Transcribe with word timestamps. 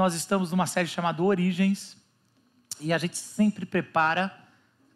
Nós 0.00 0.14
estamos 0.14 0.50
numa 0.50 0.66
série 0.66 0.88
chamada 0.88 1.22
Origens 1.22 1.94
e 2.80 2.90
a 2.90 2.96
gente 2.96 3.18
sempre 3.18 3.66
prepara 3.66 4.34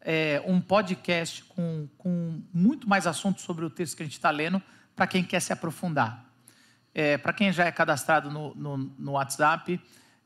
é, 0.00 0.42
um 0.46 0.62
podcast 0.62 1.44
com, 1.44 1.86
com 1.98 2.42
muito 2.54 2.88
mais 2.88 3.06
assuntos 3.06 3.44
sobre 3.44 3.67
o 3.67 3.68
texto 3.68 3.98
que 3.98 4.02
a 4.02 4.06
gente 4.06 4.14
está 4.14 4.30
lendo 4.30 4.62
para 4.96 5.06
quem 5.06 5.22
quer 5.22 5.40
se 5.40 5.52
aprofundar. 5.52 6.25
É, 6.94 7.18
para 7.18 7.34
quem 7.34 7.52
já 7.52 7.67
é 7.67 7.70
cadastrado 7.70 8.30
no, 8.30 8.54
no, 8.54 8.79
no 8.79 9.12
WhatsApp, 9.12 9.79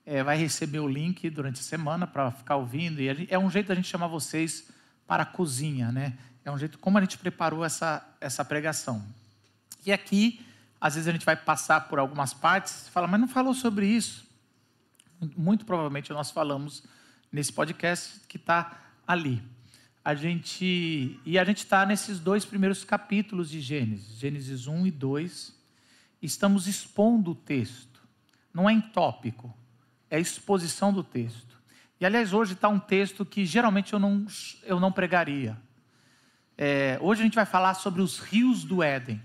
é, 0.07 0.23
vai 0.23 0.37
receber 0.37 0.79
o 0.79 0.87
link 0.87 1.29
durante 1.29 1.59
a 1.59 1.65
semana 1.65 2.07
para 2.07 2.31
ficar 2.31 2.55
ouvindo. 2.55 3.01
E 3.01 3.27
é 3.29 3.37
um 3.37 3.51
jeito 3.51 3.67
da 3.67 3.75
gente 3.75 3.89
chamar 3.89 4.07
vocês 4.07 4.71
para 5.09 5.25
a 5.25 5.27
cozinha, 5.27 5.91
né? 5.91 6.17
É 6.45 6.53
um 6.53 6.57
jeito 6.57 6.79
como 6.79 6.99
a 6.99 7.01
gente 7.01 7.19
preparou 7.19 7.65
essa, 7.65 8.09
essa 8.21 8.45
pregação. 8.45 9.05
E 9.85 9.93
aqui, 9.93 10.47
às 10.81 10.95
vezes 10.95 11.09
a 11.09 11.11
gente 11.11 11.27
vai 11.27 11.35
passar 11.35 11.89
por 11.89 11.99
algumas 11.99 12.33
partes 12.33 12.87
e 12.87 12.91
fala, 12.93 13.09
mas 13.09 13.19
não 13.21 13.27
falou 13.27 13.55
sobre 13.55 13.85
isso. 13.85 14.28
Muito 15.37 15.65
provavelmente 15.65 16.13
nós 16.13 16.31
falamos 16.31 16.83
nesse 17.31 17.53
podcast 17.53 18.21
que 18.29 18.37
está 18.37 18.79
ali. 19.07 19.43
A 20.05 20.15
gente 20.15 21.21
e 21.25 21.39
a 21.39 21.45
gente 21.45 21.59
está 21.59 21.85
nesses 21.85 22.21
dois 22.21 22.45
primeiros 22.45 22.85
capítulos 22.85 23.51
de 23.51 23.61
Gênesis, 23.61 24.17
Gênesis 24.19 24.67
1 24.67 24.87
e 24.87 24.91
2. 24.91 25.55
Estamos 26.23 26.67
expondo 26.67 27.33
o 27.33 27.35
texto. 27.35 28.01
Não 28.53 28.69
é 28.69 28.73
em 28.73 28.81
tópico, 28.81 29.55
é 30.11 30.19
exposição 30.19 30.93
do 30.93 31.05
texto. 31.05 31.59
E 32.01 32.07
aliás, 32.07 32.33
hoje 32.33 32.53
está 32.53 32.69
um 32.69 32.79
texto 32.79 33.25
que 33.25 33.45
geralmente 33.45 33.93
eu 33.93 33.99
não, 33.99 34.25
eu 34.63 34.79
não 34.79 34.93
pregaria. 34.93 35.59
É, 36.57 36.99
hoje 37.01 37.21
a 37.21 37.25
gente 37.25 37.35
vai 37.35 37.47
falar 37.47 37.75
sobre 37.75 38.01
os 38.01 38.19
rios 38.19 38.65
do 38.65 38.83
Éden. 38.83 39.21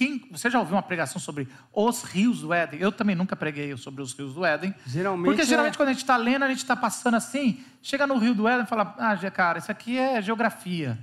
Quem, 0.00 0.26
você 0.30 0.48
já 0.48 0.58
ouviu 0.58 0.76
uma 0.76 0.82
pregação 0.82 1.20
sobre 1.20 1.46
os 1.74 2.02
rios 2.04 2.40
do 2.40 2.54
Éden? 2.54 2.80
Eu 2.80 2.90
também 2.90 3.14
nunca 3.14 3.36
preguei 3.36 3.76
sobre 3.76 4.00
os 4.00 4.14
rios 4.14 4.32
do 4.32 4.46
Éden. 4.46 4.74
Geralmente 4.86 5.26
porque 5.26 5.44
geralmente 5.44 5.74
é... 5.74 5.76
quando 5.76 5.90
a 5.90 5.92
gente 5.92 6.00
está 6.00 6.16
lendo, 6.16 6.42
a 6.42 6.48
gente 6.48 6.56
está 6.56 6.74
passando 6.74 7.16
assim, 7.18 7.62
chega 7.82 8.06
no 8.06 8.16
rio 8.16 8.34
do 8.34 8.48
Éden 8.48 8.64
e 8.64 8.66
fala: 8.66 8.94
Ah, 8.96 9.30
cara, 9.30 9.58
isso 9.58 9.70
aqui 9.70 9.98
é 9.98 10.22
geografia. 10.22 10.98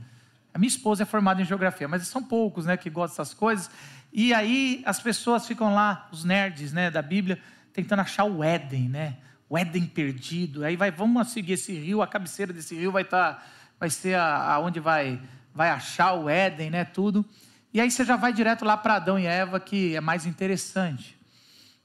A 0.52 0.58
minha 0.58 0.68
esposa 0.68 1.04
é 1.04 1.06
formada 1.06 1.40
em 1.40 1.46
geografia, 1.46 1.88
mas 1.88 2.08
são 2.08 2.24
poucos 2.24 2.66
né, 2.66 2.76
que 2.76 2.90
gostam 2.90 3.24
dessas 3.24 3.36
coisas. 3.36 3.70
E 4.12 4.34
aí 4.34 4.82
as 4.84 5.00
pessoas 5.00 5.46
ficam 5.46 5.76
lá, 5.76 6.10
os 6.12 6.24
nerds 6.24 6.74
né, 6.74 6.90
da 6.90 7.04
Bíblia, 7.04 7.40
tentando 7.72 8.00
achar 8.00 8.24
o 8.24 8.44
Éden, 8.44 8.90
né? 8.90 9.18
O 9.48 9.56
Éden 9.56 9.86
perdido. 9.86 10.66
Aí 10.66 10.76
vai, 10.76 10.90
vamos 10.90 11.28
seguir 11.28 11.54
esse 11.54 11.72
rio, 11.72 12.02
a 12.02 12.08
cabeceira 12.08 12.52
desse 12.52 12.74
rio 12.74 12.92
vai 12.92 13.04
estar, 13.04 13.36
tá, 13.36 13.44
vai 13.80 13.92
ser 13.92 14.16
aonde 14.16 14.80
vai, 14.80 15.22
vai 15.54 15.70
achar 15.70 16.14
o 16.14 16.28
Éden, 16.28 16.72
né? 16.72 16.84
Tudo. 16.84 17.24
E 17.74 17.82
aí 17.82 17.92
você 17.92 18.06
já 18.06 18.16
vai 18.16 18.32
direto 18.32 18.64
lá 18.64 18.78
para 18.78 18.96
Adão 18.96 19.20
e 19.20 19.26
Eva, 19.26 19.60
que 19.60 19.96
é 19.96 20.02
mais 20.02 20.26
interessante. 20.26 21.18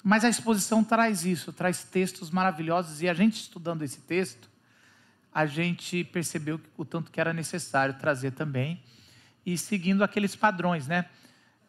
Mas 0.02 0.24
a 0.24 0.28
exposição 0.28 0.82
traz 0.82 1.24
isso, 1.24 1.52
traz 1.52 1.84
textos 1.84 2.30
maravilhosos, 2.30 3.02
e 3.02 3.08
a 3.08 3.14
gente 3.14 3.34
estudando 3.34 3.82
esse 3.82 4.00
texto, 4.00 4.50
a 5.32 5.46
gente 5.46 6.04
percebeu 6.04 6.60
o 6.76 6.84
tanto 6.84 7.10
que 7.10 7.20
era 7.20 7.32
necessário 7.32 7.94
trazer 7.94 8.32
também, 8.32 8.82
e 9.44 9.56
seguindo 9.56 10.02
aqueles 10.02 10.36
padrões, 10.36 10.86
né? 10.86 11.06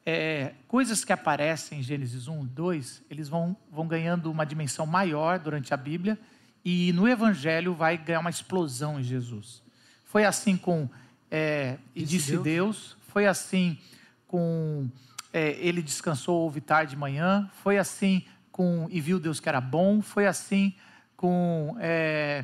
É, 0.05 0.53
coisas 0.67 1.05
que 1.05 1.13
aparecem 1.13 1.79
em 1.79 1.83
Gênesis 1.83 2.27
1, 2.27 2.45
2, 2.45 3.03
eles 3.09 3.29
vão, 3.29 3.55
vão 3.71 3.87
ganhando 3.87 4.29
uma 4.29 4.45
dimensão 4.45 4.85
maior 4.85 5.39
durante 5.39 5.73
a 5.73 5.77
Bíblia, 5.77 6.19
e 6.65 6.91
no 6.93 7.07
Evangelho 7.07 7.73
vai 7.73 7.97
ganhar 7.97 8.19
uma 8.19 8.29
explosão 8.29 8.99
em 8.99 9.03
Jesus. 9.03 9.61
Foi 10.05 10.25
assim 10.25 10.57
com 10.57 10.89
é, 11.29 11.77
E 11.95 12.03
Disse, 12.03 12.31
Deus. 12.31 12.43
Deus, 12.43 12.97
foi 13.07 13.25
assim 13.25 13.77
com 14.33 14.89
é, 15.31 15.51
ele 15.59 15.79
descansou, 15.79 16.41
houve 16.41 16.59
tarde 16.59 16.95
de 16.95 16.97
manhã, 16.97 17.47
foi 17.61 17.77
assim 17.77 18.25
com 18.51 18.87
e 18.89 18.99
viu 18.99 19.19
Deus 19.19 19.39
que 19.39 19.47
era 19.47 19.61
bom, 19.61 20.01
foi 20.01 20.25
assim 20.25 20.73
com 21.15 21.77
é, 21.79 22.43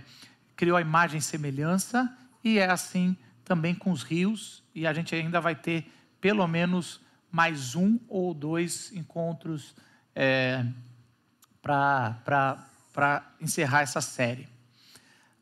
criou 0.55 0.77
a 0.77 0.81
imagem 0.81 1.17
e 1.17 1.21
semelhança, 1.21 2.15
e 2.43 2.59
é 2.59 2.69
assim 2.69 3.17
também 3.43 3.73
com 3.73 3.89
os 3.89 4.03
rios, 4.03 4.63
e 4.75 4.85
a 4.85 4.93
gente 4.93 5.15
ainda 5.15 5.41
vai 5.41 5.55
ter 5.55 5.91
pelo 6.21 6.47
menos 6.47 7.01
mais 7.31 7.73
um 7.73 7.99
ou 8.07 8.35
dois 8.35 8.91
encontros 8.93 9.75
é, 10.15 10.63
para 11.63 13.33
encerrar 13.41 13.81
essa 13.81 13.99
série. 13.99 14.47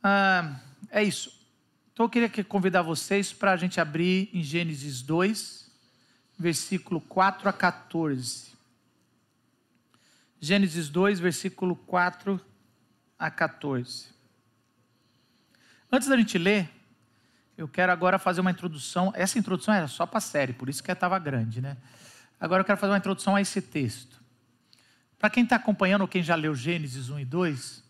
Ah, 0.02 0.62
é 0.90 1.04
isso. 1.04 1.46
Então 1.92 2.06
eu 2.06 2.10
queria 2.10 2.30
convidar 2.46 2.84
vocês 2.84 3.34
para 3.34 3.52
a 3.52 3.58
gente 3.58 3.82
abrir 3.82 4.30
em 4.34 4.42
Gênesis 4.42 5.02
2, 5.02 5.67
versículo 6.38 7.02
4 7.02 7.50
a 7.50 7.54
14. 7.54 8.48
Gênesis 10.40 10.90
2, 10.90 11.20
versículo 11.20 11.76
4 11.76 12.40
a 13.18 13.32
14. 13.32 14.08
Antes 15.92 16.08
da 16.08 16.18
gente 16.18 16.38
ler, 16.38 16.70
eu 17.58 17.68
quero 17.68 17.92
agora 17.92 18.20
fazer 18.20 18.42
uma 18.42 18.52
introdução. 18.52 19.12
Essa 19.16 19.40
introdução 19.40 19.74
era 19.74 19.88
só 19.88 20.06
para 20.06 20.20
a 20.20 20.22
série, 20.22 20.54
por 20.54 20.70
isso 20.70 20.84
que 20.84 20.92
estava 20.92 21.18
grande, 21.18 21.60
né? 21.60 21.76
Agora 22.40 22.62
eu 22.62 22.66
quero 22.66 22.78
fazer 22.78 22.92
uma 22.92 23.00
introdução 23.00 23.36
a 23.36 23.42
esse 23.42 23.62
texto. 23.62 24.22
Para 25.18 25.32
quem 25.32 25.44
está 25.44 25.56
acompanhando 25.56 26.02
ou 26.02 26.08
quem 26.08 26.22
já 26.22 26.36
leu 26.36 26.54
Gênesis 26.54 27.10
1 27.10 27.20
e 27.20 27.26
2, 27.26 27.84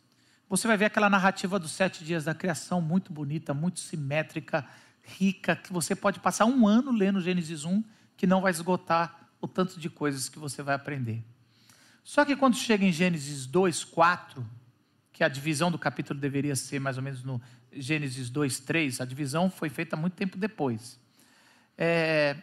você 0.48 0.66
vai 0.66 0.78
ver 0.78 0.86
aquela 0.86 1.10
narrativa 1.10 1.60
dos 1.60 1.72
sete 1.72 2.06
dias 2.06 2.24
da 2.24 2.34
criação, 2.34 2.80
muito 2.80 3.12
bonita, 3.12 3.54
muito 3.54 3.82
simétrica, 3.82 4.66
rica, 5.04 5.54
que 5.54 5.74
você 5.74 5.94
pode 5.94 6.22
passar 6.22 6.46
um 6.46 6.66
ano 6.66 6.92
lendo 6.92 7.20
Gênesis 7.20 7.66
1 7.66 7.84
que 8.18 8.28
não 8.28 8.42
vai 8.42 8.52
esgotar 8.52 9.30
o 9.40 9.48
tanto 9.48 9.80
de 9.80 9.90
coisas 9.90 10.28
que 10.28 10.40
você 10.40 10.64
vai 10.64 10.76
aprender. 10.76 11.24
Só 12.04 12.26
que 12.26 12.36
quando 12.36 12.56
chega 12.56 12.84
em 12.84 12.92
Gênesis 12.92 13.46
2, 13.46 13.84
4, 13.84 14.46
que 15.14 15.24
a 15.24 15.28
divisão 15.28 15.70
do 15.70 15.78
capítulo 15.78 16.20
deveria 16.20 16.56
ser 16.56 16.80
mais 16.80 16.98
ou 16.98 17.04
menos 17.04 17.24
no 17.24 17.42
Gênesis 17.72 18.30
2, 18.30 18.60
3, 18.62 19.02
a 19.02 19.06
divisão 19.06 19.50
foi 19.50 19.70
feita 19.70 19.96
muito 19.96 20.16
tempo 20.16 20.38
depois. 20.38 21.00
É, 21.78 22.36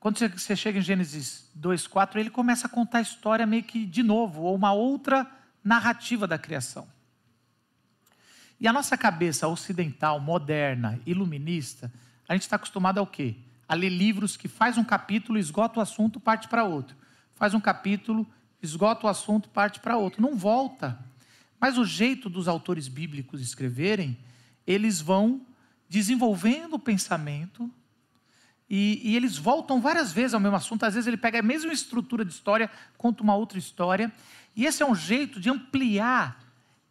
quando 0.00 0.18
você 0.18 0.56
chega 0.56 0.78
em 0.78 0.82
Gênesis 0.82 1.50
2, 1.54 1.86
4, 1.86 2.18
ele 2.18 2.30
começa 2.30 2.66
a 2.66 2.70
contar 2.70 2.98
a 2.98 3.02
história 3.02 3.46
meio 3.46 3.62
que 3.62 3.86
de 3.86 4.02
novo, 4.02 4.42
ou 4.42 4.54
uma 4.54 4.72
outra 4.72 5.30
narrativa 5.62 6.26
da 6.26 6.38
criação. 6.38 6.88
E 8.60 8.66
a 8.66 8.72
nossa 8.72 8.96
cabeça 8.96 9.46
ocidental, 9.46 10.18
moderna, 10.18 11.00
iluminista, 11.06 11.92
a 12.28 12.34
gente 12.34 12.42
está 12.42 12.56
acostumado 12.56 12.98
ao 12.98 13.06
quê? 13.06 13.36
A 13.68 13.74
ler 13.74 13.90
livros 13.90 14.36
que 14.36 14.48
faz 14.48 14.78
um 14.78 14.84
capítulo, 14.84 15.38
esgota 15.38 15.78
o 15.78 15.82
assunto, 15.82 16.18
parte 16.18 16.48
para 16.48 16.64
outro. 16.64 16.96
Faz 17.34 17.52
um 17.52 17.60
capítulo, 17.60 18.26
esgota 18.62 19.06
o 19.06 19.10
assunto, 19.10 19.48
parte 19.48 19.78
para 19.78 19.96
outro. 19.96 20.22
Não 20.22 20.34
volta. 20.34 20.98
Mas 21.60 21.76
o 21.76 21.84
jeito 21.84 22.30
dos 22.30 22.48
autores 22.48 22.88
bíblicos 22.88 23.42
escreverem, 23.42 24.16
eles 24.66 25.00
vão 25.00 25.42
desenvolvendo 25.88 26.74
o 26.74 26.78
pensamento 26.78 27.70
e, 28.70 29.00
e, 29.02 29.16
eles 29.16 29.38
voltam 29.38 29.80
várias 29.80 30.12
vezes 30.12 30.34
ao 30.34 30.40
mesmo 30.40 30.56
assunto. 30.56 30.84
Às 30.84 30.94
vezes 30.94 31.06
ele 31.06 31.16
pega 31.16 31.38
a 31.38 31.42
mesma 31.42 31.72
estrutura 31.72 32.22
de 32.24 32.32
história, 32.32 32.70
conta 32.98 33.22
uma 33.22 33.34
outra 33.34 33.58
história. 33.58 34.12
E 34.54 34.66
esse 34.66 34.82
é 34.82 34.86
um 34.86 34.94
jeito 34.94 35.40
de 35.40 35.48
ampliar 35.48 36.44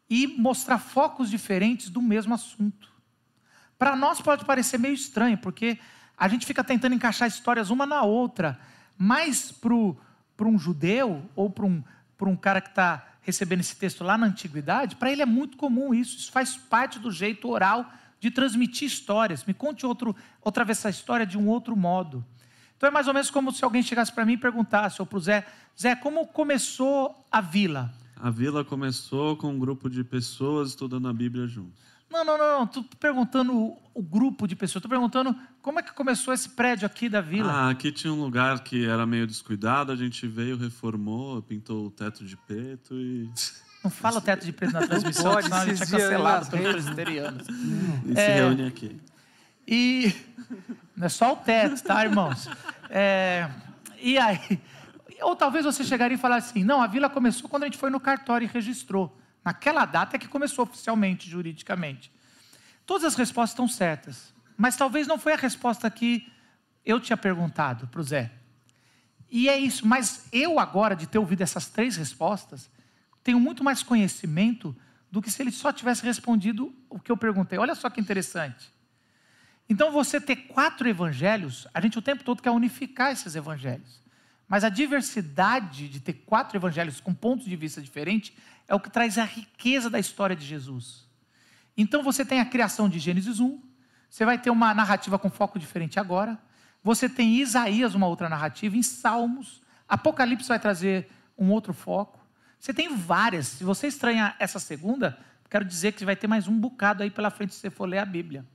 e 0.09 0.25
mostrar 0.25 0.79
focos 0.79 1.29
diferentes 1.29 1.89
do 1.89 2.01
mesmo 2.01 2.33
assunto. 2.33 2.91
Para 3.77 3.95
nós 3.95 4.19
pode 4.19 4.43
parecer 4.43 4.79
meio 4.79 4.95
estranho, 4.95 5.37
porque 5.37 5.77
a 6.17 6.27
gente 6.27 6.45
fica 6.45 6.63
tentando 6.63 6.95
encaixar 6.95 7.27
histórias 7.27 7.69
uma 7.69 7.85
na 7.85 8.01
outra, 8.01 8.59
mas 8.97 9.51
para 9.51 10.47
um 10.47 10.57
judeu 10.57 11.23
ou 11.35 11.49
para 11.49 11.65
um, 11.65 11.83
um 12.21 12.35
cara 12.35 12.59
que 12.59 12.69
está 12.69 13.05
recebendo 13.21 13.59
esse 13.59 13.75
texto 13.75 14.03
lá 14.03 14.17
na 14.17 14.25
antiguidade, 14.25 14.95
para 14.95 15.11
ele 15.11 15.21
é 15.21 15.25
muito 15.25 15.57
comum 15.57 15.93
isso, 15.93 16.17
isso 16.17 16.31
faz 16.31 16.55
parte 16.55 16.97
do 16.97 17.11
jeito 17.11 17.49
oral 17.49 17.91
de 18.19 18.31
transmitir 18.31 18.87
histórias. 18.87 19.45
Me 19.45 19.53
conte 19.53 19.85
outro, 19.85 20.15
outra 20.41 20.65
vez 20.65 20.79
essa 20.79 20.89
história 20.89 21.25
de 21.25 21.37
um 21.37 21.47
outro 21.47 21.75
modo. 21.75 22.25
Então 22.75 22.87
é 22.87 22.91
mais 22.91 23.07
ou 23.07 23.13
menos 23.13 23.29
como 23.29 23.51
se 23.51 23.63
alguém 23.63 23.83
chegasse 23.83 24.11
para 24.11 24.25
mim 24.25 24.33
e 24.33 24.37
perguntasse, 24.37 25.01
ou 25.01 25.05
para 25.05 25.17
o 25.17 25.21
Zé, 25.21 25.45
Zé, 25.79 25.95
como 25.95 26.25
começou 26.25 27.23
a 27.31 27.41
vila? 27.41 27.93
A 28.15 28.31
vila 28.31 28.65
começou 28.65 29.35
com 29.35 29.51
um 29.51 29.59
grupo 29.59 29.89
de 29.89 30.03
pessoas 30.03 30.69
estudando 30.69 31.07
a 31.07 31.13
Bíblia 31.13 31.47
juntos. 31.47 31.79
Não, 32.09 32.23
não, 32.23 32.37
não, 32.37 32.63
Estou 32.63 32.83
perguntando 32.99 33.53
o, 33.53 33.77
o, 33.93 34.01
grupo 34.01 34.47
de 34.47 34.55
pessoas. 34.55 34.77
Estou 34.77 34.89
perguntando 34.89 35.35
como 35.61 35.79
é 35.79 35.83
que 35.83 35.91
começou 35.93 36.33
esse 36.33 36.49
prédio 36.49 36.85
aqui 36.85 37.09
da 37.09 37.19
vila. 37.19 37.51
Ah, 37.51 37.69
aqui 37.69 37.91
tinha 37.91 38.11
um 38.11 38.21
lugar 38.21 38.59
que 38.61 38.85
era 38.85 39.05
meio 39.05 39.27
descuidado. 39.27 39.91
A 39.91 39.95
gente 39.95 40.25
veio, 40.25 40.57
reformou, 40.57 41.41
pintou 41.41 41.87
o 41.87 41.91
teto 41.91 42.23
de 42.23 42.37
preto 42.37 42.95
e. 42.95 43.29
Não 43.83 43.91
fala 43.91 44.17
o 44.17 44.21
teto 44.21 44.43
de 44.43 44.51
preto 44.51 44.73
na 44.73 44.87
transmissão, 44.87 45.31
pode, 45.31 45.45
senão 45.45 45.57
a 45.57 45.65
gente 45.65 45.83
é 45.83 45.85
cancelado 45.85 46.49
pelos 46.49 46.73
presbiterianos. 46.73 47.47
E 47.47 48.11
é, 48.11 48.15
se 48.15 48.31
reúne 48.41 48.67
aqui. 48.67 49.01
E. 49.67 50.15
Não 50.95 51.05
é 51.05 51.09
só 51.09 51.33
o 51.33 51.35
teto, 51.35 51.81
tá, 51.83 52.03
irmãos? 52.03 52.49
É, 52.89 53.49
e 54.01 54.17
aí. 54.17 54.59
Ou 55.21 55.35
talvez 55.35 55.65
você 55.65 55.83
chegaria 55.83 56.15
e 56.15 56.19
falasse 56.19 56.51
assim: 56.51 56.63
não, 56.63 56.81
a 56.81 56.87
vila 56.87 57.09
começou 57.09 57.49
quando 57.49 57.63
a 57.63 57.65
gente 57.65 57.77
foi 57.77 57.89
no 57.89 57.99
cartório 57.99 58.45
e 58.45 58.47
registrou. 58.51 59.15
Naquela 59.47 59.85
data 59.85 60.17
é 60.17 60.19
que 60.19 60.27
começou 60.27 60.65
oficialmente, 60.65 61.29
juridicamente. 61.29 62.11
Todas 62.85 63.05
as 63.05 63.15
respostas 63.15 63.51
estão 63.51 63.65
certas, 63.65 64.33
mas 64.57 64.75
talvez 64.75 65.07
não 65.07 65.17
foi 65.17 65.31
a 65.31 65.37
resposta 65.37 65.89
que 65.89 66.29
eu 66.85 66.99
tinha 66.99 67.15
perguntado 67.15 67.87
para 67.87 68.01
o 68.01 68.03
Zé. 68.03 68.29
E 69.31 69.47
é 69.47 69.57
isso, 69.57 69.87
mas 69.87 70.27
eu 70.33 70.59
agora, 70.59 70.97
de 70.97 71.07
ter 71.07 71.17
ouvido 71.17 71.43
essas 71.43 71.67
três 71.69 71.95
respostas, 71.95 72.69
tenho 73.23 73.39
muito 73.39 73.63
mais 73.63 73.81
conhecimento 73.81 74.75
do 75.09 75.21
que 75.21 75.31
se 75.31 75.41
ele 75.41 75.53
só 75.53 75.71
tivesse 75.71 76.03
respondido 76.03 76.75
o 76.89 76.99
que 76.99 77.09
eu 77.09 77.15
perguntei. 77.15 77.57
Olha 77.57 77.73
só 77.73 77.89
que 77.89 78.01
interessante. 78.01 78.69
Então, 79.69 79.93
você 79.93 80.19
ter 80.19 80.35
quatro 80.35 80.89
evangelhos, 80.89 81.65
a 81.73 81.79
gente 81.79 81.97
o 81.97 82.01
tempo 82.01 82.21
todo 82.21 82.41
quer 82.41 82.51
unificar 82.51 83.13
esses 83.13 83.33
evangelhos. 83.33 84.01
Mas 84.45 84.65
a 84.65 84.69
diversidade 84.69 85.87
de 85.87 86.01
ter 86.01 86.13
quatro 86.25 86.57
evangelhos 86.57 86.99
com 86.99 87.13
pontos 87.13 87.45
de 87.45 87.55
vista 87.55 87.81
diferentes 87.81 88.33
é 88.67 88.75
o 88.75 88.79
que 88.79 88.89
traz 88.89 89.17
a 89.17 89.23
riqueza 89.23 89.89
da 89.89 89.99
história 89.99 90.35
de 90.35 90.45
Jesus. 90.45 91.07
Então, 91.75 92.03
você 92.03 92.25
tem 92.25 92.39
a 92.39 92.45
criação 92.45 92.89
de 92.89 92.99
Gênesis 92.99 93.39
1, 93.39 93.61
você 94.09 94.25
vai 94.25 94.37
ter 94.37 94.49
uma 94.49 94.73
narrativa 94.73 95.19
com 95.19 95.29
foco 95.29 95.59
diferente 95.59 95.99
agora. 95.99 96.37
Você 96.83 97.09
tem 97.09 97.35
Isaías, 97.35 97.93
uma 97.93 98.07
outra 98.07 98.29
narrativa, 98.29 98.77
em 98.77 98.83
Salmos. 98.83 99.61
Apocalipse 99.87 100.47
vai 100.47 100.59
trazer 100.59 101.09
um 101.37 101.51
outro 101.51 101.73
foco. 101.73 102.19
Você 102.59 102.73
tem 102.73 102.95
várias. 102.95 103.47
Se 103.47 103.63
você 103.63 103.87
estranhar 103.87 104.35
essa 104.39 104.59
segunda, 104.59 105.17
quero 105.49 105.65
dizer 105.65 105.91
que 105.91 106.05
vai 106.05 106.15
ter 106.15 106.27
mais 106.27 106.47
um 106.47 106.57
bocado 106.57 107.03
aí 107.03 107.11
pela 107.11 107.29
frente 107.29 107.53
se 107.53 107.59
você 107.59 107.69
for 107.69 107.85
ler 107.85 107.99
a 107.99 108.05
Bíblia. 108.05 108.45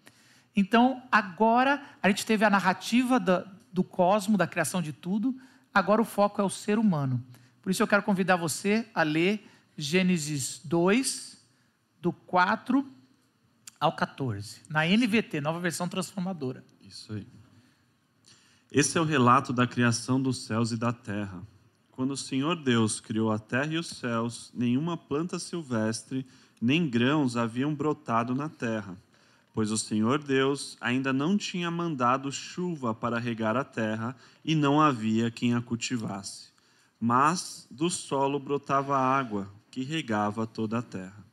Então, 0.55 1.03
agora 1.11 1.83
a 2.03 2.09
gente 2.09 2.27
teve 2.27 2.45
a 2.45 2.51
narrativa 2.51 3.19
do, 3.19 3.47
do 3.73 3.85
cosmo, 3.85 4.37
da 4.37 4.47
criação 4.47 4.83
de 4.83 4.93
tudo, 4.93 5.39
agora 5.73 6.03
o 6.03 6.05
foco 6.05 6.41
é 6.41 6.45
o 6.45 6.51
ser 6.51 6.79
humano. 6.79 7.23
Por 7.63 7.71
isso 7.71 7.83
eu 7.83 7.87
quero 7.87 8.03
convidar 8.03 8.37
você 8.37 8.87
a 8.95 9.03
ler 9.03 9.49
Gênesis 9.77 10.61
2, 10.65 11.39
do 12.01 12.13
4 12.13 12.87
ao 13.81 13.95
14, 13.95 14.61
na 14.69 14.87
NVT, 14.87 15.41
nova 15.41 15.59
versão 15.59 15.89
transformadora. 15.89 16.65
Isso 16.81 17.13
aí. 17.13 17.27
Esse 18.71 18.97
é 18.97 19.01
o 19.01 19.05
relato 19.05 19.53
da 19.53 19.67
criação 19.67 20.21
dos 20.21 20.45
céus 20.45 20.73
e 20.73 20.77
da 20.77 20.93
terra. 20.93 21.43
Quando 21.91 22.13
o 22.13 22.17
Senhor 22.17 22.57
Deus 22.57 23.01
criou 23.01 23.31
a 23.31 23.39
terra 23.39 23.75
e 23.75 23.79
os 23.79 23.89
céus, 23.89 24.51
nenhuma 24.55 24.97
planta 24.97 25.39
silvestre, 25.39 26.27
nem 26.61 26.89
grãos 26.89 27.37
haviam 27.37 27.75
brotado 27.75 28.35
na 28.35 28.49
terra 28.49 28.97
pois 29.55 29.71
o 29.71 29.79
Senhor 29.79 30.19
Deus 30.23 30.77
ainda 30.81 31.13
não 31.13 31.37
tinha 31.37 31.71
mandado 31.71 32.33
chuva 32.33 32.95
para 32.95 33.19
regar 33.19 33.57
a 33.57 33.65
terra 33.65 34.17
e 34.45 34.55
não 34.55 34.81
havia 34.81 35.31
quem 35.31 35.55
a 35.55 35.61
cultivasse. 35.61 36.51
Mas 36.99 37.67
do 37.71 37.91
solo 37.91 38.39
brotava 38.39 38.97
água 38.97 39.49
que 39.73 39.83
regava 39.83 40.47
toda 40.47 40.79
a 40.79 40.83
terra. 40.83 41.27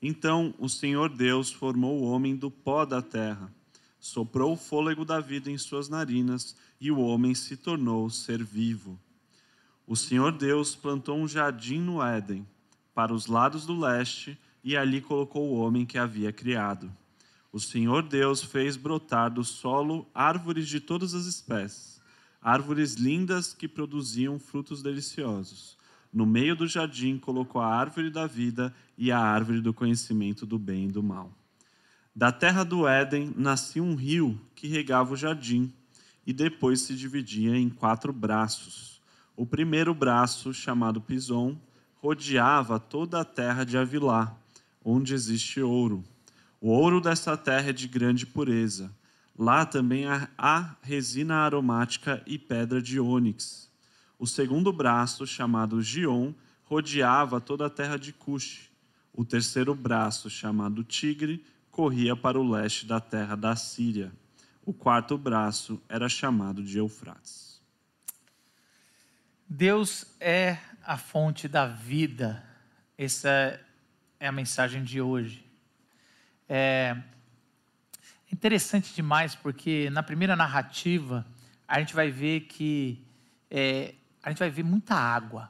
Então 0.00 0.54
o 0.58 0.66
Senhor 0.66 1.10
Deus 1.10 1.52
formou 1.52 2.00
o 2.00 2.10
homem 2.10 2.34
do 2.34 2.50
pó 2.50 2.86
da 2.86 3.02
terra, 3.02 3.52
soprou 4.00 4.54
o 4.54 4.56
fôlego 4.56 5.04
da 5.04 5.20
vida 5.20 5.50
em 5.50 5.58
suas 5.58 5.88
narinas 5.88 6.56
e 6.80 6.90
o 6.90 6.98
homem 6.98 7.34
se 7.34 7.54
tornou 7.54 8.08
ser 8.08 8.42
vivo. 8.42 8.98
O 9.86 9.94
Senhor 9.94 10.32
Deus 10.32 10.74
plantou 10.74 11.18
um 11.18 11.28
jardim 11.28 11.78
no 11.78 12.02
Éden, 12.02 12.46
para 12.94 13.12
os 13.12 13.26
lados 13.26 13.66
do 13.66 13.78
leste, 13.78 14.38
e 14.64 14.74
ali 14.74 15.00
colocou 15.02 15.48
o 15.48 15.58
homem 15.58 15.84
que 15.84 15.98
havia 15.98 16.32
criado. 16.32 16.90
O 17.52 17.60
Senhor 17.60 18.02
Deus 18.02 18.42
fez 18.42 18.76
brotar 18.76 19.30
do 19.30 19.44
solo 19.44 20.08
árvores 20.14 20.66
de 20.66 20.80
todas 20.80 21.14
as 21.14 21.26
espécies, 21.26 22.00
árvores 22.40 22.94
lindas 22.94 23.52
que 23.52 23.68
produziam 23.68 24.38
frutos 24.38 24.82
deliciosos. 24.82 25.75
No 26.12 26.24
meio 26.24 26.56
do 26.56 26.66
jardim 26.66 27.18
colocou 27.18 27.60
a 27.60 27.74
árvore 27.74 28.10
da 28.10 28.26
vida 28.26 28.74
e 28.96 29.12
a 29.12 29.18
árvore 29.18 29.60
do 29.60 29.74
conhecimento 29.74 30.46
do 30.46 30.58
bem 30.58 30.88
e 30.88 30.92
do 30.92 31.02
mal. 31.02 31.30
Da 32.14 32.32
terra 32.32 32.64
do 32.64 32.88
Éden 32.88 33.34
nascia 33.36 33.82
um 33.82 33.94
rio 33.94 34.40
que 34.54 34.66
regava 34.66 35.12
o 35.12 35.16
jardim 35.16 35.72
e 36.26 36.32
depois 36.32 36.80
se 36.80 36.94
dividia 36.94 37.56
em 37.56 37.68
quatro 37.68 38.12
braços. 38.12 39.00
O 39.36 39.44
primeiro 39.44 39.92
braço, 39.92 40.54
chamado 40.54 41.00
Pison, 41.00 41.56
rodeava 41.96 42.80
toda 42.80 43.20
a 43.20 43.24
terra 43.24 43.64
de 43.64 43.76
Avilá, 43.76 44.34
onde 44.82 45.12
existe 45.12 45.60
ouro. 45.60 46.02
O 46.60 46.70
ouro 46.70 47.00
dessa 47.00 47.36
terra 47.36 47.68
é 47.68 47.72
de 47.72 47.86
grande 47.86 48.24
pureza. 48.24 48.90
Lá 49.38 49.66
também 49.66 50.06
há 50.06 50.76
resina 50.80 51.36
aromática 51.36 52.22
e 52.26 52.38
pedra 52.38 52.80
de 52.80 52.98
ônix. 52.98 53.70
O 54.18 54.26
segundo 54.26 54.72
braço, 54.72 55.26
chamado 55.26 55.82
Gion, 55.82 56.32
rodeava 56.64 57.40
toda 57.40 57.66
a 57.66 57.70
terra 57.70 57.96
de 57.96 58.12
Cush. 58.12 58.70
O 59.12 59.24
terceiro 59.24 59.74
braço, 59.74 60.30
chamado 60.30 60.82
Tigre, 60.82 61.44
corria 61.70 62.16
para 62.16 62.38
o 62.38 62.48
leste 62.48 62.86
da 62.86 63.00
terra 63.00 63.36
da 63.36 63.54
Síria. 63.54 64.12
O 64.64 64.72
quarto 64.72 65.16
braço 65.18 65.80
era 65.88 66.08
chamado 66.08 66.62
de 66.62 66.78
Eufrates. 66.78 67.60
Deus 69.48 70.06
é 70.18 70.58
a 70.82 70.96
fonte 70.96 71.46
da 71.46 71.66
vida. 71.66 72.42
Essa 72.98 73.60
é 74.18 74.26
a 74.26 74.32
mensagem 74.32 74.82
de 74.82 75.00
hoje. 75.00 75.44
É 76.48 76.96
interessante 78.32 78.94
demais 78.94 79.34
porque 79.34 79.88
na 79.90 80.02
primeira 80.02 80.34
narrativa 80.34 81.26
a 81.68 81.78
gente 81.78 81.94
vai 81.94 82.10
ver 82.10 82.40
que 82.40 83.04
é, 83.50 83.94
a 84.26 84.30
gente 84.30 84.40
vai 84.40 84.50
ver 84.50 84.64
muita 84.64 84.96
água 84.96 85.48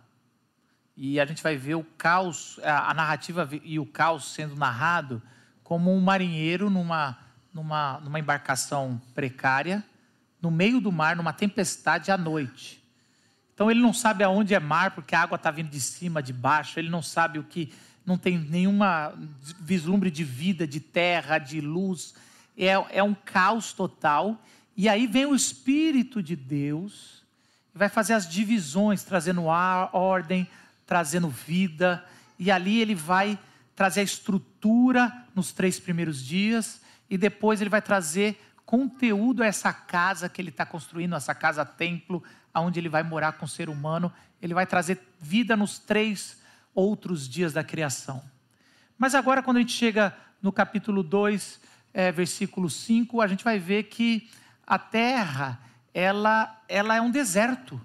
e 0.94 1.18
a 1.18 1.24
gente 1.24 1.42
vai 1.42 1.56
ver 1.56 1.76
o 1.76 1.82
caos, 1.96 2.60
a, 2.62 2.92
narrativa 2.92 3.48
e 3.64 3.78
o 3.78 3.86
caos 3.86 4.34
sendo 4.34 4.54
narrado 4.54 5.22
como 5.64 5.90
um 5.90 5.98
marinheiro 5.98 6.68
numa, 6.68 7.16
numa, 7.54 7.98
numa 8.00 8.20
embarcação 8.20 9.00
precária 9.14 9.82
no 10.42 10.50
meio 10.50 10.78
do 10.78 10.92
mar, 10.92 11.16
numa 11.16 11.32
tempestade 11.32 12.10
à 12.10 12.18
noite. 12.18 12.84
Então 13.54 13.70
ele 13.70 13.80
não 13.80 13.94
sabe 13.94 14.22
aonde 14.22 14.52
é 14.52 14.60
mar 14.60 14.90
porque 14.90 15.14
a 15.14 15.22
água 15.22 15.36
está 15.36 15.50
vindo 15.50 15.70
de 15.70 15.80
cima, 15.80 16.22
de 16.22 16.34
baixo. 16.34 16.78
Ele 16.78 16.90
não 16.90 17.00
sabe 17.00 17.38
o 17.38 17.44
que 17.44 17.72
não 18.04 18.18
tem 18.18 18.36
nenhuma 18.38 19.14
vislumbre 19.58 20.10
de 20.10 20.22
vida, 20.22 20.66
de 20.66 20.80
terra, 20.80 21.38
de 21.38 21.62
luz. 21.62 22.14
É, 22.54 22.72
é 22.98 23.02
um 23.02 23.14
caos 23.14 23.72
total. 23.72 24.38
E 24.76 24.86
aí 24.86 25.06
vem 25.06 25.24
o 25.24 25.34
Espírito 25.34 26.22
de 26.22 26.36
Deus 26.36 27.16
vai 27.76 27.88
fazer 27.88 28.14
as 28.14 28.28
divisões, 28.28 29.02
trazendo 29.02 29.50
ar, 29.50 29.90
ordem, 29.92 30.48
trazendo 30.86 31.28
vida. 31.28 32.04
E 32.38 32.50
ali 32.50 32.80
ele 32.80 32.94
vai 32.94 33.38
trazer 33.74 34.00
a 34.00 34.04
estrutura 34.04 35.12
nos 35.34 35.52
três 35.52 35.78
primeiros 35.78 36.24
dias 36.24 36.80
e 37.10 37.18
depois 37.18 37.60
ele 37.60 37.70
vai 37.70 37.82
trazer 37.82 38.40
conteúdo 38.64 39.42
a 39.42 39.46
essa 39.46 39.72
casa 39.72 40.28
que 40.28 40.40
ele 40.40 40.48
está 40.48 40.66
construindo, 40.66 41.14
essa 41.14 41.34
casa-templo, 41.34 42.22
aonde 42.52 42.80
ele 42.80 42.88
vai 42.88 43.02
morar 43.02 43.32
com 43.32 43.44
o 43.44 43.48
ser 43.48 43.68
humano. 43.68 44.12
Ele 44.40 44.54
vai 44.54 44.66
trazer 44.66 45.00
vida 45.20 45.56
nos 45.56 45.78
três 45.78 46.40
outros 46.74 47.28
dias 47.28 47.52
da 47.52 47.62
criação. 47.62 48.22
Mas 48.98 49.14
agora, 49.14 49.42
quando 49.42 49.58
a 49.58 49.60
gente 49.60 49.72
chega 49.72 50.16
no 50.42 50.50
capítulo 50.50 51.02
2, 51.02 51.60
é, 51.92 52.10
versículo 52.10 52.68
5, 52.68 53.20
a 53.20 53.26
gente 53.26 53.44
vai 53.44 53.58
ver 53.58 53.84
que 53.84 54.28
a 54.66 54.78
terra, 54.78 55.60
ela, 55.96 56.62
ela 56.68 56.94
é 56.94 57.00
um 57.00 57.10
deserto. 57.10 57.80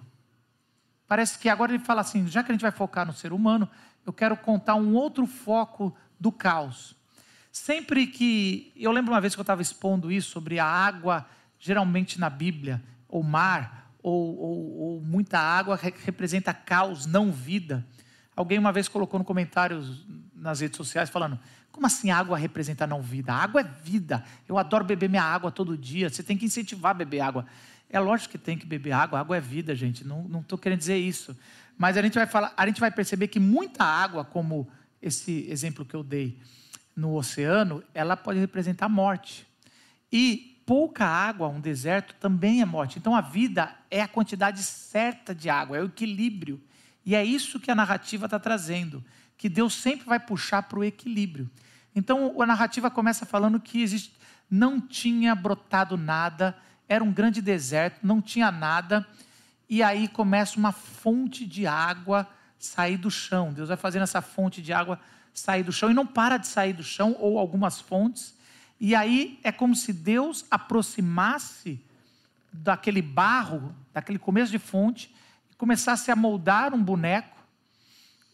Parece 1.07 1.39
que 1.39 1.47
agora 1.47 1.73
ele 1.73 1.81
fala 1.81 2.01
assim: 2.01 2.27
já 2.27 2.43
que 2.43 2.51
a 2.51 2.53
gente 2.53 2.61
vai 2.61 2.71
focar 2.71 3.07
no 3.07 3.13
ser 3.13 3.31
humano, 3.31 3.69
eu 4.05 4.11
quero 4.11 4.35
contar 4.35 4.75
um 4.75 4.93
outro 4.93 5.25
foco 5.25 5.95
do 6.19 6.29
caos. 6.29 6.93
Sempre 7.53 8.05
que. 8.07 8.73
Eu 8.75 8.91
lembro 8.91 9.13
uma 9.13 9.21
vez 9.21 9.33
que 9.33 9.39
eu 9.39 9.43
estava 9.43 9.61
expondo 9.61 10.11
isso 10.11 10.29
sobre 10.29 10.59
a 10.59 10.65
água, 10.65 11.25
geralmente 11.57 12.19
na 12.19 12.29
Bíblia, 12.29 12.83
ou 13.07 13.23
mar, 13.23 13.89
ou, 14.03 14.37
ou, 14.37 14.77
ou 14.79 15.01
muita 15.01 15.39
água 15.39 15.79
representa 16.03 16.53
caos, 16.53 17.05
não 17.05 17.31
vida. 17.31 17.87
Alguém 18.35 18.59
uma 18.59 18.73
vez 18.73 18.89
colocou 18.89 19.17
no 19.17 19.23
comentário 19.23 19.81
nas 20.35 20.59
redes 20.59 20.75
sociais 20.75 21.09
falando: 21.09 21.39
como 21.71 21.87
assim 21.87 22.11
água 22.11 22.37
representa 22.37 22.85
não 22.85 23.01
vida? 23.01 23.31
A 23.31 23.37
água 23.37 23.61
é 23.61 23.63
vida. 23.63 24.21
Eu 24.49 24.57
adoro 24.57 24.83
beber 24.83 25.09
minha 25.09 25.23
água 25.23 25.49
todo 25.49 25.77
dia. 25.77 26.09
Você 26.09 26.21
tem 26.21 26.37
que 26.37 26.45
incentivar 26.45 26.91
a 26.91 26.93
beber 26.93 27.21
água. 27.21 27.45
É 27.91 27.99
lógico 27.99 28.31
que 28.31 28.37
tem 28.37 28.57
que 28.57 28.65
beber 28.65 28.93
água. 28.93 29.19
Água 29.19 29.35
é 29.35 29.41
vida, 29.41 29.75
gente. 29.75 30.07
Não 30.07 30.39
estou 30.39 30.57
querendo 30.57 30.79
dizer 30.79 30.97
isso. 30.97 31.37
Mas 31.77 31.97
a 31.97 32.01
gente 32.01 32.13
vai 32.13 32.25
falar, 32.25 32.53
a 32.55 32.65
gente 32.65 32.79
vai 32.79 32.89
perceber 32.89 33.27
que 33.27 33.39
muita 33.39 33.83
água, 33.83 34.23
como 34.23 34.69
esse 35.01 35.45
exemplo 35.49 35.83
que 35.83 35.93
eu 35.93 36.01
dei 36.01 36.39
no 36.95 37.15
oceano, 37.15 37.83
ela 37.93 38.15
pode 38.15 38.39
representar 38.39 38.87
morte. 38.87 39.45
E 40.11 40.61
pouca 40.65 41.05
água, 41.05 41.49
um 41.49 41.59
deserto, 41.59 42.15
também 42.15 42.61
é 42.61 42.65
morte. 42.65 42.97
Então 42.97 43.13
a 43.13 43.21
vida 43.21 43.75
é 43.89 44.01
a 44.01 44.07
quantidade 44.07 44.63
certa 44.63 45.35
de 45.35 45.49
água, 45.49 45.77
é 45.77 45.81
o 45.81 45.87
equilíbrio. 45.87 46.61
E 47.05 47.13
é 47.13 47.25
isso 47.25 47.59
que 47.59 47.71
a 47.71 47.75
narrativa 47.75 48.25
está 48.25 48.39
trazendo, 48.39 49.03
que 49.37 49.49
Deus 49.49 49.73
sempre 49.73 50.05
vai 50.05 50.19
puxar 50.19 50.63
para 50.63 50.79
o 50.79 50.83
equilíbrio. 50.83 51.49
Então 51.93 52.41
a 52.41 52.45
narrativa 52.45 52.89
começa 52.89 53.25
falando 53.25 53.59
que 53.59 53.81
existe, 53.81 54.13
não 54.49 54.79
tinha 54.79 55.35
brotado 55.35 55.97
nada, 55.97 56.55
era 56.91 57.01
um 57.01 57.11
grande 57.13 57.41
deserto, 57.41 58.05
não 58.05 58.21
tinha 58.21 58.51
nada, 58.51 59.07
e 59.69 59.81
aí 59.81 60.09
começa 60.09 60.59
uma 60.59 60.73
fonte 60.73 61.45
de 61.45 61.65
água 61.65 62.27
sair 62.59 62.97
do 62.97 63.09
chão. 63.09 63.53
Deus 63.53 63.69
vai 63.69 63.77
fazendo 63.77 64.01
essa 64.01 64.21
fonte 64.21 64.61
de 64.61 64.73
água 64.73 64.99
sair 65.33 65.63
do 65.63 65.71
chão 65.71 65.89
e 65.89 65.93
não 65.93 66.05
para 66.05 66.35
de 66.35 66.47
sair 66.47 66.73
do 66.73 66.83
chão, 66.83 67.15
ou 67.17 67.39
algumas 67.39 67.79
fontes. 67.79 68.35
E 68.77 68.93
aí 68.93 69.39
é 69.41 69.53
como 69.53 69.73
se 69.73 69.93
Deus 69.93 70.45
aproximasse 70.51 71.79
daquele 72.51 73.01
barro, 73.01 73.73
daquele 73.93 74.19
começo 74.19 74.51
de 74.51 74.59
fonte, 74.59 75.15
começasse 75.57 76.11
a 76.11 76.15
moldar 76.15 76.73
um 76.73 76.83
boneco 76.83 77.37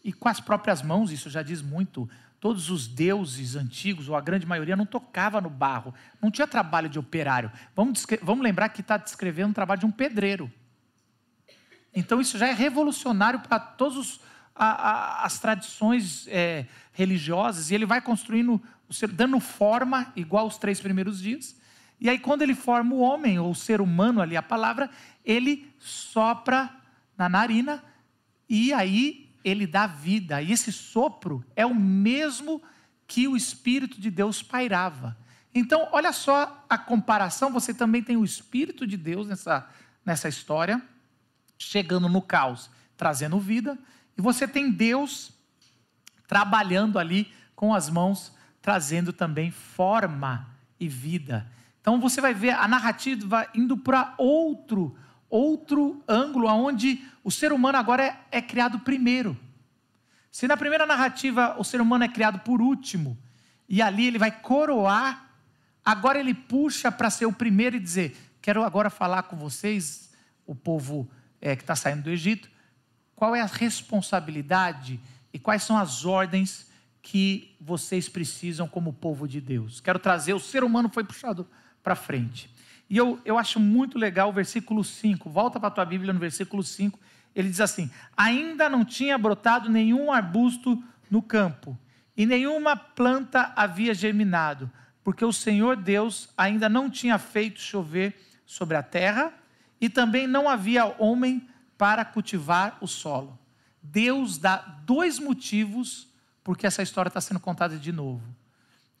e 0.02 0.12
com 0.12 0.28
as 0.28 0.40
próprias 0.40 0.82
mãos, 0.82 1.12
isso 1.12 1.30
já 1.30 1.44
diz 1.44 1.62
muito. 1.62 2.10
Todos 2.40 2.70
os 2.70 2.86
deuses 2.86 3.56
antigos, 3.56 4.08
ou 4.08 4.14
a 4.14 4.20
grande 4.20 4.46
maioria, 4.46 4.76
não 4.76 4.86
tocava 4.86 5.40
no 5.40 5.50
barro, 5.50 5.92
não 6.22 6.30
tinha 6.30 6.46
trabalho 6.46 6.88
de 6.88 6.98
operário. 6.98 7.50
Vamos, 7.74 8.06
vamos 8.22 8.44
lembrar 8.44 8.68
que 8.68 8.80
está 8.80 8.96
descrevendo 8.96 9.50
o 9.50 9.54
trabalho 9.54 9.80
de 9.80 9.86
um 9.86 9.90
pedreiro. 9.90 10.50
Então 11.92 12.20
isso 12.20 12.38
já 12.38 12.46
é 12.46 12.52
revolucionário 12.52 13.40
para 13.40 13.58
todas 13.58 14.20
as 14.54 15.38
tradições 15.38 16.26
é, 16.28 16.66
religiosas, 16.92 17.70
e 17.70 17.74
ele 17.74 17.86
vai 17.86 18.00
construindo, 18.00 18.60
dando 19.12 19.38
forma, 19.38 20.12
igual 20.16 20.46
os 20.46 20.58
três 20.58 20.80
primeiros 20.80 21.20
dias. 21.20 21.56
E 22.00 22.08
aí, 22.08 22.18
quando 22.18 22.42
ele 22.42 22.54
forma 22.54 22.94
o 22.94 23.00
homem, 23.00 23.38
ou 23.38 23.50
o 23.50 23.54
ser 23.54 23.80
humano 23.80 24.20
ali, 24.20 24.36
a 24.36 24.42
palavra, 24.42 24.90
ele 25.24 25.72
sopra 25.78 26.70
na 27.16 27.28
narina, 27.28 27.82
e 28.48 28.72
aí 28.72 29.27
ele 29.44 29.66
dá 29.66 29.86
vida. 29.86 30.42
E 30.42 30.52
esse 30.52 30.72
sopro 30.72 31.44
é 31.54 31.64
o 31.64 31.74
mesmo 31.74 32.62
que 33.06 33.26
o 33.26 33.36
Espírito 33.36 34.00
de 34.00 34.10
Deus 34.10 34.42
pairava. 34.42 35.16
Então, 35.54 35.88
olha 35.92 36.12
só 36.12 36.64
a 36.68 36.76
comparação, 36.76 37.52
você 37.52 37.72
também 37.72 38.02
tem 38.02 38.16
o 38.16 38.24
Espírito 38.24 38.86
de 38.86 38.96
Deus 38.96 39.26
nessa, 39.26 39.68
nessa 40.04 40.28
história 40.28 40.82
chegando 41.58 42.08
no 42.08 42.22
caos, 42.22 42.70
trazendo 42.96 43.38
vida, 43.40 43.76
e 44.16 44.22
você 44.22 44.46
tem 44.46 44.70
Deus 44.70 45.32
trabalhando 46.26 46.98
ali 46.98 47.32
com 47.54 47.74
as 47.74 47.90
mãos, 47.90 48.32
trazendo 48.62 49.12
também 49.12 49.50
forma 49.50 50.48
e 50.78 50.88
vida. 50.88 51.50
Então 51.80 52.00
você 52.00 52.20
vai 52.20 52.32
ver 52.32 52.50
a 52.50 52.68
narrativa 52.68 53.48
indo 53.54 53.76
para 53.76 54.14
outro 54.16 54.96
outro 55.28 56.02
ângulo, 56.08 56.48
aonde 56.48 57.04
o 57.22 57.30
ser 57.30 57.52
humano 57.52 57.78
agora 57.78 58.04
é, 58.04 58.38
é 58.38 58.42
criado 58.42 58.80
primeiro. 58.80 59.36
Se 60.30 60.46
na 60.46 60.56
primeira 60.56 60.86
narrativa 60.86 61.56
o 61.58 61.64
ser 61.64 61.80
humano 61.80 62.04
é 62.04 62.08
criado 62.08 62.40
por 62.40 62.60
último, 62.60 63.18
e 63.68 63.82
ali 63.82 64.06
ele 64.06 64.18
vai 64.18 64.30
coroar, 64.30 65.30
agora 65.84 66.18
ele 66.18 66.34
puxa 66.34 66.90
para 66.90 67.10
ser 67.10 67.26
o 67.26 67.32
primeiro 67.32 67.76
e 67.76 67.80
dizer: 67.80 68.16
Quero 68.40 68.62
agora 68.62 68.88
falar 68.88 69.24
com 69.24 69.36
vocês, 69.36 70.12
o 70.46 70.54
povo 70.54 71.08
é, 71.40 71.54
que 71.54 71.62
está 71.62 71.76
saindo 71.76 72.04
do 72.04 72.10
Egito, 72.10 72.50
qual 73.14 73.34
é 73.34 73.40
a 73.40 73.46
responsabilidade 73.46 75.00
e 75.32 75.38
quais 75.38 75.62
são 75.62 75.76
as 75.76 76.04
ordens 76.04 76.68
que 77.02 77.56
vocês 77.60 78.08
precisam 78.08 78.68
como 78.68 78.92
povo 78.92 79.26
de 79.26 79.40
Deus. 79.40 79.80
Quero 79.80 79.98
trazer, 79.98 80.34
o 80.34 80.40
ser 80.40 80.62
humano 80.62 80.88
foi 80.88 81.04
puxado 81.04 81.48
para 81.82 81.94
frente. 81.94 82.50
E 82.88 82.96
eu, 82.96 83.20
eu 83.24 83.36
acho 83.36 83.60
muito 83.60 83.98
legal 83.98 84.30
o 84.30 84.32
versículo 84.32 84.82
5, 84.82 85.28
volta 85.28 85.60
para 85.60 85.68
a 85.68 85.72
tua 85.72 85.84
Bíblia 85.84 86.12
no 86.12 86.18
versículo 86.18 86.62
5, 86.62 86.98
ele 87.34 87.50
diz 87.50 87.60
assim: 87.60 87.90
Ainda 88.16 88.68
não 88.68 88.84
tinha 88.84 89.18
brotado 89.18 89.68
nenhum 89.68 90.10
arbusto 90.10 90.82
no 91.10 91.20
campo, 91.20 91.78
e 92.16 92.24
nenhuma 92.24 92.76
planta 92.76 93.52
havia 93.54 93.94
germinado, 93.94 94.70
porque 95.04 95.24
o 95.24 95.32
Senhor 95.32 95.76
Deus 95.76 96.30
ainda 96.36 96.68
não 96.68 96.88
tinha 96.88 97.18
feito 97.18 97.60
chover 97.60 98.18
sobre 98.46 98.76
a 98.76 98.82
terra, 98.82 99.32
e 99.80 99.88
também 99.88 100.26
não 100.26 100.48
havia 100.48 100.86
homem 100.98 101.48
para 101.76 102.04
cultivar 102.04 102.78
o 102.80 102.86
solo. 102.86 103.38
Deus 103.82 104.38
dá 104.38 104.56
dois 104.84 105.18
motivos 105.18 106.08
porque 106.42 106.66
essa 106.66 106.82
história 106.82 107.08
está 107.08 107.20
sendo 107.20 107.38
contada 107.38 107.76
de 107.76 107.92
novo. 107.92 108.22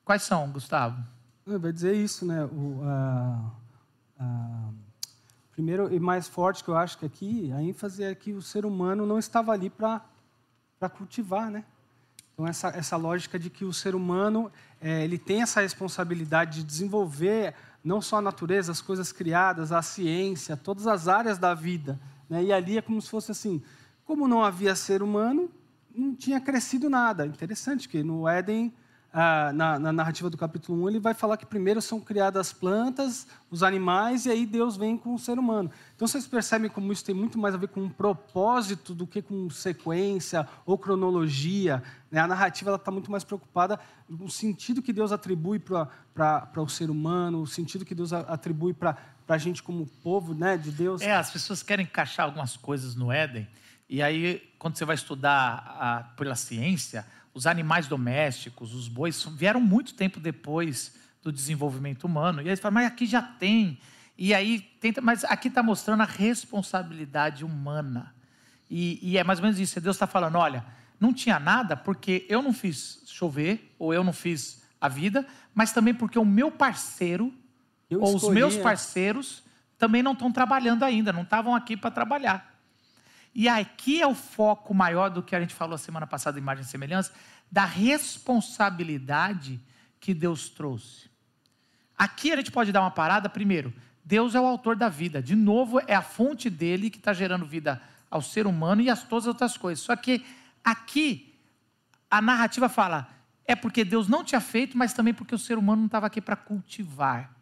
Quais 0.04 0.22
são, 0.22 0.50
Gustavo? 0.50 1.02
Vai 1.46 1.72
dizer 1.72 1.94
isso, 1.96 2.26
né? 2.26 2.44
O, 2.44 2.82
a, 4.18 4.70
primeiro 5.52 5.92
e 5.92 5.98
mais 5.98 6.28
forte 6.28 6.62
que 6.62 6.70
eu 6.70 6.76
acho 6.76 6.98
que 6.98 7.06
aqui, 7.06 7.52
a 7.52 7.62
ênfase 7.62 8.02
é 8.02 8.14
que 8.14 8.32
o 8.32 8.42
ser 8.42 8.64
humano 8.64 9.06
não 9.06 9.18
estava 9.18 9.52
ali 9.52 9.70
para 9.70 10.00
cultivar, 10.96 11.50
né? 11.50 11.64
Então, 12.32 12.46
essa, 12.46 12.68
essa 12.68 12.96
lógica 12.96 13.36
de 13.38 13.50
que 13.50 13.64
o 13.64 13.72
ser 13.72 13.96
humano 13.96 14.52
é, 14.80 15.02
ele 15.02 15.18
tem 15.18 15.42
essa 15.42 15.60
responsabilidade 15.60 16.60
de 16.60 16.64
desenvolver 16.64 17.52
não 17.82 18.00
só 18.00 18.18
a 18.18 18.22
natureza, 18.22 18.70
as 18.70 18.80
coisas 18.80 19.10
criadas, 19.10 19.72
a 19.72 19.82
ciência, 19.82 20.56
todas 20.56 20.86
as 20.86 21.08
áreas 21.08 21.38
da 21.38 21.52
vida. 21.54 21.98
Né? 22.30 22.44
E 22.44 22.52
ali 22.52 22.78
é 22.78 22.82
como 22.82 23.02
se 23.02 23.10
fosse 23.10 23.32
assim: 23.32 23.60
como 24.04 24.28
não 24.28 24.44
havia 24.44 24.76
ser 24.76 25.02
humano, 25.02 25.50
não 25.92 26.14
tinha 26.14 26.40
crescido 26.40 26.88
nada. 26.88 27.26
Interessante 27.26 27.88
que 27.88 28.04
no 28.04 28.28
Éden 28.28 28.72
ah, 29.12 29.52
na, 29.54 29.78
na, 29.78 29.92
narrativa 29.92 30.28
do 30.28 30.36
capítulo 30.36 30.84
1, 30.84 30.88
ele 30.90 31.00
vai 31.00 31.14
falar 31.14 31.38
que 31.38 31.46
primeiro 31.46 31.80
são 31.80 31.98
criadas 31.98 32.48
as 32.48 32.52
plantas, 32.52 33.26
os 33.50 33.62
animais, 33.62 34.26
e 34.26 34.30
aí 34.30 34.44
Deus 34.44 34.76
vem 34.76 34.98
com 34.98 35.14
o 35.14 35.18
ser 35.18 35.38
humano. 35.38 35.70
Então 35.96 36.06
vocês 36.06 36.26
percebem 36.26 36.68
como 36.68 36.92
isso 36.92 37.04
tem 37.04 37.14
muito 37.14 37.38
mais 37.38 37.54
a 37.54 37.58
ver 37.58 37.68
com 37.68 37.80
um 37.80 37.88
propósito 37.88 38.94
do 38.94 39.06
que 39.06 39.22
com 39.22 39.48
sequência 39.48 40.46
ou 40.66 40.76
cronologia. 40.76 41.82
Né? 42.10 42.20
A 42.20 42.26
narrativa 42.26 42.74
está 42.74 42.90
muito 42.90 43.10
mais 43.10 43.24
preocupada 43.24 43.80
no 44.08 44.28
sentido 44.28 44.82
que 44.82 44.92
Deus 44.92 45.10
atribui 45.10 45.58
para 45.58 45.88
o 46.56 46.68
ser 46.68 46.90
humano, 46.90 47.40
o 47.40 47.46
sentido 47.46 47.86
que 47.86 47.94
Deus 47.94 48.12
atribui 48.12 48.74
para 48.74 48.96
a 49.26 49.38
gente 49.38 49.62
como 49.62 49.86
povo 50.02 50.34
né, 50.34 50.58
de 50.58 50.70
Deus. 50.70 51.00
É, 51.00 51.14
as 51.14 51.30
pessoas 51.30 51.62
querem 51.62 51.86
encaixar 51.86 52.26
algumas 52.26 52.58
coisas 52.58 52.94
no 52.94 53.10
Éden, 53.10 53.48
e 53.88 54.02
aí, 54.02 54.42
quando 54.58 54.76
você 54.76 54.84
vai 54.84 54.94
estudar 54.94 55.64
a, 55.80 56.02
pela 56.14 56.34
ciência 56.34 57.06
os 57.38 57.46
animais 57.46 57.86
domésticos, 57.86 58.74
os 58.74 58.88
bois, 58.88 59.22
vieram 59.36 59.60
muito 59.60 59.94
tempo 59.94 60.18
depois 60.18 60.96
do 61.22 61.30
desenvolvimento 61.30 62.02
humano. 62.02 62.40
E 62.40 62.42
aí 62.42 62.48
eles 62.48 62.58
falam, 62.58 62.74
mas 62.74 62.86
aqui 62.88 63.06
já 63.06 63.22
tem. 63.22 63.78
E 64.18 64.34
aí, 64.34 64.58
tenta, 64.58 65.00
mas 65.00 65.22
aqui 65.22 65.46
está 65.46 65.62
mostrando 65.62 66.00
a 66.00 66.04
responsabilidade 66.04 67.44
humana. 67.44 68.12
E, 68.68 68.98
e, 69.00 69.16
é 69.16 69.22
mais 69.22 69.38
ou 69.38 69.44
menos 69.44 69.60
isso. 69.60 69.80
Deus 69.80 69.94
está 69.94 70.06
falando: 70.08 70.34
olha, 70.36 70.66
não 70.98 71.14
tinha 71.14 71.38
nada 71.38 71.76
porque 71.76 72.26
eu 72.28 72.42
não 72.42 72.52
fiz 72.52 73.04
chover, 73.06 73.72
ou 73.78 73.94
eu 73.94 74.02
não 74.02 74.12
fiz 74.12 74.60
a 74.80 74.88
vida, 74.88 75.24
mas 75.54 75.70
também 75.72 75.94
porque 75.94 76.18
o 76.18 76.24
meu 76.24 76.50
parceiro, 76.50 77.32
eu 77.88 78.00
ou 78.00 78.16
escolhi, 78.16 78.26
os 78.26 78.34
meus 78.34 78.56
parceiros, 78.56 79.44
também 79.78 80.02
não 80.02 80.12
estão 80.12 80.32
trabalhando 80.32 80.82
ainda, 80.82 81.12
não 81.12 81.22
estavam 81.22 81.54
aqui 81.54 81.76
para 81.76 81.92
trabalhar. 81.92 82.47
E 83.34 83.48
aqui 83.48 84.00
é 84.00 84.06
o 84.06 84.14
foco 84.14 84.74
maior 84.74 85.10
do 85.10 85.22
que 85.22 85.36
a 85.36 85.40
gente 85.40 85.54
falou 85.54 85.78
semana 85.78 86.06
passada, 86.06 86.38
imagem 86.38 86.64
e 86.64 86.66
semelhança, 86.66 87.12
da 87.50 87.64
responsabilidade 87.64 89.60
que 90.00 90.12
Deus 90.14 90.48
trouxe. 90.48 91.08
Aqui 91.96 92.32
a 92.32 92.36
gente 92.36 92.52
pode 92.52 92.72
dar 92.72 92.80
uma 92.80 92.90
parada, 92.90 93.28
primeiro, 93.28 93.72
Deus 94.04 94.34
é 94.34 94.40
o 94.40 94.46
autor 94.46 94.76
da 94.76 94.88
vida, 94.88 95.22
de 95.22 95.36
novo, 95.36 95.80
é 95.86 95.94
a 95.94 96.02
fonte 96.02 96.48
dele 96.48 96.88
que 96.88 96.98
está 96.98 97.12
gerando 97.12 97.44
vida 97.44 97.80
ao 98.10 98.22
ser 98.22 98.46
humano 98.46 98.80
e 98.80 98.88
a 98.88 98.96
todas 98.96 99.24
as 99.24 99.28
outras 99.28 99.56
coisas. 99.56 99.84
Só 99.84 99.94
que 99.94 100.24
aqui 100.64 101.34
a 102.10 102.22
narrativa 102.22 102.68
fala, 102.68 103.08
é 103.44 103.54
porque 103.54 103.84
Deus 103.84 104.08
não 104.08 104.24
tinha 104.24 104.40
feito, 104.40 104.78
mas 104.78 104.92
também 104.92 105.12
porque 105.12 105.34
o 105.34 105.38
ser 105.38 105.58
humano 105.58 105.80
não 105.80 105.86
estava 105.86 106.06
aqui 106.06 106.20
para 106.20 106.36
cultivar. 106.36 107.34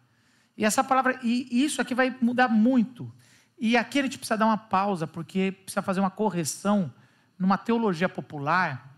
E 0.56 0.64
essa 0.64 0.82
palavra, 0.82 1.20
e 1.22 1.64
isso 1.64 1.80
aqui 1.80 1.94
vai 1.94 2.16
mudar 2.20 2.48
muito. 2.48 3.12
E 3.58 3.76
aqui 3.76 3.98
a 3.98 4.02
gente 4.02 4.18
precisa 4.18 4.36
dar 4.36 4.46
uma 4.46 4.58
pausa, 4.58 5.06
porque 5.06 5.52
precisa 5.52 5.82
fazer 5.82 6.00
uma 6.00 6.10
correção 6.10 6.92
numa 7.38 7.56
teologia 7.56 8.08
popular 8.08 8.94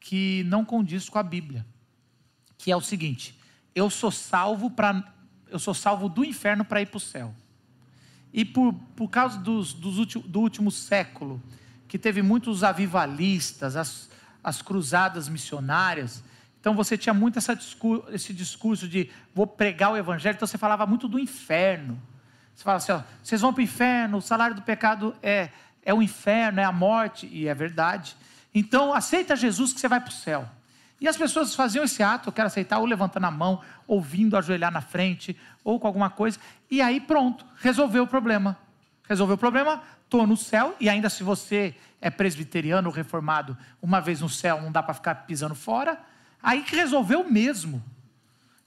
que 0.00 0.42
não 0.44 0.64
condiz 0.64 1.08
com 1.08 1.18
a 1.18 1.22
Bíblia. 1.22 1.64
Que 2.56 2.72
é 2.72 2.76
o 2.76 2.80
seguinte: 2.80 3.38
eu 3.74 3.90
sou 3.90 4.10
salvo 4.10 4.70
para 4.70 5.12
eu 5.48 5.58
sou 5.58 5.74
salvo 5.74 6.08
do 6.08 6.24
inferno 6.24 6.64
para 6.64 6.80
ir 6.80 6.86
para 6.86 6.96
o 6.96 7.00
céu. 7.00 7.34
E 8.32 8.42
por, 8.42 8.72
por 8.96 9.08
causa 9.08 9.38
dos, 9.38 9.74
dos 9.74 9.98
últimos, 9.98 10.26
do 10.26 10.40
último 10.40 10.70
século, 10.70 11.42
que 11.86 11.98
teve 11.98 12.22
muitos 12.22 12.64
avivalistas, 12.64 13.76
as, 13.76 14.08
as 14.42 14.62
cruzadas 14.62 15.28
missionárias, 15.28 16.24
então 16.62 16.74
você 16.74 16.96
tinha 16.96 17.12
muito 17.12 17.38
essa 17.38 17.54
discurso, 17.54 18.06
esse 18.10 18.32
discurso 18.32 18.88
de 18.88 19.10
vou 19.34 19.46
pregar 19.46 19.92
o 19.92 19.96
evangelho, 19.96 20.36
então 20.36 20.46
você 20.46 20.56
falava 20.56 20.86
muito 20.86 21.08
do 21.08 21.18
inferno. 21.18 22.00
Você 22.54 22.64
fala 22.64 22.76
assim, 22.76 22.92
ó, 22.92 23.02
vocês 23.22 23.40
vão 23.40 23.52
para 23.52 23.60
o 23.60 23.64
inferno, 23.64 24.18
o 24.18 24.22
salário 24.22 24.54
do 24.54 24.62
pecado 24.62 25.14
é, 25.22 25.48
é 25.84 25.92
o 25.92 26.02
inferno, 26.02 26.60
é 26.60 26.64
a 26.64 26.72
morte, 26.72 27.28
e 27.30 27.48
é 27.48 27.54
verdade. 27.54 28.16
Então, 28.54 28.92
aceita 28.92 29.34
Jesus 29.34 29.72
que 29.72 29.80
você 29.80 29.88
vai 29.88 30.00
para 30.00 30.10
o 30.10 30.12
céu. 30.12 30.48
E 31.00 31.08
as 31.08 31.16
pessoas 31.16 31.54
faziam 31.54 31.84
esse 31.84 32.02
ato, 32.02 32.28
eu 32.28 32.32
quero 32.32 32.46
aceitar, 32.46 32.78
ou 32.78 32.86
levantando 32.86 33.26
a 33.26 33.30
mão, 33.30 33.60
ou 33.88 34.00
vindo 34.00 34.36
ajoelhar 34.36 34.70
na 34.70 34.80
frente, 34.80 35.36
ou 35.64 35.80
com 35.80 35.86
alguma 35.86 36.10
coisa, 36.10 36.38
e 36.70 36.80
aí 36.80 37.00
pronto, 37.00 37.44
resolveu 37.60 38.04
o 38.04 38.06
problema. 38.06 38.56
Resolveu 39.08 39.34
o 39.34 39.38
problema, 39.38 39.82
estou 40.04 40.26
no 40.26 40.36
céu, 40.36 40.76
e 40.78 40.88
ainda 40.88 41.10
se 41.10 41.24
você 41.24 41.74
é 42.00 42.08
presbiteriano 42.08 42.88
ou 42.88 42.94
reformado, 42.94 43.56
uma 43.80 44.00
vez 44.00 44.20
no 44.20 44.28
céu, 44.28 44.62
não 44.62 44.70
dá 44.70 44.82
para 44.82 44.94
ficar 44.94 45.14
pisando 45.26 45.54
fora, 45.54 45.98
aí 46.42 46.62
que 46.62 46.76
resolveu 46.76 47.28
mesmo. 47.28 47.82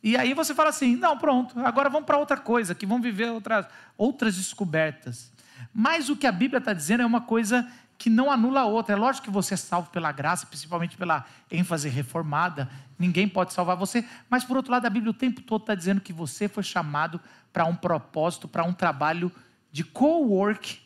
E 0.05 0.15
aí 0.15 0.35
você 0.35 0.53
fala 0.53 0.69
assim: 0.69 0.95
não, 0.95 1.17
pronto, 1.17 1.59
agora 1.61 1.89
vamos 1.89 2.05
para 2.05 2.19
outra 2.19 2.37
coisa, 2.37 2.75
que 2.75 2.85
vamos 2.85 3.01
viver 3.01 3.31
outras, 3.31 3.65
outras 3.97 4.35
descobertas. 4.35 5.31
Mas 5.73 6.09
o 6.09 6.15
que 6.15 6.27
a 6.27 6.31
Bíblia 6.31 6.59
está 6.59 6.73
dizendo 6.73 7.01
é 7.01 7.05
uma 7.05 7.21
coisa 7.21 7.67
que 7.97 8.07
não 8.07 8.29
anula 8.29 8.59
a 8.59 8.65
outra. 8.65 8.93
É 8.93 8.95
lógico 8.95 9.25
que 9.25 9.33
você 9.33 9.55
é 9.55 9.57
salvo 9.57 9.89
pela 9.89 10.11
graça, 10.11 10.45
principalmente 10.45 10.95
pela 10.95 11.25
ênfase 11.49 11.89
reformada. 11.89 12.69
Ninguém 12.99 13.27
pode 13.27 13.51
salvar 13.51 13.75
você. 13.75 14.05
Mas, 14.29 14.43
por 14.43 14.55
outro 14.55 14.71
lado, 14.71 14.85
a 14.85 14.89
Bíblia 14.91 15.09
o 15.09 15.13
tempo 15.13 15.41
todo 15.41 15.61
está 15.61 15.73
dizendo 15.73 15.99
que 15.99 16.13
você 16.13 16.47
foi 16.47 16.61
chamado 16.61 17.19
para 17.51 17.65
um 17.65 17.75
propósito, 17.75 18.47
para 18.47 18.63
um 18.63 18.73
trabalho 18.73 19.31
de 19.71 19.83
co-work 19.83 20.81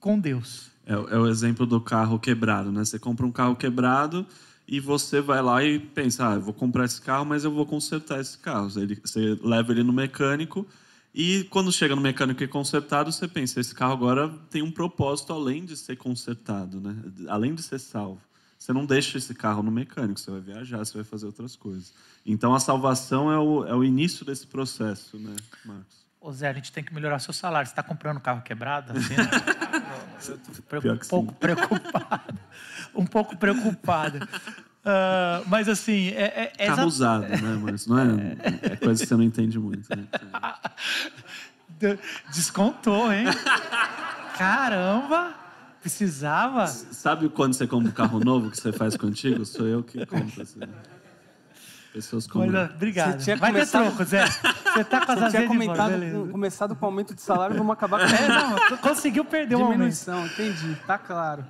com 0.00 0.18
Deus. 0.18 0.72
É, 0.84 0.94
é 0.94 0.96
o 0.96 1.28
exemplo 1.28 1.64
do 1.66 1.80
carro 1.80 2.18
quebrado, 2.18 2.72
né? 2.72 2.84
Você 2.84 2.98
compra 2.98 3.24
um 3.24 3.30
carro 3.30 3.54
quebrado 3.54 4.26
e 4.70 4.78
você 4.78 5.20
vai 5.20 5.42
lá 5.42 5.64
e 5.64 5.80
pensa, 5.80 6.28
ah, 6.28 6.34
eu 6.34 6.40
vou 6.40 6.54
comprar 6.54 6.84
esse 6.84 7.02
carro, 7.02 7.26
mas 7.26 7.42
eu 7.42 7.50
vou 7.50 7.66
consertar 7.66 8.20
esse 8.20 8.38
carro. 8.38 8.70
Ele, 8.76 8.94
você 9.04 9.36
leva 9.42 9.72
ele 9.72 9.82
no 9.82 9.92
mecânico 9.92 10.64
e 11.12 11.42
quando 11.50 11.72
chega 11.72 11.96
no 11.96 12.00
mecânico 12.00 12.40
e 12.44 12.46
consertado, 12.46 13.10
você 13.10 13.26
pensa, 13.26 13.58
esse 13.58 13.74
carro 13.74 13.92
agora 13.92 14.28
tem 14.48 14.62
um 14.62 14.70
propósito 14.70 15.32
além 15.32 15.64
de 15.64 15.76
ser 15.76 15.96
consertado, 15.96 16.80
né? 16.80 16.96
Além 17.28 17.52
de 17.52 17.64
ser 17.64 17.80
salvo. 17.80 18.20
Você 18.56 18.72
não 18.72 18.86
deixa 18.86 19.18
esse 19.18 19.34
carro 19.34 19.60
no 19.60 19.72
mecânico, 19.72 20.20
você 20.20 20.30
vai 20.30 20.40
viajar, 20.40 20.78
você 20.78 20.94
vai 20.94 21.04
fazer 21.04 21.26
outras 21.26 21.56
coisas. 21.56 21.92
Então 22.24 22.54
a 22.54 22.60
salvação 22.60 23.32
é 23.32 23.38
o, 23.40 23.66
é 23.66 23.74
o 23.74 23.82
início 23.82 24.24
desse 24.24 24.46
processo, 24.46 25.18
né, 25.18 25.34
Marcos? 25.64 26.00
Ô 26.20 26.30
Zé, 26.30 26.48
a 26.48 26.52
gente 26.52 26.70
tem 26.70 26.84
que 26.84 26.92
melhorar 26.94 27.18
seu 27.18 27.32
salário. 27.32 27.66
Você 27.66 27.72
está 27.72 27.82
comprando 27.82 28.20
carro 28.20 28.42
quebrado? 28.42 28.92
Assim, 28.92 29.16
né? 29.16 29.24
um 30.92 31.08
pouco 31.08 31.32
preocupado. 31.32 32.38
Um 32.94 33.06
pouco 33.06 33.36
preocupado. 33.36 34.18
Uh, 34.18 35.44
mas 35.48 35.68
assim, 35.68 36.08
é, 36.08 36.52
é 36.56 36.66
Carro 36.66 36.86
usado, 36.86 37.28
né? 37.28 37.60
Mas 37.62 37.86
não 37.86 37.98
é, 37.98 38.36
é 38.72 38.76
coisa 38.76 39.02
que 39.02 39.08
você 39.08 39.16
não 39.16 39.24
entende 39.24 39.58
muito. 39.58 39.88
Né? 39.90 40.04
Descontou, 42.32 43.12
hein? 43.12 43.26
Caramba! 44.36 45.34
Precisava? 45.80 46.66
Sabe 46.66 47.28
quando 47.30 47.54
você 47.54 47.66
compra 47.66 47.88
um 47.88 47.92
carro 47.92 48.20
novo 48.20 48.50
que 48.50 48.60
você 48.60 48.70
faz 48.70 48.96
contigo? 48.96 49.46
Sou 49.46 49.66
eu 49.66 49.82
que 49.82 50.04
compro. 50.04 50.42
Assim. 50.42 50.60
Pessoas 51.92 52.26
como. 52.26 52.44
Olha, 52.44 52.70
obrigado. 52.74 53.18
Você 53.18 53.24
tinha 53.24 53.36
Vai 53.36 53.50
começado... 53.50 53.82
ter 53.82 53.88
troco, 53.88 54.04
Zé. 54.04 54.26
Você 54.26 54.84
tá 54.84 55.06
com 55.06 55.12
as 55.12 55.18
Você 55.20 55.30
tinha 55.30 55.48
comentado, 55.48 56.28
começado 56.30 56.76
com 56.76 56.86
aumento 56.86 57.14
de 57.14 57.22
salário, 57.22 57.56
vamos 57.56 57.72
acabar 57.72 57.98
com 57.98 58.14
É, 58.14 58.28
não, 58.28 58.76
conseguiu 58.76 59.24
perder 59.24 59.56
o 59.56 59.58
aumento. 59.58 59.72
Diminuição, 59.72 60.26
entendi, 60.26 60.76
tá 60.86 60.98
claro. 60.98 61.44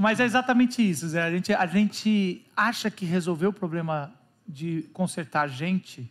Mas 0.00 0.18
é 0.18 0.24
exatamente 0.24 0.80
isso, 0.80 1.06
Zé. 1.08 1.20
A 1.20 1.30
gente, 1.30 1.52
a 1.52 1.66
gente 1.66 2.46
acha 2.56 2.90
que 2.90 3.04
resolveu 3.04 3.50
o 3.50 3.52
problema 3.52 4.10
de 4.48 4.88
consertar 4.94 5.42
a 5.42 5.46
gente, 5.46 6.10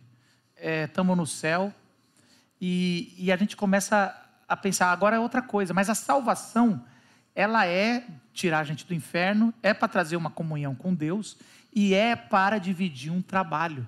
estamos 0.56 1.14
é, 1.14 1.16
no 1.16 1.26
céu, 1.26 1.74
e, 2.60 3.12
e 3.18 3.32
a 3.32 3.36
gente 3.36 3.56
começa 3.56 4.16
a 4.46 4.56
pensar, 4.56 4.92
agora 4.92 5.16
é 5.16 5.18
outra 5.18 5.42
coisa, 5.42 5.74
mas 5.74 5.90
a 5.90 5.96
salvação, 5.96 6.84
ela 7.34 7.66
é 7.66 8.06
tirar 8.32 8.60
a 8.60 8.64
gente 8.64 8.86
do 8.86 8.94
inferno, 8.94 9.52
é 9.60 9.74
para 9.74 9.88
trazer 9.88 10.14
uma 10.14 10.30
comunhão 10.30 10.72
com 10.72 10.94
Deus, 10.94 11.36
e 11.74 11.92
é 11.92 12.14
para 12.14 12.58
dividir 12.58 13.10
um 13.10 13.20
trabalho. 13.20 13.84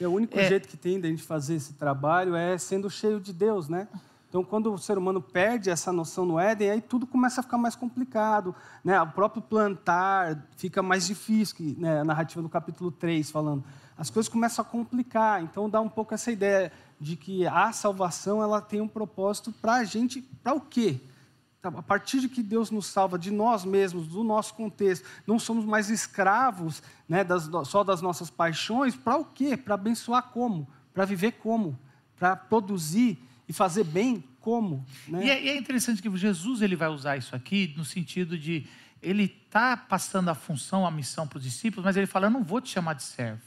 E 0.00 0.04
o 0.04 0.12
único 0.12 0.36
é... 0.36 0.48
jeito 0.48 0.66
que 0.66 0.76
tem 0.76 1.00
de 1.00 1.06
a 1.06 1.10
gente 1.10 1.22
fazer 1.22 1.54
esse 1.54 1.74
trabalho 1.74 2.34
é 2.34 2.58
sendo 2.58 2.90
cheio 2.90 3.20
de 3.20 3.32
Deus, 3.32 3.68
né? 3.68 3.86
Então, 4.28 4.44
quando 4.44 4.72
o 4.72 4.78
ser 4.78 4.98
humano 4.98 5.22
perde 5.22 5.70
essa 5.70 5.90
noção 5.90 6.26
no 6.26 6.38
Éden, 6.38 6.70
aí 6.70 6.80
tudo 6.82 7.06
começa 7.06 7.40
a 7.40 7.42
ficar 7.42 7.56
mais 7.56 7.74
complicado. 7.74 8.54
Né? 8.84 9.00
O 9.00 9.06
próprio 9.06 9.40
plantar 9.40 10.46
fica 10.56 10.82
mais 10.82 11.06
difícil, 11.06 11.74
né? 11.78 12.00
a 12.00 12.04
narrativa 12.04 12.42
do 12.42 12.48
capítulo 12.48 12.90
3 12.90 13.30
falando. 13.30 13.64
As 13.96 14.10
coisas 14.10 14.30
começam 14.30 14.62
a 14.62 14.68
complicar. 14.68 15.42
Então, 15.42 15.68
dá 15.68 15.80
um 15.80 15.88
pouco 15.88 16.12
essa 16.12 16.30
ideia 16.30 16.70
de 17.00 17.16
que 17.16 17.46
a 17.46 17.72
salvação 17.72 18.42
ela 18.42 18.60
tem 18.60 18.82
um 18.82 18.88
propósito 18.88 19.50
para 19.50 19.76
a 19.76 19.84
gente, 19.84 20.20
para 20.20 20.54
o 20.54 20.60
quê? 20.60 21.00
Tá, 21.62 21.70
a 21.70 21.82
partir 21.82 22.20
de 22.20 22.28
que 22.28 22.42
Deus 22.42 22.70
nos 22.70 22.86
salva 22.86 23.18
de 23.18 23.30
nós 23.30 23.64
mesmos, 23.64 24.06
do 24.06 24.22
nosso 24.22 24.52
contexto, 24.54 25.06
não 25.26 25.38
somos 25.38 25.64
mais 25.64 25.88
escravos 25.88 26.82
né, 27.08 27.24
das, 27.24 27.48
só 27.64 27.82
das 27.82 28.02
nossas 28.02 28.28
paixões, 28.28 28.94
para 28.94 29.16
o 29.16 29.24
quê? 29.24 29.56
Para 29.56 29.74
abençoar 29.74 30.30
como? 30.34 30.68
Para 30.92 31.06
viver 31.06 31.32
como? 31.32 31.78
Para 32.16 32.36
produzir 32.36 33.18
e 33.48 33.52
fazer 33.52 33.84
bem 33.84 34.22
como? 34.40 34.84
Né? 35.06 35.24
E, 35.24 35.30
é, 35.30 35.42
e, 35.42 35.48
é, 35.48 35.56
interessante 35.56 36.02
que 36.02 36.16
Jesus 36.16 36.60
ele 36.60 36.76
vai 36.76 36.88
usar 36.88 37.16
isso 37.16 37.34
aqui 37.34 37.74
no 37.76 37.84
sentido 37.84 38.38
de 38.38 38.66
ele 39.00 39.24
está 39.46 39.76
passando 39.76 40.28
a 40.28 40.34
função, 40.34 40.86
a 40.86 40.90
missão 40.90 41.26
para 41.26 41.38
os 41.38 41.44
discípulos, 41.44 41.84
mas 41.84 41.96
ele 41.96 42.06
fala: 42.06 42.26
Eu 42.26 42.30
não 42.30 42.42
vou 42.42 42.60
te 42.60 42.68
chamar 42.68 42.94
de 42.94 43.02
servo. 43.02 43.42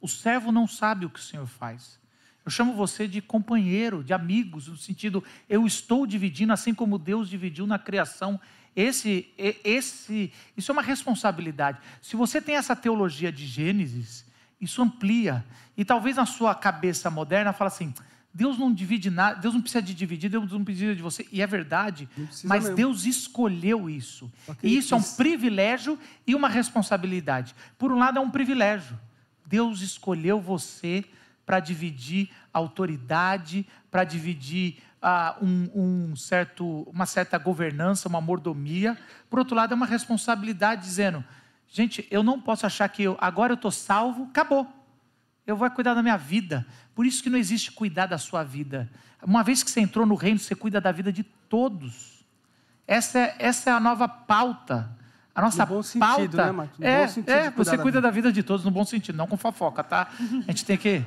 O 0.00 0.08
servo 0.08 0.52
não 0.52 0.66
sabe 0.66 1.06
o 1.06 1.10
que 1.10 1.18
o 1.18 1.22
Senhor 1.22 1.46
faz. 1.46 1.98
Eu 2.44 2.50
chamo 2.50 2.74
você 2.74 3.08
de 3.08 3.20
companheiro, 3.20 4.04
de 4.04 4.12
amigos, 4.12 4.68
no 4.68 4.76
sentido, 4.76 5.24
eu 5.48 5.66
estou 5.66 6.06
dividindo, 6.06 6.52
assim 6.52 6.72
como 6.72 6.96
Deus 6.96 7.28
dividiu 7.28 7.66
na 7.66 7.76
criação. 7.76 8.38
Esse, 8.74 9.32
esse, 9.36 10.32
isso 10.56 10.70
é 10.70 10.72
uma 10.72 10.82
responsabilidade. 10.82 11.80
Se 12.00 12.14
você 12.14 12.40
tem 12.40 12.54
essa 12.54 12.76
teologia 12.76 13.32
de 13.32 13.44
Gênesis, 13.46 14.24
isso 14.60 14.80
amplia. 14.80 15.44
E 15.76 15.84
talvez 15.84 16.16
na 16.16 16.26
sua 16.26 16.54
cabeça 16.54 17.10
moderna 17.10 17.52
fala 17.52 17.68
assim: 17.68 17.92
Deus 18.36 18.58
não 18.58 18.70
divide 18.70 19.08
nada, 19.08 19.40
Deus 19.40 19.54
não 19.54 19.62
precisa 19.62 19.80
de 19.80 19.94
dividir, 19.94 20.28
Deus 20.28 20.52
não 20.52 20.62
precisa 20.62 20.94
de 20.94 21.00
você. 21.00 21.26
E 21.32 21.40
é 21.40 21.46
verdade, 21.46 22.06
mas 22.44 22.64
mesmo. 22.64 22.76
Deus 22.76 23.06
escolheu 23.06 23.88
isso. 23.88 24.30
E 24.62 24.76
isso 24.76 24.92
é 24.92 24.96
um 24.98 25.02
privilégio 25.02 25.98
e 26.26 26.34
uma 26.34 26.46
responsabilidade. 26.46 27.54
Por 27.78 27.90
um 27.90 27.96
lado, 27.96 28.18
é 28.18 28.20
um 28.20 28.30
privilégio. 28.30 29.00
Deus 29.46 29.80
escolheu 29.80 30.38
você 30.38 31.02
para 31.46 31.60
dividir 31.60 32.28
autoridade, 32.52 33.66
para 33.90 34.04
dividir 34.04 34.82
uh, 35.02 35.42
um, 35.42 35.70
um 36.10 36.16
certo, 36.16 36.82
uma 36.92 37.06
certa 37.06 37.38
governança, 37.38 38.06
uma 38.06 38.20
mordomia. 38.20 38.98
Por 39.30 39.38
outro 39.38 39.56
lado, 39.56 39.72
é 39.72 39.74
uma 39.74 39.86
responsabilidade 39.86 40.82
dizendo: 40.82 41.24
gente, 41.66 42.06
eu 42.10 42.22
não 42.22 42.38
posso 42.38 42.66
achar 42.66 42.86
que 42.90 43.02
eu, 43.02 43.16
agora 43.18 43.54
eu 43.54 43.56
estou 43.56 43.70
salvo, 43.70 44.24
acabou. 44.24 44.70
Eu 45.46 45.56
vou 45.56 45.70
cuidar 45.70 45.94
da 45.94 46.02
minha 46.02 46.16
vida. 46.16 46.66
Por 46.94 47.06
isso 47.06 47.22
que 47.22 47.30
não 47.30 47.38
existe 47.38 47.70
cuidar 47.70 48.06
da 48.06 48.18
sua 48.18 48.42
vida. 48.42 48.90
Uma 49.22 49.42
vez 49.42 49.62
que 49.62 49.70
você 49.70 49.80
entrou 49.80 50.04
no 50.04 50.14
reino, 50.14 50.38
você 50.38 50.54
cuida 50.54 50.80
da 50.80 50.90
vida 50.90 51.12
de 51.12 51.22
todos. 51.22 52.24
Essa 52.86 53.18
é, 53.18 53.36
essa 53.38 53.70
é 53.70 53.72
a 53.72 53.80
nova 53.80 54.08
pauta. 54.08 54.90
A 55.34 55.42
nossa 55.42 55.64
no 55.64 55.74
bom 55.74 55.82
sentido, 55.82 56.36
pauta 56.36 56.52
né, 56.52 56.70
é, 56.80 56.92
é 57.30 57.50
você 57.50 57.76
cuida 57.76 58.00
da 58.00 58.00
vida. 58.00 58.00
da 58.00 58.10
vida 58.10 58.32
de 58.32 58.42
todos 58.42 58.64
no 58.64 58.70
bom 58.70 58.84
sentido, 58.86 59.16
não 59.16 59.26
com 59.26 59.36
fofoca, 59.36 59.84
tá? 59.84 60.08
A 60.48 60.50
gente 60.50 60.64
tem 60.64 60.78
que 60.78 61.04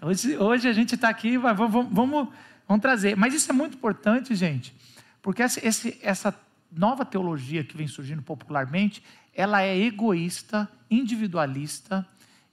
Hoje, 0.00 0.36
hoje 0.36 0.68
a 0.68 0.72
gente 0.72 0.94
está 0.94 1.08
aqui, 1.08 1.36
vamos, 1.36 1.70
vamos, 1.90 2.28
vamos, 2.66 2.82
trazer. 2.82 3.16
Mas 3.16 3.34
isso 3.34 3.50
é 3.50 3.52
muito 3.52 3.76
importante, 3.76 4.34
gente, 4.34 4.74
porque 5.20 5.42
essa, 5.42 5.60
essa 6.02 6.34
nova 6.70 7.04
teologia 7.04 7.64
que 7.64 7.76
vem 7.76 7.88
surgindo 7.88 8.22
popularmente, 8.22 9.02
ela 9.34 9.62
é 9.62 9.76
egoísta, 9.76 10.68
individualista 10.88 12.06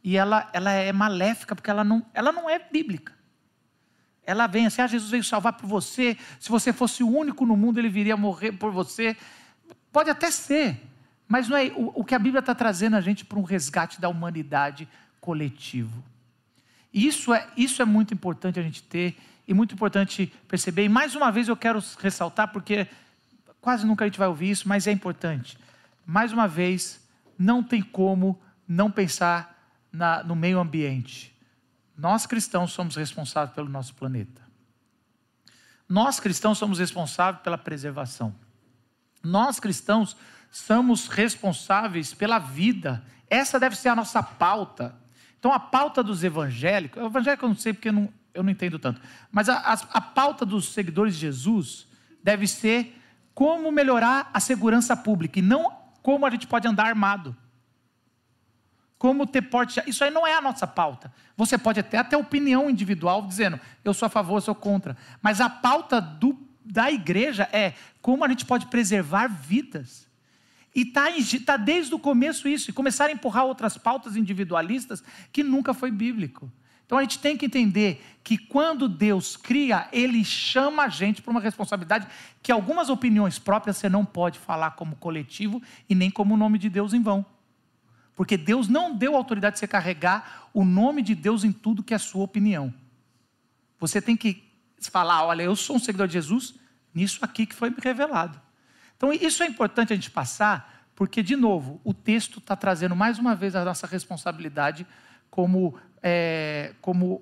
e 0.05 0.17
ela, 0.17 0.47
ela 0.53 0.71
é 0.71 0.93
maléfica 0.93 1.55
porque 1.55 1.69
ela 1.71 1.83
não, 1.83 2.05
ela 2.13 2.31
não 2.31 2.47
é 2.47 2.59
bíblica. 2.59 3.11
Ela 4.23 4.45
vem 4.45 4.67
assim, 4.67 4.83
ah, 4.83 4.87
Jesus 4.87 5.09
veio 5.09 5.23
salvar 5.23 5.53
por 5.53 5.65
você, 5.65 6.15
se 6.39 6.47
você 6.47 6.71
fosse 6.71 7.03
o 7.03 7.09
único 7.09 7.43
no 7.43 7.57
mundo, 7.57 7.79
ele 7.79 7.89
viria 7.89 8.15
morrer 8.15 8.51
por 8.51 8.71
você. 8.71 9.17
Pode 9.91 10.11
até 10.11 10.29
ser, 10.29 10.79
mas 11.27 11.49
não 11.49 11.57
é 11.57 11.73
o, 11.75 12.01
o 12.01 12.05
que 12.05 12.13
a 12.13 12.19
Bíblia 12.19 12.39
está 12.39 12.53
trazendo 12.53 12.95
a 12.95 13.01
gente 13.01 13.25
para 13.25 13.39
um 13.39 13.41
resgate 13.41 13.99
da 13.99 14.07
humanidade 14.07 14.87
coletivo. 15.19 16.03
Isso 16.93 17.33
é, 17.33 17.47
isso 17.57 17.81
é 17.81 17.85
muito 17.85 18.13
importante 18.13 18.59
a 18.59 18.63
gente 18.63 18.83
ter 18.83 19.17
e 19.47 19.55
muito 19.55 19.73
importante 19.73 20.31
perceber. 20.47 20.85
E 20.85 20.89
mais 20.89 21.15
uma 21.15 21.31
vez 21.31 21.47
eu 21.47 21.57
quero 21.57 21.83
ressaltar, 21.97 22.49
porque 22.49 22.87
quase 23.59 23.87
nunca 23.87 24.05
a 24.05 24.07
gente 24.07 24.19
vai 24.19 24.27
ouvir 24.27 24.51
isso, 24.51 24.69
mas 24.69 24.85
é 24.85 24.91
importante. 24.91 25.57
Mais 26.05 26.31
uma 26.31 26.47
vez, 26.47 27.03
não 27.39 27.63
tem 27.63 27.81
como 27.81 28.39
não 28.67 28.91
pensar 28.91 29.54
na, 29.95 30.23
no 30.23 30.35
meio 30.35 30.59
ambiente. 30.59 31.33
Nós 31.97 32.25
cristãos 32.25 32.73
somos 32.73 32.95
responsáveis 32.95 33.55
pelo 33.55 33.69
nosso 33.69 33.95
planeta. 33.95 34.41
Nós 35.87 36.19
cristãos 36.19 36.57
somos 36.57 36.79
responsáveis 36.79 37.41
pela 37.43 37.57
preservação. 37.57 38.35
Nós 39.23 39.59
cristãos 39.59 40.15
somos 40.51 41.07
responsáveis 41.07 42.13
pela 42.13 42.39
vida. 42.39 43.03
Essa 43.29 43.59
deve 43.59 43.75
ser 43.75 43.89
a 43.89 43.95
nossa 43.95 44.21
pauta. 44.21 44.95
Então, 45.39 45.53
a 45.53 45.59
pauta 45.59 46.03
dos 46.03 46.23
evangélicos, 46.23 47.01
evangélico 47.01 47.45
eu 47.45 47.49
não 47.49 47.55
sei 47.55 47.71
porque 47.71 47.89
eu 47.89 47.93
não, 47.93 48.13
eu 48.33 48.43
não 48.43 48.49
entendo 48.49 48.79
tanto, 48.79 48.99
mas 49.31 49.47
a, 49.47 49.57
a, 49.57 49.73
a 49.73 50.01
pauta 50.01 50.45
dos 50.45 50.73
seguidores 50.73 51.13
de 51.13 51.21
Jesus 51.21 51.87
deve 52.23 52.47
ser 52.47 52.99
como 53.33 53.71
melhorar 53.71 54.29
a 54.33 54.39
segurança 54.39 54.97
pública 54.97 55.39
e 55.39 55.41
não 55.41 55.71
como 56.01 56.25
a 56.25 56.29
gente 56.29 56.47
pode 56.47 56.67
andar 56.67 56.87
armado. 56.87 57.35
Como 59.05 59.27
ter 59.27 59.43
porte. 59.43 59.79
Isso 59.85 60.03
aí 60.03 60.09
não 60.09 60.25
é 60.25 60.33
a 60.33 60.41
nossa 60.41 60.65
pauta. 60.65 61.13
Você 61.37 61.59
pode 61.59 61.83
ter 61.83 61.97
até 61.97 62.17
opinião 62.17 62.67
individual 62.67 63.21
dizendo 63.21 63.59
eu 63.83 63.93
sou 63.93 64.07
a 64.07 64.09
favor, 64.09 64.37
eu 64.37 64.41
sou 64.41 64.55
contra. 64.55 64.97
Mas 65.21 65.39
a 65.39 65.47
pauta 65.47 66.01
do, 66.01 66.35
da 66.65 66.91
igreja 66.91 67.47
é 67.53 67.73
como 68.01 68.25
a 68.25 68.27
gente 68.27 68.45
pode 68.45 68.65
preservar 68.65 69.27
vidas. 69.27 70.07
E 70.73 70.81
está 70.81 71.05
tá 71.45 71.55
desde 71.55 71.93
o 71.93 71.99
começo 71.99 72.47
isso, 72.47 72.71
e 72.71 72.73
começar 72.73 73.05
a 73.05 73.11
empurrar 73.11 73.45
outras 73.45 73.77
pautas 73.77 74.15
individualistas 74.15 75.03
que 75.31 75.43
nunca 75.43 75.71
foi 75.71 75.91
bíblico. 75.91 76.51
Então 76.83 76.97
a 76.97 77.01
gente 77.03 77.19
tem 77.19 77.37
que 77.37 77.45
entender 77.45 78.03
que 78.23 78.39
quando 78.39 78.89
Deus 78.89 79.37
cria, 79.37 79.87
Ele 79.91 80.25
chama 80.25 80.85
a 80.85 80.89
gente 80.89 81.21
para 81.21 81.29
uma 81.29 81.39
responsabilidade 81.39 82.07
que 82.41 82.51
algumas 82.51 82.89
opiniões 82.89 83.37
próprias 83.37 83.77
você 83.77 83.87
não 83.87 84.03
pode 84.03 84.39
falar 84.39 84.71
como 84.71 84.95
coletivo 84.95 85.61
e 85.87 85.93
nem 85.93 86.09
como 86.09 86.33
o 86.33 86.37
nome 86.37 86.57
de 86.57 86.71
Deus 86.71 86.91
em 86.91 87.03
vão. 87.03 87.23
Porque 88.15 88.37
Deus 88.37 88.67
não 88.67 88.95
deu 88.95 89.15
autoridade 89.15 89.55
de 89.55 89.59
você 89.59 89.67
carregar 89.67 90.49
o 90.53 90.63
nome 90.63 91.01
de 91.01 91.13
Deus 91.13 91.43
em 91.43 91.51
tudo 91.51 91.83
que 91.83 91.93
é 91.93 91.97
sua 91.97 92.23
opinião. 92.23 92.73
Você 93.79 94.01
tem 94.01 94.15
que 94.15 94.43
falar: 94.79 95.25
olha, 95.25 95.43
eu 95.43 95.55
sou 95.55 95.75
um 95.75 95.79
seguidor 95.79 96.07
de 96.07 96.13
Jesus 96.13 96.55
nisso 96.93 97.19
aqui 97.23 97.45
que 97.45 97.53
foi 97.53 97.73
revelado. 97.81 98.41
Então, 98.95 99.11
isso 99.11 99.43
é 99.43 99.47
importante 99.47 99.91
a 99.91 99.95
gente 99.95 100.09
passar, 100.09 100.87
porque, 100.95 101.21
de 101.21 101.35
novo, 101.35 101.81
o 101.83 101.93
texto 101.93 102.39
está 102.39 102.55
trazendo 102.55 102.95
mais 102.95 103.19
uma 103.19 103.35
vez 103.35 103.53
a 103.55 103.65
nossa 103.65 103.85
responsabilidade 103.85 104.87
como, 105.29 105.77
é, 106.01 106.73
como 106.81 107.21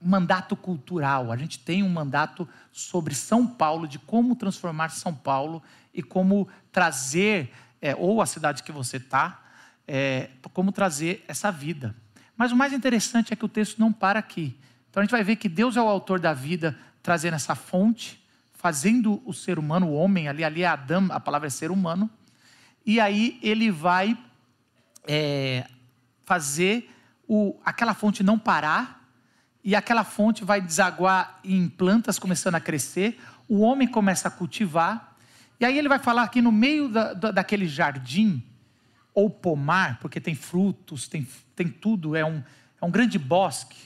mandato 0.00 0.54
cultural. 0.54 1.32
A 1.32 1.36
gente 1.36 1.58
tem 1.58 1.82
um 1.82 1.88
mandato 1.88 2.48
sobre 2.70 3.16
São 3.16 3.44
Paulo, 3.44 3.88
de 3.88 3.98
como 3.98 4.36
transformar 4.36 4.90
São 4.90 5.12
Paulo 5.12 5.60
e 5.92 6.00
como 6.00 6.46
trazer, 6.70 7.52
é, 7.82 7.96
ou 7.96 8.22
a 8.22 8.26
cidade 8.26 8.62
que 8.62 8.70
você 8.70 8.98
está, 8.98 9.42
é, 9.88 10.28
como 10.52 10.70
trazer 10.70 11.24
essa 11.26 11.50
vida. 11.50 11.96
Mas 12.36 12.52
o 12.52 12.56
mais 12.56 12.72
interessante 12.72 13.32
é 13.32 13.36
que 13.36 13.44
o 13.44 13.48
texto 13.48 13.78
não 13.78 13.92
para 13.92 14.18
aqui. 14.18 14.54
Então 14.90 15.00
a 15.00 15.04
gente 15.04 15.10
vai 15.10 15.24
ver 15.24 15.36
que 15.36 15.48
Deus 15.48 15.76
é 15.76 15.82
o 15.82 15.88
autor 15.88 16.20
da 16.20 16.34
vida, 16.34 16.78
trazendo 17.02 17.34
essa 17.34 17.54
fonte, 17.54 18.22
fazendo 18.52 19.22
o 19.24 19.32
ser 19.32 19.58
humano, 19.58 19.86
o 19.86 19.94
homem, 19.94 20.28
ali, 20.28 20.44
ali 20.44 20.62
é 20.62 20.66
Adão, 20.66 21.08
a 21.10 21.18
palavra 21.18 21.46
é 21.46 21.50
ser 21.50 21.70
humano, 21.70 22.10
e 22.84 23.00
aí 23.00 23.38
ele 23.42 23.70
vai 23.70 24.18
é, 25.06 25.66
fazer 26.24 26.90
o, 27.26 27.58
aquela 27.64 27.94
fonte 27.94 28.22
não 28.22 28.38
parar, 28.38 29.08
e 29.62 29.76
aquela 29.76 30.02
fonte 30.02 30.44
vai 30.44 30.60
desaguar 30.60 31.38
em 31.44 31.68
plantas 31.68 32.18
começando 32.18 32.56
a 32.56 32.60
crescer, 32.60 33.20
o 33.48 33.60
homem 33.60 33.86
começa 33.86 34.28
a 34.28 34.30
cultivar, 34.30 35.16
e 35.60 35.64
aí 35.64 35.78
ele 35.78 35.88
vai 35.88 35.98
falar 35.98 36.26
que 36.28 36.42
no 36.42 36.52
meio 36.52 36.88
da, 36.88 37.14
da, 37.14 37.30
daquele 37.30 37.66
jardim, 37.66 38.42
ou 39.18 39.28
pomar, 39.28 39.98
porque 39.98 40.20
tem 40.20 40.36
frutos, 40.36 41.08
tem, 41.08 41.26
tem 41.56 41.66
tudo, 41.66 42.14
é 42.14 42.24
um, 42.24 42.40
é 42.80 42.84
um 42.84 42.90
grande 42.90 43.18
bosque. 43.18 43.76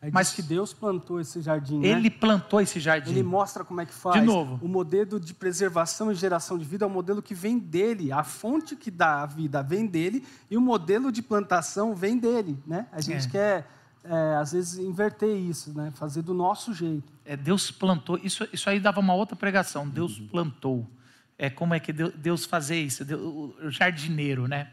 Aí 0.00 0.12
mas 0.12 0.32
que 0.32 0.40
Deus 0.40 0.72
plantou 0.72 1.20
esse 1.20 1.42
jardim. 1.42 1.80
Né? 1.80 1.88
Ele 1.88 2.08
né? 2.08 2.16
plantou 2.20 2.60
esse 2.60 2.78
jardim. 2.78 3.10
Ele 3.10 3.24
mostra 3.24 3.64
como 3.64 3.80
é 3.80 3.86
que 3.86 3.92
faz. 3.92 4.20
De 4.20 4.24
novo. 4.24 4.64
O 4.64 4.68
modelo 4.68 5.18
de 5.18 5.34
preservação 5.34 6.12
e 6.12 6.14
geração 6.14 6.56
de 6.56 6.64
vida 6.64 6.84
é 6.84 6.86
um 6.86 6.90
modelo 6.92 7.20
que 7.20 7.34
vem 7.34 7.58
dele. 7.58 8.12
A 8.12 8.22
fonte 8.22 8.76
que 8.76 8.88
dá 8.88 9.24
a 9.24 9.26
vida 9.26 9.60
vem 9.60 9.86
dele 9.86 10.24
e 10.48 10.56
o 10.56 10.60
modelo 10.60 11.10
de 11.10 11.20
plantação 11.20 11.92
vem 11.92 12.16
dele. 12.16 12.56
Né? 12.64 12.86
A 12.92 13.00
gente 13.00 13.26
é. 13.26 13.30
quer, 13.30 13.68
é, 14.04 14.36
às 14.36 14.52
vezes, 14.52 14.78
inverter 14.78 15.36
isso, 15.36 15.76
né? 15.76 15.90
fazer 15.96 16.22
do 16.22 16.32
nosso 16.32 16.72
jeito. 16.72 17.12
É, 17.24 17.36
Deus 17.36 17.72
plantou. 17.72 18.20
Isso, 18.22 18.46
isso 18.52 18.70
aí 18.70 18.78
dava 18.78 19.00
uma 19.00 19.14
outra 19.14 19.34
pregação. 19.34 19.88
Deus 19.88 20.20
uhum. 20.20 20.28
plantou. 20.28 20.86
É 21.36 21.50
como 21.50 21.74
é 21.74 21.80
que 21.80 21.92
Deus 21.92 22.44
fazer 22.44 22.80
isso? 22.80 23.02
o 23.12 23.68
jardineiro, 23.68 24.46
né? 24.46 24.70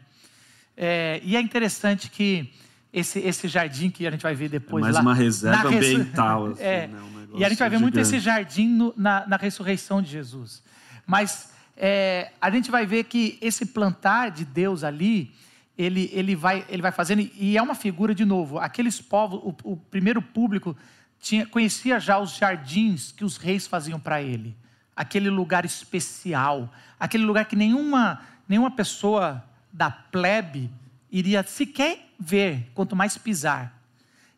É, 0.76 1.20
e 1.22 1.36
é 1.36 1.40
interessante 1.40 2.10
que 2.10 2.52
esse, 2.92 3.18
esse 3.18 3.48
jardim 3.48 3.90
que 3.90 4.06
a 4.06 4.10
gente 4.10 4.22
vai 4.22 4.34
ver 4.34 4.48
depois 4.48 4.82
é 4.82 4.86
mais 4.86 4.94
lá, 4.94 5.02
uma 5.02 5.14
reserva 5.14 5.68
ambiental. 5.68 6.46
Assim, 6.52 6.62
é, 6.62 6.86
né? 6.86 7.00
um 7.00 7.38
e 7.38 7.44
a 7.44 7.48
gente 7.48 7.58
vai 7.58 7.68
ver 7.68 7.76
gigante. 7.76 7.82
muito 7.82 7.98
esse 7.98 8.20
jardim 8.20 8.68
no, 8.68 8.94
na, 8.96 9.26
na, 9.26 9.36
ressurreição 9.36 10.00
de 10.00 10.10
Jesus. 10.10 10.62
Mas 11.04 11.52
é, 11.76 12.30
a 12.40 12.50
gente 12.50 12.70
vai 12.70 12.86
ver 12.86 13.04
que 13.04 13.36
esse 13.40 13.66
plantar 13.66 14.30
de 14.30 14.44
Deus 14.44 14.84
ali, 14.84 15.32
ele, 15.76 16.08
ele, 16.12 16.36
vai, 16.36 16.64
ele 16.68 16.82
vai 16.82 16.92
fazendo, 16.92 17.28
e 17.34 17.56
é 17.56 17.62
uma 17.62 17.74
figura 17.74 18.14
de 18.14 18.24
novo. 18.24 18.58
Aqueles 18.58 19.00
povos, 19.00 19.40
o, 19.42 19.72
o 19.72 19.76
primeiro 19.76 20.22
público 20.22 20.76
tinha, 21.20 21.46
conhecia 21.46 21.98
já 21.98 22.18
os 22.18 22.36
jardins 22.36 23.10
que 23.10 23.24
os 23.24 23.36
reis 23.36 23.66
faziam 23.66 23.98
para 23.98 24.22
ele. 24.22 24.56
Aquele 24.94 25.28
lugar 25.28 25.64
especial, 25.64 26.72
aquele 27.00 27.24
lugar 27.24 27.46
que 27.46 27.56
nenhuma, 27.56 28.20
nenhuma 28.48 28.70
pessoa 28.70 29.42
da 29.74 29.90
plebe 29.90 30.70
iria 31.10 31.42
sequer 31.42 32.14
ver, 32.18 32.70
quanto 32.74 32.94
mais 32.94 33.18
pisar. 33.18 33.82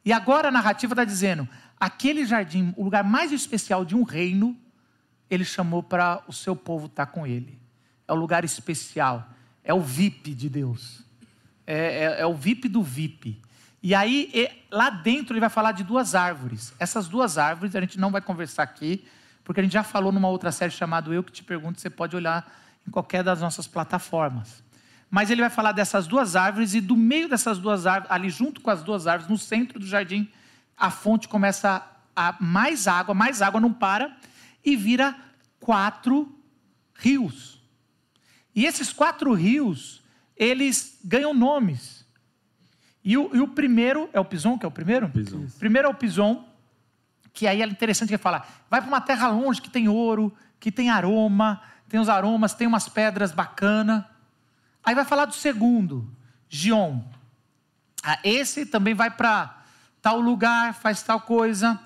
E 0.03 0.11
agora 0.11 0.49
a 0.49 0.51
narrativa 0.51 0.94
está 0.94 1.05
dizendo: 1.05 1.46
aquele 1.79 2.25
jardim, 2.25 2.72
o 2.75 2.83
lugar 2.83 3.05
mais 3.05 3.33
especial 3.33 3.85
de 3.85 3.94
um 3.94 4.03
reino, 4.03 4.57
ele 5.29 5.44
chamou 5.44 5.83
para 5.83 6.22
o 6.27 6.33
seu 6.33 6.57
povo 6.57 6.87
estar 6.87 7.05
tá 7.05 7.12
com 7.12 7.27
ele. 7.27 7.59
É 8.09 8.12
o 8.12 8.16
lugar 8.16 8.44
especial, 8.44 9.29
é 9.62 9.75
o 9.75 9.81
VIP 9.81 10.35
de 10.35 10.49
Deus, 10.49 11.03
é, 11.66 12.05
é, 12.05 12.20
é 12.20 12.27
o 12.27 12.35
VIP 12.35 12.66
do 12.68 12.83
VIP. 12.83 13.42
E 13.83 13.94
aí, 13.94 14.49
lá 14.70 14.88
dentro, 14.88 15.35
ele 15.35 15.40
vai 15.40 15.51
falar 15.51 15.72
de 15.72 15.85
duas 15.85 16.14
árvores. 16.14 16.72
Essas 16.79 17.09
duas 17.09 17.37
árvores, 17.37 17.77
a 17.77 17.81
gente 17.81 18.01
não 18.01 18.11
vai 18.11 18.20
conversar 18.20 18.62
aqui, 18.62 19.05
porque 19.44 19.61
a 19.61 19.62
gente 19.62 19.75
já 19.75 19.83
falou 19.83 20.11
numa 20.11 20.29
outra 20.29 20.51
série 20.51 20.72
chamada 20.72 21.12
Eu 21.12 21.22
Que 21.22 21.31
Te 21.31 21.44
Pergunto, 21.44 21.81
você 21.81 21.90
pode 21.90 22.16
olhar 22.16 22.51
em 22.88 22.90
qualquer 22.90 23.22
das 23.22 23.40
nossas 23.40 23.66
plataformas. 23.66 24.64
Mas 25.11 25.31
ele 25.31 25.40
vai 25.40 25.51
falar 25.51 25.73
dessas 25.73 26.07
duas 26.07 26.37
árvores 26.37 26.75
e 26.75 26.81
do 26.81 26.97
meio 26.97 27.29
dessas 27.29 27.59
duas 27.59 27.87
árvores, 27.87 28.12
ali 28.12 28.29
junto 28.29 28.61
com 28.61 28.71
as 28.71 28.83
duas 28.83 29.07
árvores, 29.07 29.31
no 29.31 29.38
centro 29.38 29.79
do 29.79 29.87
jardim, 29.87 30.29
a 30.77 30.90
fonte 30.90 31.29
começa 31.29 31.87
a 32.14 32.37
mais 32.40 32.88
água, 32.88 33.14
mais 33.14 33.40
água 33.40 33.61
não 33.61 33.73
para 33.73 34.16
e 34.64 34.75
vira 34.77 35.16
quatro 35.61 36.35
rios. 36.95 37.61
E 38.55 38.64
esses 38.64 38.92
quatro 38.92 39.33
rios, 39.33 40.03
eles 40.37 40.99
ganham 41.05 41.35
nomes. 41.35 42.07
E 43.05 43.16
o, 43.16 43.31
e 43.37 43.40
o 43.40 43.49
primeiro 43.49 44.11
é 44.12 44.19
o 44.19 44.25
Pison, 44.25 44.59
que 44.59 44.64
é 44.64 44.69
o 44.69 44.73
primeiro? 44.73 45.09
Pison. 45.11 45.47
Primeiro 45.59 45.87
é 45.87 45.90
o 45.90 45.95
Pison, 45.95 46.45
que 47.33 47.47
aí 47.47 47.62
é 47.62 47.66
interessante 47.66 48.09
que 48.09 48.14
ele 48.14 48.23
fala, 48.23 48.45
vai 48.69 48.81
para 48.81 48.88
uma 48.88 49.01
terra 49.01 49.29
longe 49.29 49.62
que 49.62 49.71
tem 49.71 49.88
ouro, 49.88 50.35
que 50.59 50.73
tem 50.73 50.90
aroma, 50.90 51.62
tem 51.88 52.01
os 52.01 52.09
aromas, 52.09 52.55
tem 52.55 52.66
umas 52.66 52.88
pedras 52.88 53.31
bacanas. 53.31 54.05
Aí 54.87 54.94
vai 54.94 55.05
falar 55.05 55.25
do 55.25 55.35
segundo, 55.35 56.09
Gion. 56.49 57.01
Ah, 58.05 58.20
esse 58.22 58.64
também 58.64 58.94
vai 58.94 59.11
para 59.11 59.64
tal 60.01 60.20
lugar, 60.20 60.75
faz 60.75 61.03
tal 61.03 61.20
coisa. 61.20 61.81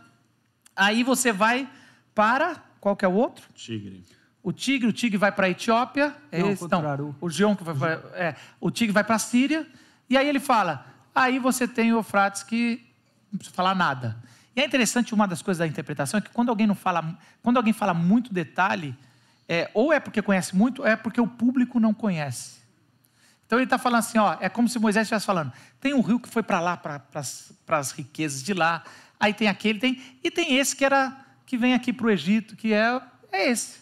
Aí 0.77 1.03
você 1.03 1.33
vai 1.33 1.67
para 2.15 2.63
qual 2.79 2.95
que 2.95 3.07
é 3.07 3.09
o 3.09 3.13
outro? 3.13 3.49
Tigre. 3.55 4.05
O 4.43 4.53
tigre, 4.53 4.87
o 4.87 4.93
tigre 4.93 5.17
vai 5.17 5.33
para 5.33 5.47
a 5.47 5.51
Etiópia. 5.51 6.15
É 6.31 6.41
não, 6.41 6.51
esse, 6.51 6.69
não, 6.69 7.17
o 7.23 7.31
Gion 7.31 7.57
que 7.57 7.65
vai 7.65 7.75
pra, 7.75 7.91
é, 8.15 8.37
o 8.61 8.71
tigre 8.71 8.93
vai 8.93 9.03
para 9.03 9.17
a 9.17 9.19
Síria. 9.19 9.67
E 10.09 10.19
aí 10.19 10.29
ele 10.29 10.41
fala, 10.41 10.87
aí 11.15 11.39
você 11.39 11.67
tem 11.67 11.91
o 11.95 11.97
Eufrates 11.97 12.43
que 12.43 12.87
não 13.33 13.39
precisa 13.39 13.57
falar 13.57 13.75
nada. 13.75 14.23
E 14.55 14.61
é 14.61 14.67
interessante 14.67 15.15
uma 15.15 15.27
das 15.27 15.41
coisas 15.41 15.59
da 15.59 15.67
interpretação 15.67 16.19
é 16.19 16.21
que 16.21 16.29
quando 16.29 16.51
alguém 16.51 16.67
não 16.67 16.75
fala, 16.75 17.19
quando 17.43 17.57
alguém 17.57 17.73
fala 17.73 17.95
muito 17.95 18.35
detalhe, 18.35 18.95
é, 19.49 19.71
ou 19.73 19.91
é 19.91 19.99
porque 19.99 20.21
conhece 20.21 20.55
muito, 20.55 20.83
ou 20.83 20.89
é 20.89 20.97
porque 20.97 21.21
o 21.21 21.27
público 21.27 21.81
não 21.81 21.95
conhece. 21.95 22.60
Então 23.51 23.59
ele 23.59 23.65
está 23.65 23.79
falando 23.79 23.99
assim, 23.99 24.17
ó, 24.17 24.37
é 24.39 24.49
como 24.49 24.69
se 24.69 24.79
Moisés 24.79 25.07
estivesse 25.07 25.27
falando, 25.27 25.53
tem 25.81 25.93
um 25.93 26.01
rio 26.01 26.21
que 26.21 26.29
foi 26.29 26.41
para 26.41 26.61
lá, 26.61 26.77
para 26.77 27.03
as 27.81 27.91
riquezas 27.91 28.45
de 28.45 28.55
lá, 28.55 28.85
aí 29.19 29.35
tem 29.35 29.49
aquele, 29.49 29.81
tem, 29.81 30.01
e 30.23 30.31
tem 30.31 30.55
esse 30.55 30.77
que 30.77 30.85
era 30.85 31.17
que 31.45 31.59
vem 31.59 31.75
aqui 31.75 31.93
para 31.93 32.07
o 32.07 32.11
Egito, 32.11 32.55
que 32.55 32.73
é, 32.73 33.03
é 33.33 33.51
esse. 33.51 33.81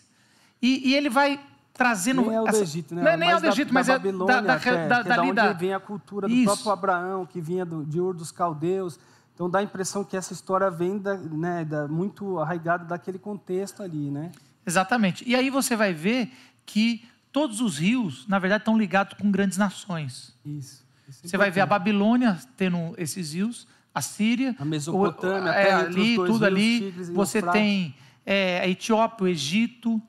E, 0.62 0.88
e 0.88 0.94
ele 0.94 1.11
vai 1.11 1.38
trazendo. 1.74 2.22
Nem 2.22 2.35
é 2.35 2.40
o 2.40 2.46
do 2.46 2.57
Egito, 2.57 2.94
né? 2.94 3.02
Não 3.02 3.11
é 3.11 3.16
nem 3.18 3.28
é 3.28 3.37
o 3.37 3.40
do 3.40 3.46
Egito, 3.46 3.74
mas 3.74 3.90
é 3.90 3.98
da, 3.98 4.11
da, 4.11 4.40
da, 4.40 4.40
da, 4.40 4.59
que 4.59 4.68
é 4.70 5.20
onde 5.20 5.33
da... 5.35 5.52
vem 5.52 5.74
a 5.74 5.81
cultura 5.81 6.26
do 6.26 6.33
Isso. 6.33 6.46
próprio 6.46 6.72
Abraão, 6.72 7.26
que 7.26 7.38
vinha 7.38 7.66
do, 7.66 7.85
de 7.85 8.00
Ur 8.00 8.14
dos 8.14 8.33
Caldeus. 8.33 8.98
Então 9.35 9.50
dá 9.50 9.59
a 9.59 9.62
impressão 9.62 10.02
que 10.02 10.16
essa 10.16 10.33
história 10.33 10.70
vem 10.70 10.96
da, 10.96 11.14
né, 11.14 11.66
da, 11.66 11.87
muito 11.87 12.38
arraigada 12.38 12.87
daquele 12.87 13.18
contexto 13.18 13.83
ali, 13.83 14.11
né? 14.11 14.33
Exatamente. 14.66 15.28
E 15.28 15.37
aí 15.37 15.50
você 15.50 15.76
vai 15.76 15.92
ver 15.92 16.33
que 16.64 17.07
todos 17.32 17.60
os 17.60 17.78
rios, 17.78 18.26
na 18.26 18.38
verdade, 18.38 18.62
estão 18.62 18.76
ligados 18.76 19.16
com 19.18 19.30
grandes 19.30 19.58
nações. 19.58 20.34
Isso. 20.44 20.86
Isso 21.08 21.20
é 21.24 21.28
Você 21.28 21.36
vai 21.36 21.50
ver 21.50 21.60
a 21.60 21.66
Babilônia 21.66 22.38
tendo 22.56 22.94
esses 22.98 23.32
rios, 23.32 23.66
a 23.94 24.02
Síria, 24.02 24.54
a 24.58 24.64
Mesopotâmia, 24.64 25.50
o, 25.50 25.54
é, 25.54 25.72
ali, 25.72 26.16
tudo 26.16 26.30
rios, 26.30 26.42
ali. 26.42 26.90
Você 27.12 27.40
tem 27.42 27.94
é, 28.24 28.60
a 28.60 28.68
Etiópia, 28.68 29.24
o 29.24 29.28
Egito, 29.28 30.02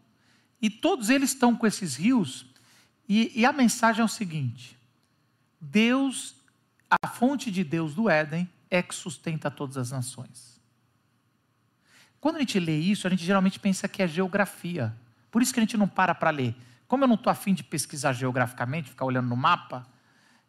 e 0.61 0.69
todos 0.69 1.09
eles 1.09 1.31
estão 1.31 1.55
com 1.55 1.65
esses 1.65 1.95
rios. 1.95 2.45
E, 3.07 3.31
e 3.33 3.45
a 3.45 3.53
mensagem 3.53 4.01
é 4.01 4.05
o 4.05 4.09
seguinte: 4.09 4.77
Deus, 5.59 6.35
a 6.89 7.07
fonte 7.07 7.49
de 7.49 7.63
Deus 7.63 7.95
do 7.95 8.09
Éden, 8.09 8.47
é 8.69 8.81
que 8.81 8.93
sustenta 8.93 9.49
todas 9.49 9.77
as 9.77 9.91
nações. 9.91 10.59
Quando 12.19 12.35
a 12.35 12.39
gente 12.39 12.59
lê 12.59 12.77
isso, 12.77 13.07
a 13.07 13.09
gente 13.09 13.23
geralmente 13.23 13.59
pensa 13.59 13.87
que 13.87 14.03
é 14.03 14.07
geografia. 14.07 14.93
Por 15.31 15.41
isso 15.41 15.53
que 15.53 15.59
a 15.59 15.63
gente 15.63 15.77
não 15.77 15.87
para 15.87 16.13
para 16.13 16.29
ler. 16.29 16.55
Como 16.89 17.03
eu 17.03 17.07
não 17.07 17.15
estou 17.15 17.29
afim 17.29 17.53
de 17.53 17.63
pesquisar 17.63 18.13
geograficamente, 18.13 18.89
ficar 18.89 19.05
olhando 19.05 19.29
no 19.29 19.37
mapa, 19.37 19.87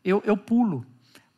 eu, 0.02 0.22
eu 0.24 0.38
pulo. 0.38 0.86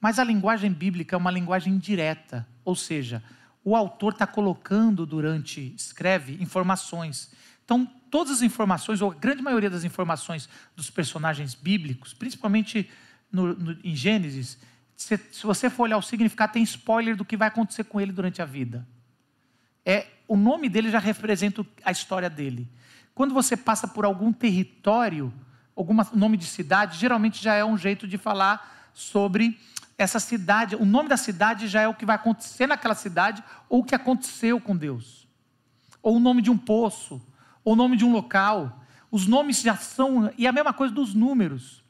Mas 0.01 0.21
a 0.21 0.25
linguagem 0.25 0.73
bíblica 0.73 1.17
é 1.17 1.19
uma 1.19 1.31
linguagem 1.31 1.77
direta, 1.77 2.47
ou 2.65 2.77
seja, 2.77 3.21
o 3.65 3.75
autor 3.75 4.13
está 4.13 4.29
colocando 4.29 5.05
durante, 5.05 5.75
escreve, 5.77 6.41
informações. 6.41 7.33
Então, 7.65 7.85
todas 8.13 8.35
as 8.35 8.43
informações, 8.43 9.03
ou 9.03 9.11
a 9.11 9.15
grande 9.15 9.43
maioria 9.43 9.69
das 9.69 9.83
informações 9.83 10.49
dos 10.77 10.89
personagens 10.89 11.53
bíblicos, 11.53 12.15
principalmente 12.15 12.89
no, 13.31 13.55
no, 13.55 13.79
em 13.83 13.97
Gênesis, 13.97 14.57
se, 14.95 15.19
se, 15.33 15.43
você 15.45 15.69
for 15.69 15.83
olhar 15.83 15.99
o 15.99 16.03
significado, 16.03 16.53
tem 16.53 16.63
spoiler 16.63 17.17
do 17.17 17.25
que 17.25 17.37
vai 17.37 17.49
acontecer 17.49 17.83
com 17.83 18.01
ele 18.01 18.13
durante 18.13 18.41
a 18.41 18.45
vida. 18.45 18.87
É, 19.85 20.07
o 20.33 20.37
nome 20.37 20.67
dele 20.71 20.91
já 20.91 20.99
representa 20.99 21.63
a 21.85 21.93
história 21.93 22.31
dele. 22.31 22.67
Quando 23.15 23.35
você 23.35 23.55
passa 23.55 23.87
por 23.87 24.07
algum 24.07 24.33
território, 24.33 25.31
algum 25.77 25.95
nome 26.15 26.39
de 26.39 26.47
cidade, 26.47 26.99
geralmente 26.99 27.43
já 27.43 27.55
é 27.55 27.63
um 27.63 27.77
jeito 27.77 28.09
de 28.09 28.17
falar 28.17 28.89
sobre 28.95 29.61
essa 29.99 30.19
cidade. 30.19 30.75
O 30.75 30.87
nome 30.87 31.11
da 31.11 31.19
cidade 31.19 31.69
já 31.69 31.83
é 31.83 31.89
o 31.89 31.93
que 31.93 32.07
vai 32.07 32.17
acontecer 32.17 32.67
naquela 32.67 32.95
cidade 32.95 33.45
ou 33.69 33.81
o 33.81 33.85
que 33.85 33.95
aconteceu 33.95 34.59
com 34.59 34.75
Deus. 34.75 35.29
Ou 36.03 36.17
o 36.17 36.19
nome 36.19 36.41
de 36.41 36.51
um 36.51 36.57
poço, 36.57 37.21
ou 37.63 37.75
o 37.75 37.77
nome 37.77 37.99
de 37.99 38.05
um 38.07 38.11
local. 38.11 38.83
Os 39.11 39.27
nomes 39.27 39.61
já 39.61 39.77
são. 39.77 40.33
E 40.39 40.47
a 40.47 40.53
mesma 40.53 40.73
coisa 40.73 40.95
dos 40.95 41.13
números. 41.13 41.85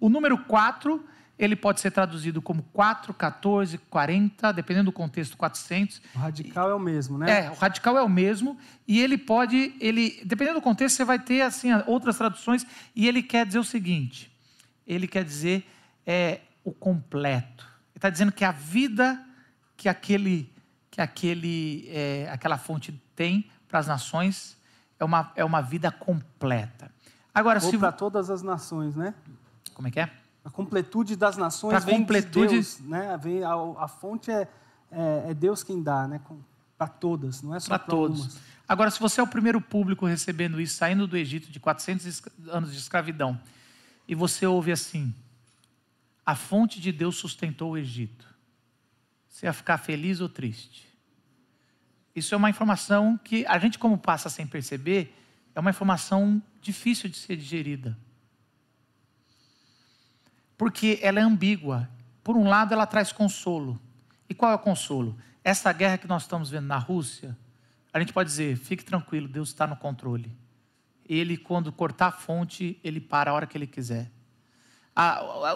O 0.00 0.08
número 0.08 0.36
4, 0.38 1.06
ele 1.40 1.56
pode 1.56 1.80
ser 1.80 1.90
traduzido 1.90 2.42
como 2.42 2.62
4, 2.64 3.14
14, 3.14 3.78
40, 3.78 4.52
dependendo 4.52 4.90
do 4.90 4.92
contexto, 4.92 5.38
400. 5.38 6.02
O 6.14 6.18
radical 6.18 6.70
é 6.70 6.74
o 6.74 6.78
mesmo, 6.78 7.16
né? 7.16 7.46
É, 7.46 7.50
o 7.50 7.54
radical 7.54 7.96
é 7.96 8.02
o 8.02 8.08
mesmo. 8.10 8.58
E 8.86 9.00
ele 9.00 9.16
pode. 9.16 9.74
ele 9.80 10.22
Dependendo 10.22 10.60
do 10.60 10.62
contexto, 10.62 10.96
você 10.96 11.04
vai 11.04 11.18
ter 11.18 11.40
assim, 11.40 11.70
outras 11.86 12.18
traduções. 12.18 12.66
E 12.94 13.08
ele 13.08 13.22
quer 13.22 13.46
dizer 13.46 13.58
o 13.58 13.64
seguinte: 13.64 14.30
ele 14.86 15.08
quer 15.08 15.24
dizer 15.24 15.66
é, 16.06 16.40
o 16.62 16.72
completo. 16.72 17.64
Ele 17.64 17.96
está 17.96 18.10
dizendo 18.10 18.32
que 18.32 18.44
a 18.44 18.52
vida 18.52 19.18
que 19.78 19.88
aquele 19.88 20.52
que 20.90 21.00
aquele, 21.00 21.88
é, 21.88 22.28
aquela 22.30 22.58
fonte 22.58 22.92
tem 23.16 23.48
para 23.66 23.78
as 23.78 23.86
nações 23.86 24.58
é 24.98 25.04
uma, 25.04 25.32
é 25.34 25.44
uma 25.44 25.62
vida 25.62 25.90
completa. 25.90 26.90
Agora, 27.32 27.62
Ou 27.62 27.70
se 27.70 27.78
para 27.78 27.92
todas 27.92 28.28
as 28.28 28.42
nações, 28.42 28.96
né? 28.96 29.14
Como 29.72 29.88
é 29.88 29.90
que 29.90 30.00
é? 30.00 30.10
A 30.50 30.52
completude 30.52 31.14
das 31.14 31.36
nações 31.36 31.70
pra 31.70 31.78
vem 31.78 32.00
completude... 32.00 32.48
de 32.48 32.54
Deus, 32.54 32.80
né? 32.80 33.16
Vem, 33.22 33.44
a, 33.44 33.54
a 33.78 33.86
fonte 33.86 34.32
é, 34.32 34.48
é, 34.90 35.24
é, 35.28 35.34
Deus 35.34 35.62
quem 35.62 35.80
dá, 35.80 36.08
né? 36.08 36.20
Para 36.76 36.88
todas, 36.88 37.40
não 37.40 37.54
é 37.54 37.60
só 37.60 37.68
para 37.68 37.78
todos. 37.78 38.20
Algumas. 38.20 38.40
Agora, 38.68 38.90
se 38.90 38.98
você 38.98 39.20
é 39.20 39.22
o 39.22 39.28
primeiro 39.28 39.60
público 39.60 40.06
recebendo 40.06 40.60
isso, 40.60 40.76
saindo 40.76 41.06
do 41.06 41.16
Egito 41.16 41.50
de 41.52 41.60
400 41.60 42.22
anos 42.48 42.72
de 42.72 42.78
escravidão, 42.78 43.40
e 44.08 44.14
você 44.14 44.44
ouve 44.44 44.72
assim: 44.72 45.14
a 46.26 46.34
fonte 46.34 46.80
de 46.80 46.90
Deus 46.90 47.16
sustentou 47.16 47.72
o 47.72 47.78
Egito. 47.78 48.26
Você 49.28 49.46
ia 49.46 49.52
ficar 49.52 49.78
feliz 49.78 50.20
ou 50.20 50.28
triste? 50.28 50.88
Isso 52.14 52.34
é 52.34 52.36
uma 52.36 52.50
informação 52.50 53.16
que 53.22 53.46
a 53.46 53.56
gente, 53.58 53.78
como 53.78 53.96
passa 53.96 54.28
sem 54.28 54.46
perceber, 54.46 55.14
é 55.54 55.60
uma 55.60 55.70
informação 55.70 56.42
difícil 56.60 57.08
de 57.08 57.16
ser 57.16 57.36
digerida. 57.36 57.96
Porque 60.60 60.98
ela 61.00 61.18
é 61.18 61.22
ambígua. 61.22 61.88
Por 62.22 62.36
um 62.36 62.46
lado, 62.46 62.74
ela 62.74 62.84
traz 62.84 63.12
consolo. 63.12 63.80
E 64.28 64.34
qual 64.34 64.52
é 64.52 64.54
o 64.54 64.58
consolo? 64.58 65.16
Essa 65.42 65.72
guerra 65.72 65.96
que 65.96 66.06
nós 66.06 66.24
estamos 66.24 66.50
vendo 66.50 66.66
na 66.66 66.76
Rússia, 66.76 67.34
a 67.90 67.98
gente 67.98 68.12
pode 68.12 68.28
dizer: 68.28 68.58
fique 68.58 68.84
tranquilo, 68.84 69.26
Deus 69.26 69.48
está 69.48 69.66
no 69.66 69.74
controle. 69.74 70.36
Ele, 71.08 71.38
quando 71.38 71.72
cortar 71.72 72.08
a 72.08 72.12
fonte, 72.12 72.78
ele 72.84 73.00
para 73.00 73.30
a 73.30 73.34
hora 73.34 73.46
que 73.46 73.56
ele 73.56 73.66
quiser. 73.66 74.10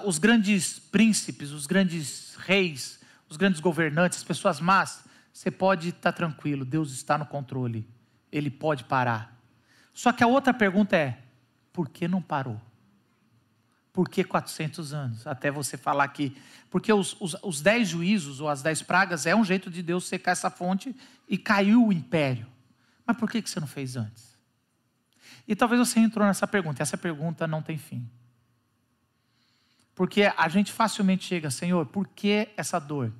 os 0.07 0.17
grandes 0.17 0.79
príncipes, 0.79 1.51
os 1.51 1.67
grandes 1.67 2.35
reis, 2.37 2.99
os 3.29 3.37
grandes 3.37 3.61
governantes, 3.61 4.17
as 4.17 4.25
pessoas 4.25 4.59
más, 4.59 5.05
você 5.31 5.51
pode 5.51 5.90
estar 5.90 6.12
tranquilo, 6.12 6.64
Deus 6.64 6.90
está 6.93 7.19
no 7.19 7.27
controle, 7.27 7.87
Ele 8.33 8.51
pode 8.51 8.85
parar. 8.85 9.38
Só 9.93 10.12
que 10.12 10.25
a 10.25 10.27
outra 10.27 10.55
pergunta 10.55 10.97
é: 10.97 11.19
por 11.75 11.90
que 11.90 12.09
não 12.09 12.23
parou? 12.23 12.59
Por 13.94 14.09
que 14.09 14.24
400 14.24 14.92
anos? 14.92 15.24
Até 15.24 15.52
você 15.52 15.76
falar 15.76 16.09
que. 16.09 16.37
Porque 16.68 16.92
os, 16.92 17.16
os, 17.20 17.37
os 17.44 17.61
dez 17.61 17.88
juízos 17.88 18.40
ou 18.40 18.48
as 18.48 18.61
dez 18.61 18.83
pragas 18.83 19.24
é 19.24 19.37
um 19.37 19.44
jeito 19.44 19.70
de 19.70 19.85
Deus 19.85 20.09
secar 20.09 20.33
essa 20.33 20.50
fonte 20.50 20.94
e 21.28 21.38
caiu 21.38 21.87
o 21.87 21.92
império. 21.92 22.48
Mas 23.07 23.16
por 23.16 23.30
que, 23.30 23.40
que 23.40 23.48
você 23.48 23.61
não 23.61 23.68
fez 23.68 23.94
antes? 23.94 24.37
E 25.46 25.54
talvez 25.54 25.78
você 25.78 26.00
entrou 26.00 26.26
nessa 26.26 26.44
pergunta. 26.44 26.83
Essa 26.83 26.96
pergunta 26.98 27.46
não 27.46 27.62
tem 27.62 27.78
fim. 27.78 28.11
Porque 29.94 30.24
a 30.37 30.48
gente 30.48 30.72
facilmente 30.72 31.24
chega, 31.24 31.48
Senhor, 31.48 31.87
por 31.87 32.09
que 32.09 32.48
essa 32.57 32.80
dor? 32.80 33.12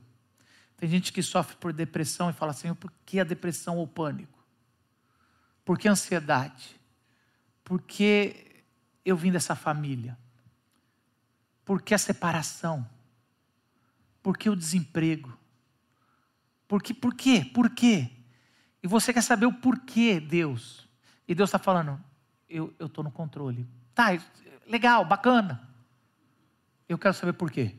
Tem 0.77 0.89
gente 0.89 1.13
que 1.13 1.23
sofre 1.23 1.55
por 1.55 1.73
depressão 1.73 2.31
e 2.31 2.33
fala, 2.33 2.53
Senhor, 2.53 2.75
por 2.75 2.93
que 3.07 3.21
a 3.21 3.25
depressão 3.25 3.79
ou 3.79 3.87
pânico? 3.87 4.45
Por 5.65 5.79
que 5.79 5.87
a 5.87 5.93
ansiedade? 5.93 6.81
Por 7.63 7.81
que 7.81 8.65
eu 9.05 9.17
vim 9.17 9.31
dessa 9.31 9.55
família? 9.55 10.19
Por 11.65 11.83
que 11.83 11.95
a 11.95 11.99
separação? 11.99 12.89
Por 14.23 14.37
que 14.37 14.49
o 14.49 14.57
desemprego? 14.57 15.37
Por, 16.67 16.83
que, 16.83 16.95
por 16.95 17.15
quê? 17.15 17.45
Por 17.55 17.71
quê? 17.71 18.11
E 18.83 18.87
você 18.87 19.13
quer 19.13 19.23
saber 19.23 19.47
o 19.47 19.53
porquê, 19.53 20.21
Deus. 20.21 20.89
E 21.27 21.35
Deus 21.35 21.49
está 21.49 21.59
falando, 21.59 22.03
eu 22.49 22.75
estou 22.81 23.03
no 23.03 23.11
controle. 23.11 23.67
Tá, 23.95 24.09
legal, 24.67 25.05
bacana. 25.05 25.69
Eu 26.89 26.99
quero 26.99 27.15
saber 27.15 27.33
por 27.33 27.51
quê. 27.51 27.75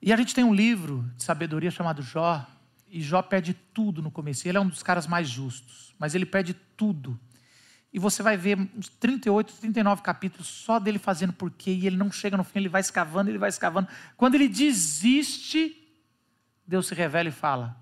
E 0.00 0.12
a 0.12 0.16
gente 0.16 0.34
tem 0.34 0.44
um 0.44 0.54
livro 0.54 1.02
de 1.16 1.22
sabedoria 1.22 1.70
chamado 1.70 2.02
Jó, 2.02 2.46
e 2.88 3.00
Jó 3.00 3.22
perde 3.22 3.54
tudo 3.54 4.02
no 4.02 4.10
começo. 4.10 4.48
Ele 4.48 4.58
é 4.58 4.60
um 4.60 4.68
dos 4.68 4.82
caras 4.82 5.06
mais 5.06 5.28
justos, 5.28 5.94
mas 5.98 6.14
ele 6.14 6.26
perde 6.26 6.54
tudo. 6.54 7.18
E 7.92 7.98
você 7.98 8.22
vai 8.22 8.36
ver 8.36 8.56
uns 8.76 8.88
38, 8.88 9.52
39 9.54 10.02
capítulos 10.02 10.46
só 10.46 10.78
dele 10.78 10.98
fazendo 10.98 11.32
porquê, 11.32 11.72
e 11.72 11.86
ele 11.86 11.96
não 11.96 12.10
chega 12.10 12.36
no 12.36 12.44
fim, 12.44 12.60
ele 12.60 12.68
vai 12.68 12.80
escavando, 12.80 13.30
ele 13.30 13.38
vai 13.38 13.48
escavando. 13.48 13.88
Quando 14.16 14.36
ele 14.36 14.48
desiste, 14.48 15.76
Deus 16.66 16.86
se 16.86 16.94
revela 16.94 17.28
e 17.28 17.32
fala: 17.32 17.76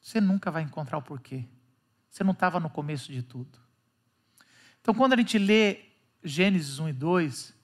Você 0.00 0.20
nunca 0.20 0.50
vai 0.50 0.62
encontrar 0.62 0.96
o 0.96 1.02
porquê. 1.02 1.44
Você 2.10 2.24
não 2.24 2.32
estava 2.32 2.58
no 2.58 2.70
começo 2.70 3.12
de 3.12 3.22
tudo. 3.22 3.58
Então, 4.80 4.94
quando 4.94 5.12
a 5.12 5.16
gente 5.16 5.36
lê 5.38 5.80
Gênesis 6.24 6.78
1 6.78 6.88
e 6.88 6.92
2, 6.94 7.54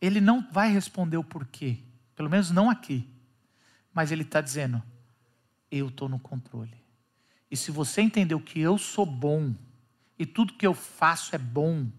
ele 0.00 0.20
não 0.20 0.40
vai 0.50 0.72
responder 0.72 1.18
o 1.18 1.24
porquê, 1.24 1.78
pelo 2.14 2.30
menos 2.30 2.50
não 2.50 2.70
aqui. 2.70 3.06
Mas 3.92 4.10
ele 4.10 4.22
está 4.22 4.40
dizendo: 4.40 4.82
eu 5.70 5.88
estou 5.88 6.08
no 6.08 6.18
controle. 6.18 6.82
E 7.50 7.56
se 7.56 7.70
você 7.70 8.00
entendeu 8.00 8.40
que 8.40 8.60
eu 8.60 8.78
sou 8.78 9.04
bom 9.04 9.54
e 10.18 10.24
tudo 10.24 10.54
que 10.54 10.66
eu 10.66 10.74
faço 10.74 11.34
é 11.34 11.38
bom, 11.38 11.90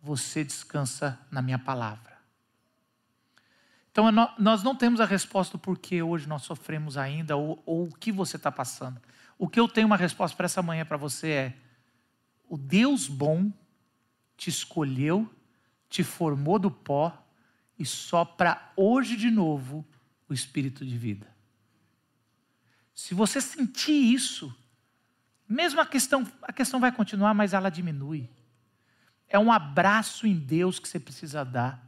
você 0.00 0.44
descansa 0.44 1.18
na 1.30 1.40
minha 1.40 1.58
palavra. 1.58 2.12
Então 3.90 4.10
nós 4.38 4.62
não 4.62 4.74
temos 4.74 5.00
a 5.00 5.04
resposta 5.04 5.56
do 5.56 5.60
porquê 5.60 6.02
hoje 6.02 6.26
nós 6.26 6.42
sofremos 6.42 6.96
ainda 6.96 7.36
ou, 7.36 7.62
ou 7.66 7.84
o 7.84 7.94
que 7.94 8.10
você 8.10 8.36
está 8.36 8.50
passando. 8.50 9.00
O 9.38 9.48
que 9.48 9.60
eu 9.60 9.68
tenho 9.68 9.86
uma 9.86 9.96
resposta 9.96 10.36
para 10.36 10.46
essa 10.46 10.62
manhã 10.62 10.84
para 10.84 10.96
você 10.96 11.28
é: 11.28 11.56
o 12.48 12.56
Deus 12.56 13.06
bom 13.06 13.52
te 14.36 14.48
escolheu 14.48 15.30
te 15.92 16.02
formou 16.02 16.58
do 16.58 16.70
pó 16.70 17.22
e 17.78 17.84
sopra 17.84 18.72
hoje 18.74 19.14
de 19.14 19.30
novo 19.30 19.86
o 20.26 20.32
espírito 20.32 20.86
de 20.86 20.96
vida. 20.96 21.30
Se 22.94 23.12
você 23.12 23.42
sentir 23.42 23.92
isso, 23.92 24.54
mesmo 25.48 25.80
a 25.80 25.86
questão, 25.86 26.26
a 26.42 26.52
questão 26.52 26.80
vai 26.80 26.92
continuar, 26.92 27.34
mas 27.34 27.52
ela 27.52 27.70
diminui. 27.70 28.28
É 29.28 29.38
um 29.38 29.50
abraço 29.50 30.26
em 30.26 30.34
Deus 30.34 30.78
que 30.78 30.88
você 30.88 31.00
precisa 31.00 31.44
dar. 31.44 31.82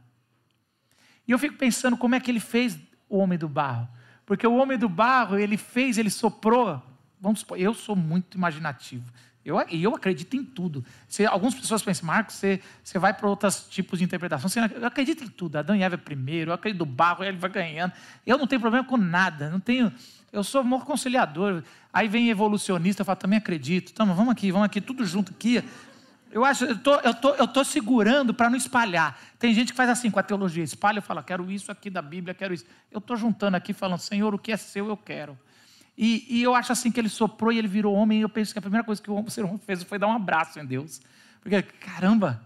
E 1.27 1.31
eu 1.31 1.39
fico 1.39 1.57
pensando 1.57 1.97
como 1.97 2.15
é 2.15 2.19
que 2.19 2.29
ele 2.29 2.39
fez 2.39 2.77
o 3.09 3.17
homem 3.17 3.37
do 3.37 3.47
barro. 3.47 3.87
Porque 4.25 4.45
o 4.45 4.55
homem 4.55 4.77
do 4.77 4.89
barro, 4.89 5.37
ele 5.37 5.57
fez, 5.57 5.97
ele 5.97 6.09
soprou. 6.09 6.81
Vamos 7.19 7.41
supor, 7.41 7.59
eu 7.59 7.73
sou 7.73 7.95
muito 7.95 8.37
imaginativo. 8.37 9.11
Eu, 9.45 9.59
eu 9.69 9.93
acredito 9.93 10.35
em 10.35 10.43
tudo. 10.43 10.83
Se, 11.07 11.23
algumas 11.23 11.53
pessoas 11.53 11.83
pensam, 11.83 12.07
Marcos, 12.07 12.33
você, 12.35 12.59
você 12.83 12.97
vai 12.97 13.13
para 13.13 13.29
outros 13.29 13.67
tipos 13.69 13.99
de 13.99 14.05
interpretação. 14.05 14.49
Você, 14.49 14.59
eu 14.59 14.87
acredito 14.87 15.23
em 15.23 15.27
tudo. 15.27 15.57
Adão 15.57 15.75
e 15.75 15.83
Eva 15.83 15.93
é 15.93 15.97
primeiro, 15.99 16.49
eu 16.49 16.55
acredito 16.55 16.79
no 16.79 16.85
barro, 16.87 17.23
ele 17.23 17.37
vai 17.37 17.51
ganhando. 17.51 17.93
Eu 18.25 18.39
não 18.39 18.47
tenho 18.47 18.59
problema 18.59 18.83
com 18.83 18.97
nada. 18.97 19.51
Não 19.51 19.59
tenho, 19.59 19.93
eu 20.33 20.43
sou 20.43 20.61
amor 20.61 20.83
conciliador. 20.83 21.61
Aí 21.93 22.07
vem 22.07 22.27
evolucionista, 22.29 23.03
eu 23.03 23.05
falo, 23.05 23.17
também 23.17 23.37
acredito. 23.37 23.91
Então, 23.91 24.07
vamos 24.15 24.31
aqui, 24.31 24.51
vamos 24.51 24.65
aqui, 24.65 24.81
tudo 24.81 25.05
junto 25.05 25.31
aqui. 25.31 25.63
Eu 26.31 26.43
acho, 26.43 26.65
eu 26.65 26.77
tô, 26.79 26.95
eu 26.95 27.13
tô, 27.13 27.35
eu 27.35 27.47
tô 27.47 27.63
segurando 27.63 28.33
para 28.33 28.49
não 28.49 28.57
espalhar. 28.57 29.17
Tem 29.37 29.53
gente 29.53 29.73
que 29.73 29.77
faz 29.77 29.91
assim 29.91 30.09
com 30.09 30.19
a 30.19 30.23
teologia, 30.23 30.63
espalha, 30.63 30.97
eu 30.97 31.03
falo, 31.03 31.21
quero 31.21 31.49
isso 31.51 31.71
aqui 31.71 31.89
da 31.89 32.01
Bíblia, 32.01 32.33
quero 32.33 32.51
isso. 32.51 32.65
Eu 32.91 32.97
estou 32.97 33.15
juntando 33.15 33.55
aqui, 33.55 33.73
falando, 33.73 33.99
Senhor, 33.99 34.33
o 34.33 34.39
que 34.39 34.51
é 34.51 34.57
seu, 34.57 34.89
eu 34.89 34.97
quero. 34.97 35.37
E, 35.97 36.25
e, 36.29 36.43
eu 36.43 36.53
acho 36.53 36.73
assim 36.73 36.91
que 36.91 36.99
ele 36.99 37.07
soprou 37.07 37.53
e 37.53 37.57
ele 37.57 37.67
virou 37.67 37.95
homem, 37.95 38.19
e 38.19 38.21
eu 38.21 38.29
penso 38.29 38.51
que 38.51 38.59
a 38.59 38.61
primeira 38.61 38.83
coisa 38.83 39.01
que 39.01 39.09
o 39.09 39.23
ser 39.29 39.45
humano 39.45 39.59
fez 39.59 39.81
foi 39.83 39.97
dar 39.97 40.07
um 40.07 40.13
abraço 40.13 40.59
em 40.59 40.65
Deus. 40.65 41.01
Porque, 41.39 41.61
caramba, 41.61 42.43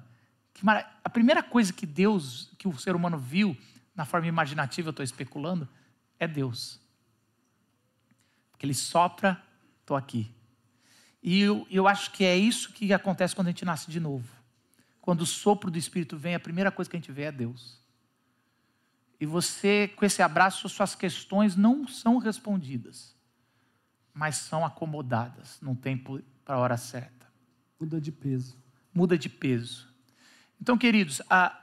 mar... 0.61 0.99
a 1.03 1.09
primeira 1.09 1.41
coisa 1.41 1.73
que 1.73 1.85
Deus, 1.85 2.51
que 2.57 2.67
o 2.67 2.77
ser 2.77 2.95
humano 2.95 3.17
viu, 3.17 3.57
na 3.95 4.05
forma 4.05 4.27
imaginativa, 4.27 4.89
eu 4.89 4.91
estou 4.91 5.03
especulando, 5.03 5.67
é 6.19 6.27
Deus. 6.27 6.79
Porque 8.51 8.65
ele 8.65 8.73
sopra, 8.73 9.41
estou 9.81 9.97
aqui. 9.97 10.29
E 11.23 11.41
eu, 11.41 11.67
eu 11.71 11.87
acho 11.87 12.11
que 12.11 12.23
é 12.23 12.37
isso 12.37 12.71
que 12.71 12.93
acontece 12.93 13.35
quando 13.35 13.47
a 13.47 13.51
gente 13.51 13.65
nasce 13.65 13.89
de 13.89 13.99
novo. 13.99 14.27
Quando 15.01 15.21
o 15.21 15.25
sopro 15.25 15.71
do 15.71 15.77
Espírito 15.77 16.17
vem, 16.17 16.35
a 16.35 16.39
primeira 16.39 16.71
coisa 16.71 16.89
que 16.89 16.95
a 16.95 16.99
gente 16.99 17.11
vê 17.11 17.23
é 17.23 17.31
Deus. 17.31 17.79
E 19.19 19.25
você, 19.25 19.87
com 19.95 20.05
esse 20.05 20.21
abraço, 20.21 20.69
suas 20.69 20.93
questões 20.93 21.55
não 21.55 21.87
são 21.87 22.19
respondidas 22.19 23.18
mas 24.13 24.37
são 24.37 24.65
acomodadas 24.65 25.59
num 25.61 25.75
tempo 25.75 26.21
para 26.43 26.55
a 26.55 26.59
hora 26.59 26.77
certa. 26.77 27.27
Muda 27.79 28.01
de 28.01 28.11
peso. 28.11 28.57
Muda 28.93 29.17
de 29.17 29.29
peso. 29.29 29.87
Então, 30.61 30.77
queridos, 30.77 31.21
a, 31.29 31.57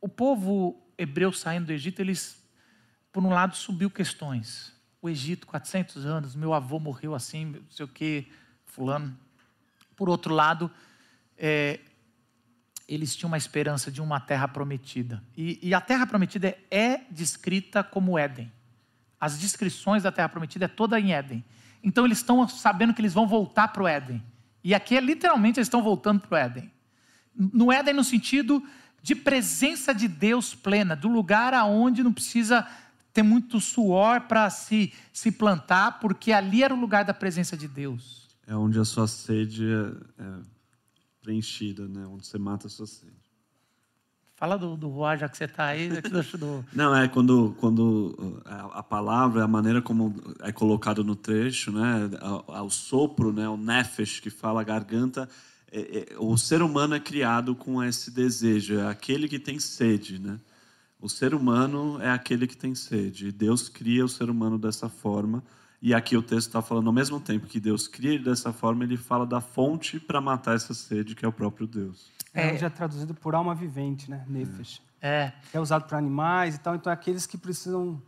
o 0.00 0.08
povo 0.08 0.80
hebreu 0.96 1.32
saindo 1.32 1.66
do 1.66 1.72
Egito, 1.72 2.00
eles, 2.00 2.42
por 3.10 3.24
um 3.24 3.30
lado, 3.30 3.56
subiu 3.56 3.90
questões. 3.90 4.72
O 5.02 5.08
Egito, 5.08 5.46
400 5.46 6.06
anos, 6.06 6.34
meu 6.34 6.52
avô 6.52 6.78
morreu 6.78 7.14
assim, 7.14 7.46
não 7.46 7.70
sei 7.70 7.84
o 7.84 7.88
que, 7.88 8.30
fulano. 8.64 9.18
Por 9.96 10.08
outro 10.08 10.32
lado, 10.34 10.70
é, 11.36 11.80
eles 12.86 13.16
tinham 13.16 13.28
uma 13.28 13.38
esperança 13.38 13.90
de 13.90 14.00
uma 14.00 14.20
terra 14.20 14.46
prometida. 14.46 15.22
E, 15.36 15.58
e, 15.62 15.72
a 15.72 15.80
terra 15.80 16.06
prometida 16.06 16.56
é 16.70 17.02
descrita 17.10 17.82
como 17.82 18.18
Éden. 18.18 18.52
As 19.20 19.38
descrições 19.38 20.02
da 20.02 20.10
terra 20.10 20.28
prometida 20.28 20.64
é 20.64 20.68
toda 20.68 20.98
em 20.98 21.12
Éden. 21.12 21.44
Então 21.82 22.04
eles 22.04 22.18
estão 22.18 22.48
sabendo 22.48 22.94
que 22.94 23.00
eles 23.00 23.12
vão 23.12 23.26
voltar 23.26 23.68
para 23.68 23.82
o 23.82 23.88
Éden. 23.88 24.22
E 24.62 24.74
aqui 24.74 24.96
é 24.96 25.00
literalmente 25.00 25.58
eles 25.58 25.66
estão 25.66 25.82
voltando 25.82 26.20
para 26.20 26.34
o 26.34 26.38
Éden. 26.38 26.70
No 27.34 27.70
Éden 27.70 27.94
no 27.94 28.04
sentido 28.04 28.62
de 29.02 29.14
presença 29.14 29.94
de 29.94 30.08
Deus 30.08 30.54
plena, 30.54 30.94
do 30.94 31.08
lugar 31.08 31.54
aonde 31.54 32.02
não 32.02 32.12
precisa 32.12 32.66
ter 33.12 33.22
muito 33.22 33.60
suor 33.60 34.22
para 34.22 34.48
se, 34.50 34.92
se 35.12 35.32
plantar, 35.32 35.98
porque 36.00 36.32
ali 36.32 36.62
era 36.62 36.74
o 36.74 36.80
lugar 36.80 37.04
da 37.04 37.14
presença 37.14 37.56
de 37.56 37.66
Deus. 37.66 38.28
É 38.46 38.54
onde 38.54 38.78
a 38.78 38.84
sua 38.84 39.06
sede 39.06 39.64
é, 39.64 40.22
é 40.22 40.38
preenchida, 41.22 41.88
né? 41.88 42.06
onde 42.06 42.26
você 42.26 42.38
mata 42.38 42.66
a 42.66 42.70
sua 42.70 42.86
sede. 42.86 43.19
Fala 44.40 44.56
do, 44.56 44.74
do 44.74 44.88
voar, 44.88 45.18
já 45.18 45.28
que 45.28 45.36
você 45.36 45.44
está 45.44 45.66
aí. 45.66 45.90
Do... 45.90 46.64
Não, 46.72 46.96
é 46.96 47.06
quando, 47.06 47.54
quando 47.60 48.40
a, 48.46 48.78
a, 48.78 48.82
palavra, 48.82 49.44
a 49.44 49.46
maneira 49.46 49.82
como 49.82 50.14
é 50.40 50.50
colocado 50.50 51.04
no 51.04 51.14
trecho, 51.14 51.70
né? 51.70 52.08
o 52.48 52.70
sopro, 52.70 53.34
né? 53.34 53.46
o 53.46 53.58
nefesh, 53.58 54.18
que 54.18 54.30
fala 54.30 54.62
a 54.62 54.64
garganta, 54.64 55.28
é, 55.70 56.14
é, 56.14 56.18
o 56.18 56.38
ser 56.38 56.62
humano 56.62 56.94
é 56.94 57.00
criado 57.00 57.54
com 57.54 57.84
esse 57.84 58.10
desejo, 58.10 58.78
é 58.78 58.88
aquele 58.88 59.28
que 59.28 59.38
tem 59.38 59.58
sede, 59.58 60.18
né? 60.18 60.40
O 60.98 61.08
ser 61.08 61.34
humano 61.34 62.00
é 62.00 62.10
aquele 62.10 62.46
que 62.46 62.56
tem 62.56 62.74
sede. 62.74 63.28
E 63.28 63.32
Deus 63.32 63.68
cria 63.68 64.04
o 64.04 64.08
ser 64.08 64.30
humano 64.30 64.58
dessa 64.58 64.88
forma. 64.88 65.44
E 65.82 65.94
aqui 65.94 66.16
o 66.16 66.22
texto 66.22 66.48
está 66.48 66.60
falando, 66.60 66.88
ao 66.88 66.92
mesmo 66.92 67.18
tempo 67.18 67.46
que 67.46 67.58
Deus 67.58 67.88
cria 67.88 68.14
ele 68.14 68.24
dessa 68.24 68.52
forma, 68.52 68.84
ele 68.84 68.96
fala 68.96 69.26
da 69.26 69.40
fonte 69.40 69.98
para 69.98 70.20
matar 70.20 70.54
essa 70.54 70.74
sede, 70.74 71.14
que 71.14 71.24
é 71.24 71.28
o 71.28 71.32
próprio 71.32 71.66
Deus. 71.66 72.10
É, 72.34 72.56
já 72.56 72.66
é 72.66 72.70
traduzido 72.70 73.14
por 73.14 73.34
alma 73.34 73.54
vivente, 73.54 74.10
né? 74.10 74.24
Nefesh. 74.28 74.82
É. 75.00 75.32
é 75.52 75.58
usado 75.58 75.86
para 75.86 75.96
animais 75.96 76.56
e 76.56 76.58
tal. 76.58 76.74
Então, 76.74 76.90
é 76.90 76.94
aqueles 76.94 77.26
que 77.26 77.38
precisam 77.38 78.00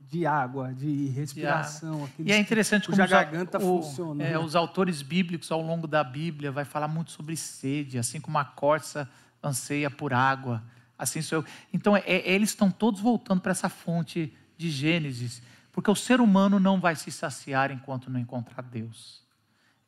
de 0.00 0.26
água, 0.26 0.74
de 0.74 1.06
respiração. 1.06 2.08
E 2.18 2.32
é 2.32 2.38
interessante 2.38 2.88
como 2.88 3.00
a 3.00 3.06
garganta 3.06 3.58
o, 3.58 3.80
funciona. 3.80 4.24
É, 4.24 4.32
né? 4.32 4.38
Os 4.38 4.56
autores 4.56 5.00
bíblicos, 5.00 5.52
ao 5.52 5.62
longo 5.62 5.86
da 5.86 6.02
Bíblia, 6.02 6.50
vai 6.50 6.64
falar 6.64 6.88
muito 6.88 7.12
sobre 7.12 7.36
sede, 7.36 7.96
assim 7.96 8.20
como 8.20 8.36
a 8.38 8.44
corça 8.44 9.08
anseia 9.42 9.88
por 9.88 10.12
água 10.12 10.62
assim 11.00 11.22
sou 11.22 11.38
eu. 11.38 11.44
Então, 11.72 11.96
é, 11.96 12.02
é, 12.04 12.32
eles 12.32 12.50
estão 12.50 12.70
todos 12.70 13.00
voltando 13.00 13.40
para 13.40 13.52
essa 13.52 13.68
fonte 13.68 14.32
de 14.56 14.70
Gênesis, 14.70 15.42
porque 15.80 15.90
o 15.90 15.94
ser 15.94 16.20
humano 16.20 16.60
não 16.60 16.78
vai 16.78 16.94
se 16.94 17.10
saciar 17.10 17.70
enquanto 17.70 18.10
não 18.10 18.20
encontrar 18.20 18.60
Deus. 18.60 19.22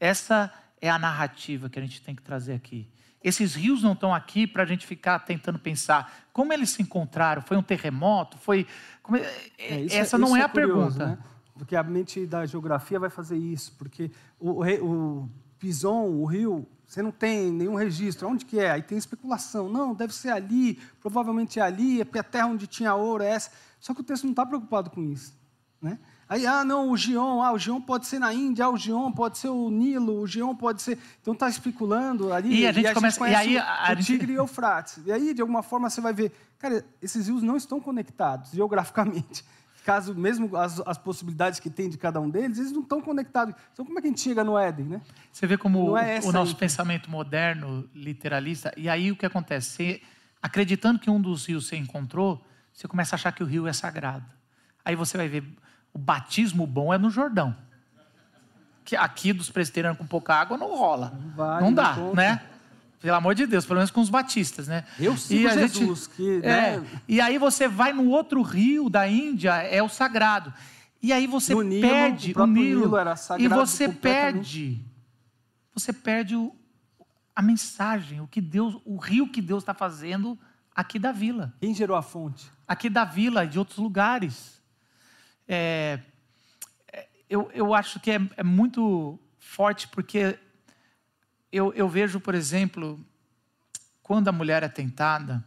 Essa 0.00 0.50
é 0.80 0.88
a 0.88 0.98
narrativa 0.98 1.68
que 1.68 1.78
a 1.78 1.82
gente 1.82 2.00
tem 2.00 2.14
que 2.14 2.22
trazer 2.22 2.54
aqui. 2.54 2.88
Esses 3.22 3.54
rios 3.54 3.82
não 3.82 3.92
estão 3.92 4.14
aqui 4.14 4.46
para 4.46 4.62
a 4.62 4.66
gente 4.66 4.86
ficar 4.86 5.18
tentando 5.18 5.58
pensar 5.58 6.10
como 6.32 6.50
eles 6.50 6.70
se 6.70 6.80
encontraram. 6.80 7.42
Foi 7.42 7.58
um 7.58 7.62
terremoto? 7.62 8.38
Foi. 8.38 8.66
Como... 9.02 9.18
É, 9.18 9.30
é 9.58 9.86
Essa 9.94 10.16
não 10.16 10.34
é, 10.34 10.40
é 10.40 10.44
a 10.44 10.48
curioso, 10.48 10.96
pergunta. 10.96 11.06
Né? 11.08 11.18
Porque 11.52 11.76
a 11.76 11.82
mente 11.82 12.26
da 12.26 12.46
geografia 12.46 12.98
vai 12.98 13.10
fazer 13.10 13.36
isso. 13.36 13.74
Porque 13.76 14.10
o, 14.40 14.64
o, 14.64 15.22
o 15.22 15.30
Pison, 15.58 16.06
o 16.06 16.24
rio, 16.24 16.66
você 16.86 17.02
não 17.02 17.12
tem 17.12 17.52
nenhum 17.52 17.74
registro. 17.74 18.28
Onde 18.28 18.46
que 18.46 18.58
é? 18.58 18.70
Aí 18.70 18.82
tem 18.82 18.96
especulação. 18.96 19.68
Não, 19.68 19.92
deve 19.92 20.14
ser 20.14 20.30
ali, 20.30 20.80
provavelmente 21.02 21.60
é 21.60 21.62
ali, 21.62 22.00
é 22.00 22.04
porque 22.06 22.18
a 22.18 22.24
terra 22.24 22.46
onde 22.46 22.66
tinha 22.66 22.94
ouro 22.94 23.22
é 23.22 23.28
essa. 23.28 23.50
Só 23.78 23.92
que 23.92 24.00
o 24.00 24.04
texto 24.04 24.24
não 24.24 24.30
está 24.30 24.46
preocupado 24.46 24.88
com 24.88 25.02
isso. 25.02 25.41
Né? 25.82 25.98
Aí, 26.28 26.46
ah, 26.46 26.64
não, 26.64 26.90
o 26.90 26.96
Gion, 26.96 27.42
ah, 27.42 27.52
o 27.52 27.58
Gion 27.58 27.80
pode 27.80 28.06
ser 28.06 28.18
na 28.18 28.32
Índia, 28.32 28.64
ah, 28.64 28.70
o 28.70 28.76
Gion 28.76 29.10
pode 29.10 29.36
ser 29.36 29.48
o 29.48 29.68
Nilo, 29.68 30.20
o 30.20 30.26
Gion 30.26 30.54
pode 30.54 30.80
ser. 30.80 30.98
Então 31.20 31.34
está 31.34 31.48
especulando 31.48 32.32
ali. 32.32 32.60
E 32.60 32.66
a 32.66 32.72
gente, 32.72 32.84
e 32.84 32.86
a 32.86 32.94
começa. 32.94 33.22
Gente 33.22 33.32
e 33.32 33.34
aí, 33.34 33.58
a, 33.58 33.92
o 33.92 33.96
Tigre 33.96 34.32
e 34.32 34.36
o 34.36 34.42
Eufrates. 34.42 35.02
E 35.04 35.12
aí, 35.12 35.34
de 35.34 35.42
alguma 35.42 35.62
forma, 35.62 35.90
você 35.90 36.00
vai 36.00 36.12
ver. 36.14 36.32
Cara, 36.58 36.84
esses 37.02 37.26
rios 37.26 37.42
não 37.42 37.56
estão 37.56 37.80
conectados 37.80 38.52
geograficamente 38.52 39.44
caso 39.84 40.14
mesmo 40.14 40.56
as, 40.56 40.80
as, 40.86 40.96
possibilidades 40.96 41.58
que 41.58 41.68
tem 41.68 41.88
de 41.88 41.98
cada 41.98 42.20
um 42.20 42.30
deles, 42.30 42.58
eles 42.58 42.72
não 42.72 42.82
estão 42.82 43.00
conectados. 43.00 43.54
Então, 43.72 43.84
como 43.84 43.98
é 43.98 44.00
que 44.02 44.06
a 44.06 44.10
gente 44.10 44.20
chega 44.20 44.44
no 44.44 44.56
Éden, 44.56 44.86
né? 44.86 45.00
Você 45.30 45.46
vê 45.46 45.58
como 45.58 45.96
é 45.96 46.20
o 46.20 46.32
nosso 46.32 46.52
aí. 46.52 46.58
pensamento 46.58 47.10
moderno, 47.10 47.88
literalista, 47.94 48.72
e 48.76 48.88
aí 48.88 49.10
o 49.10 49.16
que 49.16 49.26
acontece? 49.26 49.70
Você, 49.70 50.02
acreditando 50.40 50.98
que 50.98 51.10
um 51.10 51.20
dos 51.20 51.46
rios 51.46 51.66
você 51.66 51.76
encontrou, 51.76 52.44
você 52.72 52.86
começa 52.88 53.14
a 53.14 53.16
achar 53.16 53.32
que 53.32 53.42
o 53.42 53.46
rio 53.46 53.66
é 53.66 53.72
sagrado. 53.72 54.24
Aí 54.84 54.94
você 54.94 55.16
vai 55.16 55.28
ver, 55.28 55.44
o 55.92 55.98
batismo 55.98 56.66
bom 56.66 56.92
é 56.92 56.98
no 56.98 57.10
Jordão. 57.10 57.56
Que 58.84 58.96
aqui 58.96 59.32
dos 59.32 59.50
presbiterianos 59.50 59.98
com 59.98 60.06
pouca 60.06 60.34
água 60.34 60.56
não 60.56 60.76
rola. 60.76 61.12
Não, 61.14 61.30
vale, 61.30 61.64
não 61.64 61.72
dá, 61.72 61.96
né? 62.14 62.42
Pelo 63.00 63.16
amor 63.16 63.34
de 63.34 63.46
Deus, 63.46 63.66
pelo 63.66 63.78
menos 63.78 63.90
com 63.90 64.00
os 64.00 64.08
batistas, 64.08 64.68
né? 64.68 64.84
Eu 64.98 65.16
sigo 65.16 65.48
e 65.48 65.52
Jesus. 65.52 66.04
Gente, 66.04 66.10
que, 66.16 66.46
é, 66.46 66.78
né? 66.78 66.86
E 67.08 67.20
aí 67.20 67.36
você 67.36 67.66
vai 67.66 67.92
no 67.92 68.08
outro 68.08 68.42
rio 68.42 68.88
da 68.88 69.08
Índia, 69.08 69.54
é 69.54 69.82
o 69.82 69.88
sagrado. 69.88 70.52
E 71.02 71.12
aí 71.12 71.26
você 71.26 71.52
no 71.52 71.68
perde 71.80 72.28
Nilo, 72.28 72.40
o, 72.40 72.44
o 72.44 72.46
Nilo, 72.46 72.80
Nilo 72.82 72.96
era 72.96 73.16
sagrado 73.16 73.44
e 73.44 73.48
você 73.48 73.88
perde, 73.88 74.84
você 75.74 75.92
perde 75.92 76.36
o, 76.36 76.54
a 77.34 77.42
mensagem, 77.42 78.20
o 78.20 78.28
que 78.28 78.40
Deus, 78.40 78.80
o 78.84 78.96
rio 78.96 79.28
que 79.28 79.42
Deus 79.42 79.64
está 79.64 79.74
fazendo 79.74 80.38
aqui 80.74 81.00
da 81.00 81.10
vila. 81.10 81.52
Quem 81.60 81.74
gerou 81.74 81.96
a 81.96 82.02
fonte? 82.02 82.48
Aqui 82.68 82.88
da 82.88 83.04
vila 83.04 83.44
e 83.44 83.48
de 83.48 83.58
outros 83.58 83.78
lugares. 83.78 84.61
É, 85.54 86.00
é 86.92 87.08
eu, 87.28 87.50
eu 87.52 87.74
acho 87.74 88.00
que 88.00 88.10
é, 88.10 88.20
é 88.36 88.42
muito 88.42 89.18
forte 89.38 89.86
porque 89.88 90.38
eu, 91.50 91.72
eu 91.74 91.88
vejo, 91.88 92.18
por 92.18 92.34
exemplo, 92.34 92.98
quando 94.02 94.28
a 94.28 94.32
mulher 94.32 94.62
é 94.62 94.68
tentada, 94.68 95.44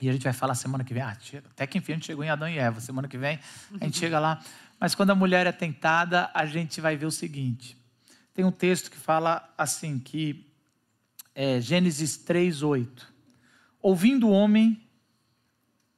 e 0.00 0.08
a 0.08 0.12
gente 0.12 0.24
vai 0.24 0.32
falar 0.32 0.54
semana 0.54 0.84
que 0.84 0.92
vem, 0.92 1.02
ah, 1.02 1.16
até 1.50 1.66
que 1.66 1.78
enfim 1.78 1.92
a 1.92 1.94
gente 1.94 2.06
chegou 2.06 2.22
em 2.22 2.28
Adão 2.28 2.48
e 2.48 2.58
Eva, 2.58 2.80
semana 2.80 3.08
que 3.08 3.16
vem 3.16 3.40
a 3.80 3.84
gente 3.84 3.98
chega 3.98 4.18
lá. 4.18 4.42
Mas 4.78 4.94
quando 4.94 5.10
a 5.10 5.14
mulher 5.14 5.46
é 5.46 5.52
tentada, 5.52 6.30
a 6.34 6.44
gente 6.44 6.80
vai 6.80 6.96
ver 6.96 7.06
o 7.06 7.10
seguinte: 7.10 7.76
tem 8.34 8.44
um 8.44 8.52
texto 8.52 8.90
que 8.90 8.98
fala 8.98 9.50
assim, 9.56 9.98
que 9.98 10.46
é 11.34 11.58
Gênesis 11.60 12.18
3, 12.18 12.62
8. 12.62 13.14
Ouvindo 13.80 14.28
o 14.28 14.32
homem 14.32 14.86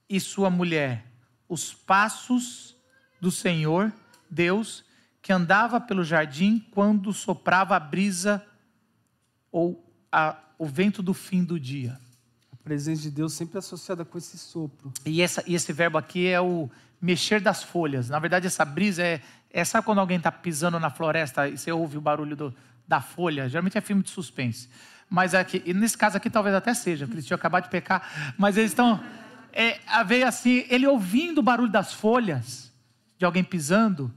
e 0.09 0.21
sua 0.21 0.49
mulher 0.49 1.09
os 1.49 1.73
passos 1.73 2.77
do 3.21 3.31
Senhor, 3.31 3.93
Deus, 4.31 4.85
que 5.21 5.33
andava 5.33 5.81
pelo 5.81 6.05
jardim 6.05 6.65
quando 6.71 7.13
soprava 7.13 7.77
a 7.77 7.81
brisa 7.81 8.45
ou 9.51 9.85
a, 10.11 10.37
o 10.59 10.67
vento 10.67 11.03
do 11.03 11.13
fim 11.13 11.45
do 11.45 11.59
dia. 11.59 11.99
A 12.53 12.57
presença 12.57 13.03
de 13.03 13.11
Deus 13.11 13.33
sempre 13.33 13.59
associada 13.59 14.05
com 14.05 14.19
esse 14.19 14.39
sopro. 14.39 14.93
E, 15.05 15.23
essa, 15.23 15.43
e 15.47 15.55
esse 15.55 15.73
verbo 15.73 15.99
aqui 15.99 16.27
é 16.27 16.41
o 16.41 16.71
mexer 17.01 17.41
das 17.41 17.63
folhas. 17.63 18.09
Na 18.09 18.19
verdade, 18.19 18.47
essa 18.47 18.65
brisa 18.65 19.03
é. 19.03 19.21
é 19.51 19.65
sabe 19.65 19.85
quando 19.85 19.99
alguém 20.01 20.19
está 20.19 20.33
pisando 20.33 20.79
na 20.79 20.91
floresta 20.91 21.49
e 21.49 21.57
você 21.57 21.71
ouve 21.73 21.97
o 21.97 22.01
barulho 22.01 22.37
do, 22.37 22.55
da 22.87 23.01
folha? 23.01 23.49
Geralmente 23.49 23.79
é 23.79 23.81
filme 23.81 24.03
de 24.03 24.11
suspense. 24.11 24.69
Mas 25.09 25.35
aqui, 25.35 25.63
e 25.65 25.73
nesse 25.73 25.97
caso 25.97 26.17
aqui 26.17 26.29
talvez 26.29 26.55
até 26.55 26.75
seja, 26.75 27.07
porque 27.07 27.17
eles 27.17 27.27
tinham 27.27 27.37
acabado 27.37 27.65
de 27.65 27.71
pecar. 27.71 28.35
Mas 28.37 28.57
eles 28.57 28.71
estão. 28.73 29.03
É, 29.53 29.79
assim, 30.27 30.67
ele 30.69 30.87
ouvindo 30.87 31.39
o 31.39 31.43
barulho 31.43 31.71
das 31.71 31.93
folhas, 31.93 32.68
de 33.19 33.25
alguém 33.25 33.43
pisando, 33.43 34.13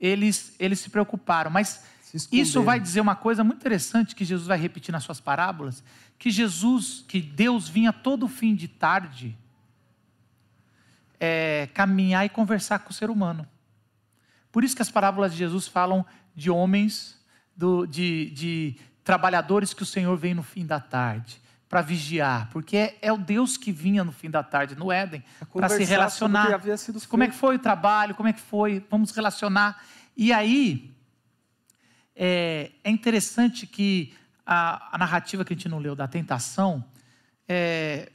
eles, 0.00 0.54
eles 0.58 0.80
se 0.80 0.90
preocuparam. 0.90 1.50
Mas 1.50 1.84
isso 2.32 2.62
vai 2.62 2.80
dizer 2.80 3.00
uma 3.00 3.14
coisa 3.14 3.44
muito 3.44 3.58
interessante 3.58 4.14
que 4.14 4.24
Jesus 4.24 4.46
vai 4.48 4.58
repetir 4.58 4.92
nas 4.92 5.04
suas 5.04 5.20
parábolas, 5.20 5.84
que 6.18 6.30
Jesus, 6.30 7.04
que 7.06 7.20
Deus 7.20 7.68
vinha 7.68 7.92
todo 7.92 8.26
fim 8.26 8.54
de 8.54 8.66
tarde 8.66 9.36
é, 11.20 11.68
caminhar 11.74 12.24
e 12.24 12.28
conversar 12.28 12.80
com 12.80 12.90
o 12.90 12.94
ser 12.94 13.10
humano. 13.10 13.46
Por 14.50 14.64
isso 14.64 14.74
que 14.74 14.82
as 14.82 14.90
parábolas 14.90 15.32
de 15.32 15.38
Jesus 15.38 15.68
falam 15.68 16.04
de 16.34 16.50
homens, 16.50 17.20
do, 17.54 17.86
de, 17.86 18.30
de 18.30 18.76
trabalhadores 19.04 19.74
que 19.74 19.82
o 19.82 19.86
Senhor 19.86 20.16
vem 20.16 20.32
no 20.32 20.42
fim 20.42 20.64
da 20.64 20.80
tarde 20.80 21.40
para 21.68 21.82
vigiar, 21.82 22.48
porque 22.50 22.76
é, 22.76 22.98
é, 23.02 23.12
o 23.12 23.18
Deus 23.18 23.56
que 23.58 23.70
vinha 23.70 24.02
no 24.02 24.10
fim 24.10 24.30
da 24.30 24.42
tarde 24.42 24.74
no 24.74 24.90
Éden 24.90 25.22
para 25.52 25.68
se 25.68 25.84
relacionar. 25.84 26.60
Como 27.08 27.22
é 27.22 27.28
que 27.28 27.34
foi 27.34 27.56
o 27.56 27.58
trabalho? 27.58 28.14
Como 28.14 28.28
é 28.28 28.32
que 28.32 28.40
foi? 28.40 28.84
Vamos 28.90 29.10
relacionar. 29.10 29.82
E 30.16 30.32
aí 30.32 30.90
é, 32.16 32.72
é 32.82 32.90
interessante 32.90 33.66
que 33.66 34.14
a, 34.46 34.96
a, 34.96 34.98
narrativa 34.98 35.44
que 35.44 35.52
a 35.52 35.56
gente 35.56 35.68
não 35.68 35.78
leu 35.78 35.94
da 35.94 36.08
tentação, 36.08 36.82
é, 37.46 38.10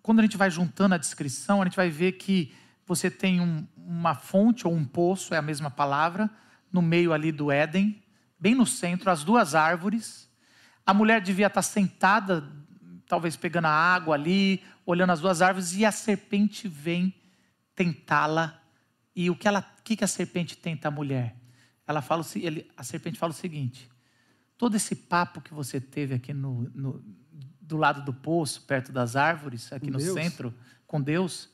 quando 0.00 0.20
a 0.20 0.22
gente 0.22 0.36
vai 0.36 0.50
juntando 0.50 0.94
a 0.94 0.98
descrição, 0.98 1.60
a 1.60 1.64
gente 1.64 1.76
vai 1.76 1.90
ver 1.90 2.12
que 2.12 2.54
você 2.86 3.10
tem 3.10 3.40
um, 3.40 3.66
uma 3.76 4.14
fonte 4.14 4.66
ou 4.66 4.72
um 4.72 4.84
poço, 4.84 5.34
é 5.34 5.36
a 5.36 5.42
mesma 5.42 5.70
palavra, 5.70 6.30
no 6.72 6.80
meio 6.80 7.12
ali 7.12 7.32
do 7.32 7.50
Éden, 7.50 8.02
bem 8.38 8.54
no 8.54 8.66
centro, 8.66 9.10
as 9.10 9.24
duas 9.24 9.54
árvores. 9.54 10.30
A 10.86 10.94
mulher 10.94 11.20
devia 11.20 11.48
estar 11.48 11.62
sentada, 11.62 12.50
talvez 13.06 13.36
pegando 13.36 13.66
a 13.66 13.70
água 13.70 14.14
ali, 14.14 14.62
olhando 14.84 15.10
as 15.10 15.20
duas 15.20 15.42
árvores, 15.42 15.74
e 15.74 15.84
a 15.84 15.92
serpente 15.92 16.68
vem 16.68 17.14
tentá-la. 17.74 18.60
E 19.14 19.30
o 19.30 19.36
que, 19.36 19.46
ela, 19.46 19.60
o 19.78 19.82
que 19.82 20.02
a 20.02 20.08
serpente 20.08 20.56
tenta 20.56 20.88
a 20.88 20.90
mulher? 20.90 21.36
ela 21.86 22.00
fala, 22.00 22.24
ele, 22.36 22.70
a 22.76 22.82
serpente 22.82 23.18
fala 23.18 23.32
o 23.32 23.36
seguinte: 23.36 23.88
todo 24.56 24.76
esse 24.76 24.94
papo 24.94 25.40
que 25.40 25.52
você 25.52 25.80
teve 25.80 26.14
aqui 26.14 26.32
no, 26.32 26.70
no 26.74 27.04
do 27.60 27.76
lado 27.76 28.04
do 28.04 28.12
poço, 28.12 28.62
perto 28.62 28.92
das 28.92 29.16
árvores, 29.16 29.72
aqui 29.72 29.90
no 29.90 29.98
Deus? 29.98 30.14
centro, 30.14 30.54
com 30.86 31.00
Deus, 31.00 31.48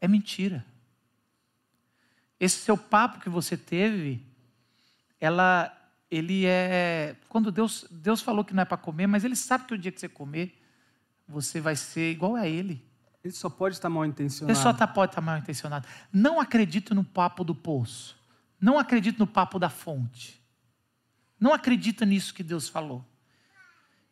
é 0.00 0.06
mentira. 0.06 0.64
Esse 2.38 2.60
seu 2.60 2.78
papo 2.78 3.18
que 3.18 3.28
você 3.28 3.56
teve, 3.56 4.24
ela, 5.20 5.76
ele 6.08 6.46
é 6.46 7.16
quando 7.28 7.50
Deus 7.50 7.86
Deus 7.90 8.22
falou 8.22 8.44
que 8.44 8.54
não 8.54 8.62
é 8.62 8.66
para 8.66 8.76
comer, 8.76 9.08
mas 9.08 9.24
Ele 9.24 9.36
sabe 9.36 9.64
que 9.64 9.74
o 9.74 9.78
dia 9.78 9.90
que 9.90 9.98
você 9.98 10.08
comer, 10.08 10.57
você 11.28 11.60
vai 11.60 11.76
ser 11.76 12.10
igual 12.10 12.34
a 12.34 12.46
Ele. 12.48 12.84
Ele 13.22 13.32
só 13.32 13.50
pode 13.50 13.74
estar 13.74 13.90
mal 13.90 14.04
intencionado. 14.06 14.56
Ele 14.56 14.62
só 14.62 14.72
tá, 14.72 14.86
pode 14.86 15.12
estar 15.12 15.20
mal 15.20 15.36
intencionado. 15.38 15.86
Não 16.12 16.40
acredito 16.40 16.94
no 16.94 17.04
papo 17.04 17.44
do 17.44 17.54
poço. 17.54 18.16
Não 18.60 18.78
acredito 18.78 19.18
no 19.18 19.26
papo 19.26 19.58
da 19.58 19.68
fonte. 19.68 20.42
Não 21.38 21.52
acredita 21.52 22.04
nisso 22.06 22.32
que 22.32 22.42
Deus 22.42 22.68
falou. 22.68 23.04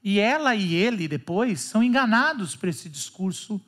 E 0.03 0.21
ela 0.21 0.55
e 0.55 0.75
ele 0.75 1.09
depois 1.09 1.61
são 1.61 1.83
enganados 1.83 2.55
por 2.55 2.69
esse 2.69 2.89
discurso. 2.89 3.61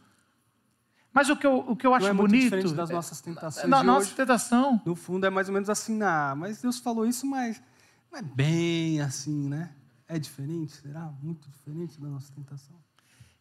Mas 1.13 1.29
o 1.29 1.37
que 1.37 1.47
eu, 1.47 1.59
o 1.67 1.75
que 1.75 1.87
eu 1.87 1.95
acho 1.95 2.05
Não 2.05 2.11
é 2.11 2.13
muito 2.13 2.31
bonito. 2.31 2.45
diferente 2.45 2.75
das 2.75 2.91
nossas 2.91 3.21
tentações 3.21 3.69
na 3.69 3.83
nossa 3.83 4.07
hoje. 4.07 4.15
tentação. 4.15 4.81
No 4.85 4.95
fundo 4.95 5.27
é 5.27 5.31
mais 5.31 5.49
ou 5.49 5.55
menos 5.55 5.69
assim, 5.69 6.01
ah, 6.03 6.35
mas 6.37 6.61
Deus 6.63 6.79
falou 6.79 7.07
isso, 7.07 7.27
mas 7.27 7.61
não 8.13 8.19
é 8.19 8.23
bem 8.23 9.01
assim, 9.01 9.49
né? 9.49 9.71
É 10.07 10.19
diferente, 10.19 10.73
será? 10.73 11.13
Muito 11.21 11.49
diferente 11.51 12.01
da 12.01 12.09
nossa 12.09 12.33
tentação. 12.33 12.77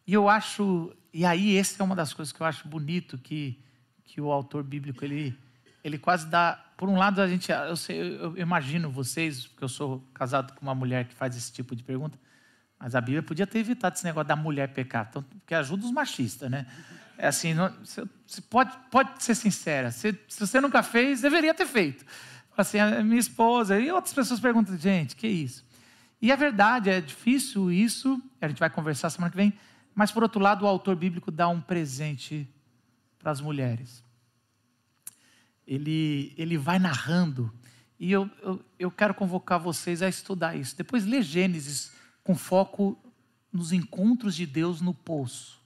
E 0.08 0.14
eu 0.14 0.26
acho, 0.26 0.90
e 1.12 1.26
aí 1.26 1.58
essa 1.58 1.82
é 1.82 1.84
uma 1.84 1.94
das 1.94 2.14
coisas 2.14 2.32
que 2.32 2.40
eu 2.40 2.46
acho 2.46 2.66
bonito 2.66 3.18
que, 3.18 3.62
que 4.04 4.22
o 4.22 4.32
autor 4.32 4.62
bíblico 4.62 5.04
ele, 5.04 5.38
ele 5.84 5.98
quase 5.98 6.26
dá, 6.28 6.58
por 6.78 6.88
um 6.88 6.96
lado 6.96 7.20
a 7.20 7.28
gente, 7.28 7.52
eu, 7.52 7.76
sei, 7.76 8.16
eu 8.16 8.34
imagino 8.38 8.90
vocês, 8.90 9.46
porque 9.46 9.64
eu 9.64 9.68
sou 9.68 10.02
casado 10.14 10.54
com 10.54 10.62
uma 10.62 10.74
mulher 10.74 11.04
que 11.04 11.14
faz 11.14 11.36
esse 11.36 11.52
tipo 11.52 11.76
de 11.76 11.82
pergunta, 11.82 12.18
mas 12.78 12.94
a 12.94 13.02
Bíblia 13.02 13.22
podia 13.22 13.46
ter 13.46 13.58
evitado 13.58 13.96
esse 13.96 14.04
negócio 14.06 14.28
da 14.28 14.34
mulher 14.34 14.68
pecar, 14.68 15.08
então, 15.10 15.22
porque 15.22 15.54
ajuda 15.54 15.84
os 15.84 15.92
machistas, 15.92 16.50
né? 16.50 16.66
É 17.18 17.26
assim, 17.26 17.52
não, 17.52 17.70
você, 17.84 18.40
pode, 18.48 18.74
pode 18.90 19.22
ser 19.22 19.34
sincera, 19.34 19.90
se, 19.90 20.18
se 20.26 20.40
você 20.40 20.58
nunca 20.58 20.82
fez, 20.82 21.20
deveria 21.20 21.52
ter 21.52 21.66
feito. 21.66 22.02
Assim, 22.56 22.78
minha 23.04 23.20
esposa 23.20 23.78
e 23.78 23.92
outras 23.92 24.14
pessoas 24.14 24.40
perguntam, 24.40 24.74
gente, 24.78 25.14
que 25.14 25.28
isso? 25.28 25.62
E 26.20 26.32
é 26.32 26.36
verdade, 26.36 26.88
é 26.88 26.98
difícil 26.98 27.70
isso, 27.70 28.18
a 28.40 28.48
gente 28.48 28.58
vai 28.58 28.70
conversar 28.70 29.10
semana 29.10 29.30
que 29.30 29.36
vem, 29.36 29.52
mas 29.98 30.12
por 30.12 30.22
outro 30.22 30.40
lado, 30.40 30.64
o 30.64 30.68
autor 30.68 30.94
bíblico 30.94 31.28
dá 31.28 31.48
um 31.48 31.60
presente 31.60 32.48
para 33.18 33.32
as 33.32 33.40
mulheres. 33.40 34.04
Ele, 35.66 36.32
ele 36.38 36.56
vai 36.56 36.78
narrando, 36.78 37.52
e 37.98 38.12
eu, 38.12 38.30
eu, 38.40 38.64
eu 38.78 38.90
quero 38.92 39.12
convocar 39.12 39.58
vocês 39.58 40.00
a 40.00 40.08
estudar 40.08 40.54
isso. 40.54 40.76
Depois 40.76 41.04
lê 41.04 41.20
Gênesis 41.20 41.90
com 42.22 42.36
foco 42.36 42.96
nos 43.52 43.72
encontros 43.72 44.36
de 44.36 44.46
Deus 44.46 44.80
no 44.80 44.94
poço. 44.94 45.60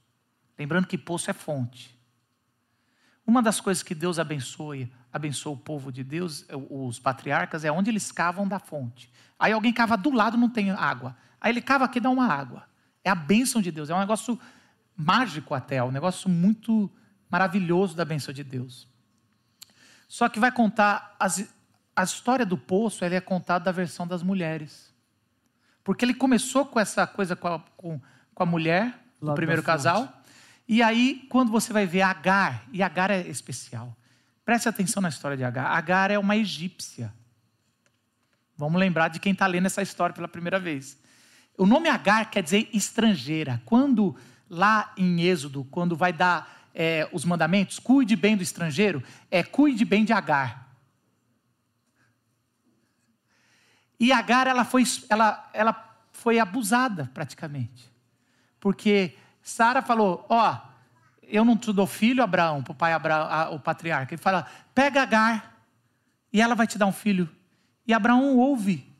Lembrando 0.59 0.87
que 0.87 0.97
poço 0.97 1.31
é 1.31 1.35
fonte. 1.35 1.95
Uma 3.27 3.43
das 3.43 3.61
coisas 3.61 3.83
que 3.83 3.95
Deus 3.95 4.19
abençoa, 4.19 4.89
abençoa 5.13 5.53
o 5.53 5.59
povo 5.59 5.93
de 5.93 6.03
Deus, 6.03 6.47
os 6.71 6.99
patriarcas, 6.99 7.67
é 7.67 7.71
onde 7.71 7.91
eles 7.91 8.11
cavam 8.11 8.49
da 8.49 8.59
fonte. 8.59 9.13
Aí 9.39 9.53
alguém 9.53 9.75
cava 9.75 9.95
do 9.95 10.11
lado, 10.11 10.39
não 10.39 10.49
tem 10.49 10.71
água. 10.71 11.15
Aí 11.39 11.53
ele 11.53 11.61
cava 11.61 11.85
aqui 11.85 12.01
dá 12.01 12.09
uma 12.09 12.29
água. 12.29 12.72
É 13.05 13.11
a 13.11 13.15
bênção 13.15 13.61
de 13.61 13.71
Deus. 13.71 13.91
É 13.91 13.95
um 13.95 14.01
negócio 14.01 14.39
mágico 14.97 15.55
até, 15.55 15.77
é 15.77 15.85
um 15.85 15.91
negócio 15.91 16.29
muito 16.29 16.91
maravilhoso 17.31 17.97
da 17.97 18.05
bênção 18.05 18.33
de 18.33 18.45
Deus. 18.45 18.87
Só 20.07 20.29
que 20.29 20.39
vai 20.39 20.53
contar 20.53 21.17
as, 21.19 21.49
a 21.97 22.05
história 22.05 22.45
do 22.45 22.59
poço, 22.59 23.05
ela 23.05 23.15
é 23.15 23.21
contada 23.21 23.65
da 23.65 23.73
versão 23.73 24.07
das 24.07 24.23
mulheres. 24.23 24.93
Porque 25.83 26.05
ele 26.05 26.15
começou 26.15 26.67
com 26.67 26.79
essa 26.79 27.07
coisa 27.07 27.35
com 27.35 27.49
a, 27.49 27.59
com, 27.77 28.01
com 28.35 28.43
a 28.43 28.47
mulher, 28.47 28.99
Lá 29.21 29.31
no 29.31 29.35
primeiro 29.35 29.63
casal. 29.63 30.23
E 30.69 30.83
aí, 30.83 31.27
quando 31.29 31.51
você 31.51 31.73
vai 31.73 31.87
ver 31.87 32.03
Agar, 32.03 32.65
e 32.73 32.83
Agar 32.83 33.11
é 33.11 33.21
especial. 33.21 33.97
Preste 34.45 34.69
atenção 34.69 35.01
na 35.01 35.09
história 35.09 35.37
de 35.37 35.45
Agar. 35.45 35.67
Agar 35.67 36.11
é 36.11 36.19
uma 36.19 36.37
egípcia. 36.37 37.13
Vamos 38.57 38.79
lembrar 38.79 39.09
de 39.09 39.19
quem 39.19 39.33
está 39.33 39.47
lendo 39.47 39.67
essa 39.67 39.83
história 39.83 40.15
pela 40.15 40.29
primeira 40.29 40.59
vez. 40.59 40.99
O 41.57 41.67
nome 41.67 41.89
Agar 41.89 42.31
quer 42.31 42.43
dizer 42.43 42.69
estrangeira. 42.73 43.61
Quando, 43.65 44.17
lá 44.49 44.93
em 44.97 45.23
Êxodo, 45.23 45.65
quando 45.65 45.97
vai 45.97 46.13
dar 46.13 46.69
é, 46.75 47.09
os 47.13 47.25
mandamentos, 47.25 47.79
cuide 47.79 48.17
bem 48.17 48.37
do 48.37 48.43
estrangeiro, 48.43 49.03
é 49.31 49.43
cuide 49.43 49.85
bem 49.85 50.05
de 50.05 50.13
Agar. 50.13 50.69
E 54.01 54.13
Agar, 54.13 54.47
ela 54.47 54.65
foi, 54.65 54.85
ela, 55.09 55.49
ela 55.53 55.97
foi 56.13 56.39
abusada 56.39 57.11
praticamente. 57.15 57.93
Porque 58.59 59.17
Sara 59.43 59.83
falou: 59.83 60.27
Ó, 60.29 60.59
eu 61.23 61.45
não 61.45 61.57
te 61.57 61.73
dou 61.73 61.87
filho, 61.87 62.23
Abraão, 62.23 62.63
para 62.63 62.73
o 62.73 62.75
pai 62.75 62.93
Abraão, 62.93 63.55
o 63.55 63.61
patriarca. 63.61 64.15
Ele 64.15 64.23
fala: 64.23 64.47
pega 64.75 65.03
Agar 65.03 65.57
e 66.33 66.41
ela 66.41 66.55
vai 66.55 66.67
te 66.67 66.79
dar 66.79 66.87
um 66.87 66.93
filho. 66.93 67.29
E 67.87 67.93
Abraão 67.93 68.37
ouve. 68.37 68.92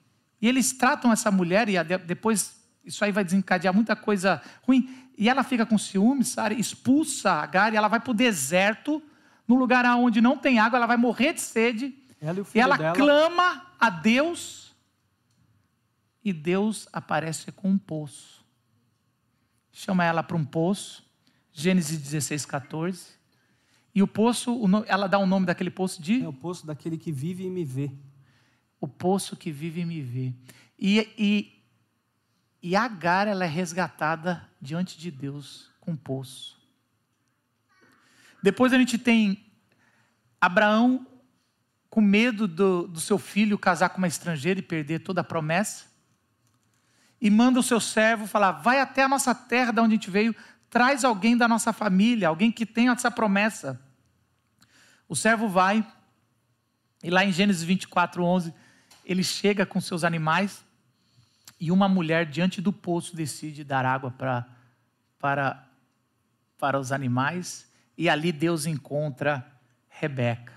E 0.43 0.49
eles 0.49 0.73
tratam 0.73 1.13
essa 1.13 1.31
mulher, 1.31 1.69
e 1.69 1.75
depois 2.05 2.61
isso 2.85 3.05
aí 3.05 3.13
vai 3.13 3.23
desencadear 3.23 3.73
muita 3.73 3.95
coisa 3.95 4.43
ruim. 4.67 4.93
E 5.17 5.29
ela 5.29 5.45
fica 5.45 5.65
com 5.65 5.79
ciúmes, 5.79 6.29
Sara, 6.29 6.53
expulsa 6.53 7.31
Agar 7.31 7.73
e 7.73 7.77
ela 7.77 7.87
vai 7.87 8.01
para 8.01 8.11
o 8.11 8.15
deserto, 8.15 9.01
num 9.47 9.55
lugar 9.55 9.85
onde 9.97 10.21
não 10.21 10.37
tem 10.37 10.59
água, 10.59 10.79
ela 10.79 10.87
vai 10.87 10.97
morrer 10.97 11.35
de 11.35 11.41
sede. 11.41 11.95
Ela 12.21 12.41
e 12.41 12.45
E 12.55 12.61
ela 12.61 12.77
dela. 12.77 12.97
clama 12.97 13.67
a 13.79 13.89
Deus, 13.89 14.75
e 16.25 16.33
Deus 16.33 16.89
aparece 16.93 17.53
com 17.53 17.71
um 17.71 17.79
poço. 17.79 18.45
Chama 19.71 20.05
ela 20.05 20.23
para 20.23 20.37
um 20.37 20.45
poço, 20.45 21.05
Gênesis 21.53 21.99
16, 21.99 22.47
14. 22.47 23.07
E 23.95 24.03
o 24.03 24.09
poço, 24.09 24.61
ela 24.87 25.07
dá 25.07 25.19
o 25.19 25.27
nome 25.27 25.47
daquele 25.47 25.71
poço 25.71 26.03
de 26.03 26.23
É 26.23 26.29
o 26.29 26.33
poço 26.33 26.67
daquele 26.67 26.97
que 26.97 27.13
vive 27.13 27.45
e 27.45 27.51
me 27.51 27.65
vê. 27.65 27.93
O 28.83 28.89
poço 28.89 29.37
que 29.37 29.53
vive 29.53 29.85
me 29.85 30.03
vê. 30.03 30.35
E, 30.77 31.09
e, 31.17 31.63
e 32.61 32.75
Agar, 32.75 33.29
ela 33.29 33.45
é 33.45 33.49
resgatada 33.49 34.51
diante 34.61 34.99
de 34.99 35.09
Deus 35.09 35.71
com 35.81 35.93
um 35.93 35.97
poço. 35.97 36.61
Depois 38.43 38.73
a 38.73 38.79
gente 38.79 38.99
tem 38.99 39.47
Abraão 40.41 41.07
com 41.89 42.01
medo 42.01 42.49
do, 42.49 42.89
do 42.89 42.99
seu 42.99 43.19
filho 43.19 43.57
casar 43.57 43.91
com 43.91 43.99
uma 43.99 44.09
estrangeira 44.09 44.59
e 44.59 44.65
perder 44.65 44.99
toda 44.99 45.21
a 45.21 45.25
promessa. 45.25 45.85
E 47.21 47.31
manda 47.31 47.61
o 47.61 47.63
seu 47.63 47.79
servo 47.79 48.27
falar: 48.27 48.51
vai 48.51 48.81
até 48.81 49.05
a 49.05 49.09
nossa 49.09 49.33
terra 49.33 49.71
de 49.71 49.81
onde 49.81 49.95
a 49.95 49.97
gente 49.97 50.11
veio, 50.11 50.35
traz 50.69 51.05
alguém 51.05 51.37
da 51.37 51.47
nossa 51.47 51.73
família, 51.73 52.27
alguém 52.27 52.51
que 52.51 52.67
tenha 52.67 52.91
essa 52.91 53.13
promessa. 53.13 53.81
O 55.09 55.15
servo 55.15 55.49
vai, 55.49 55.87
e 57.01 57.11
lá 57.11 57.25
em 57.25 57.31
Gênesis 57.31 57.63
24, 57.63 58.25
11, 58.25 58.53
ele 59.05 59.25
chega 59.25 59.67
com 59.67 59.81
seus 59.81 60.05
animais 60.05 60.65
e 61.59 61.71
uma 61.71 61.89
mulher 61.89 62.27
diante 62.27 62.61
do 62.61 62.73
poço 62.73 63.15
decide 63.15 63.65
dar 63.65 63.85
água 63.85 64.11
pra, 64.11 64.47
para, 65.19 65.65
para 66.59 66.79
os 66.79 66.91
animais. 66.91 67.71
E 67.97 68.09
ali 68.09 68.33
Deus 68.33 68.67
encontra 68.67 69.47
Rebeca. 69.89 70.53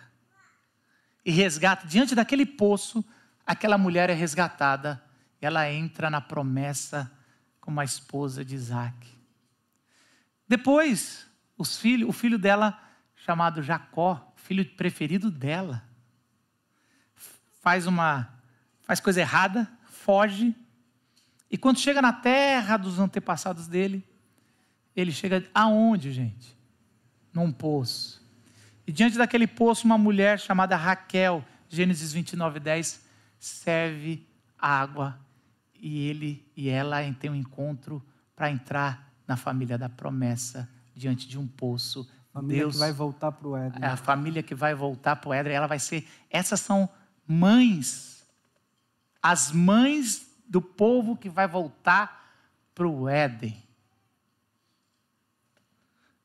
E 1.24 1.32
resgata, 1.32 1.88
diante 1.88 2.16
daquele 2.16 2.46
poço, 2.46 3.04
aquela 3.46 3.78
mulher 3.78 4.10
é 4.10 4.14
resgatada. 4.14 5.04
Ela 5.42 5.72
entra 5.72 6.10
na 6.10 6.22
promessa 6.22 7.12
como 7.60 7.80
a 7.80 7.84
esposa 7.84 8.46
de 8.46 8.56
Isaac. 8.56 9.08
Depois, 10.48 11.28
os 11.58 11.78
filhos, 11.78 12.10
o 12.10 12.14
filho 12.14 12.38
dela, 12.38 12.80
chamado 13.16 13.62
Jacó, 13.62 14.34
filho 14.36 14.66
preferido 14.66 15.32
dela, 15.32 15.84
faz 17.62 17.88
uma 17.88 18.35
faz 18.86 19.00
coisa 19.00 19.20
errada, 19.20 19.70
foge, 19.86 20.56
e 21.50 21.58
quando 21.58 21.80
chega 21.80 22.02
na 22.02 22.12
terra 22.12 22.78
dos 22.78 23.00
antepassados 23.00 23.68
dele, 23.68 24.06
ele 24.96 25.12
chega 25.12 25.46
aonde, 25.54 26.12
gente? 26.12 26.58
Num 27.34 27.52
poço. 27.52 28.24
E 28.88 28.92
diante 28.92 29.18
daquele 29.18 29.48
poço, 29.48 29.86
uma 29.86 29.98
mulher 29.98 30.40
chamada 30.40 30.76
Raquel, 30.76 31.44
Gênesis 31.70 32.14
29, 32.14 32.60
10, 32.60 33.06
serve 33.40 34.28
água. 34.58 35.20
E 35.80 36.08
ele 36.08 36.46
e 36.56 36.70
ela 36.70 36.98
têm 37.14 37.30
um 37.30 37.36
encontro 37.36 38.04
para 38.36 38.50
entrar 38.50 39.12
na 39.28 39.36
família 39.36 39.78
da 39.78 39.90
promessa, 39.90 40.70
diante 40.96 41.28
de 41.28 41.38
um 41.38 41.48
poço. 41.48 42.10
Família 42.32 42.64
Deus 42.64 42.74
que 42.74 42.80
vai 42.80 42.92
voltar 42.92 43.32
para 43.32 43.48
o 43.48 43.56
Éden. 43.56 43.80
é 43.82 43.88
a 43.88 43.98
família 43.98 44.44
que 44.44 44.54
vai 44.54 44.76
voltar 44.76 45.16
para 45.16 45.30
o 45.30 45.34
Éden, 45.34 45.54
ela 45.54 45.68
vai 45.68 45.80
ser. 45.80 46.08
Essas 46.30 46.60
são 46.60 46.90
mães, 47.28 48.15
as 49.28 49.52
mães 49.52 50.28
do 50.48 50.62
povo 50.62 51.18
que 51.18 51.28
vai 51.28 51.48
voltar 51.48 52.32
para 52.76 52.88
o 52.88 53.10
Éden. 53.10 53.60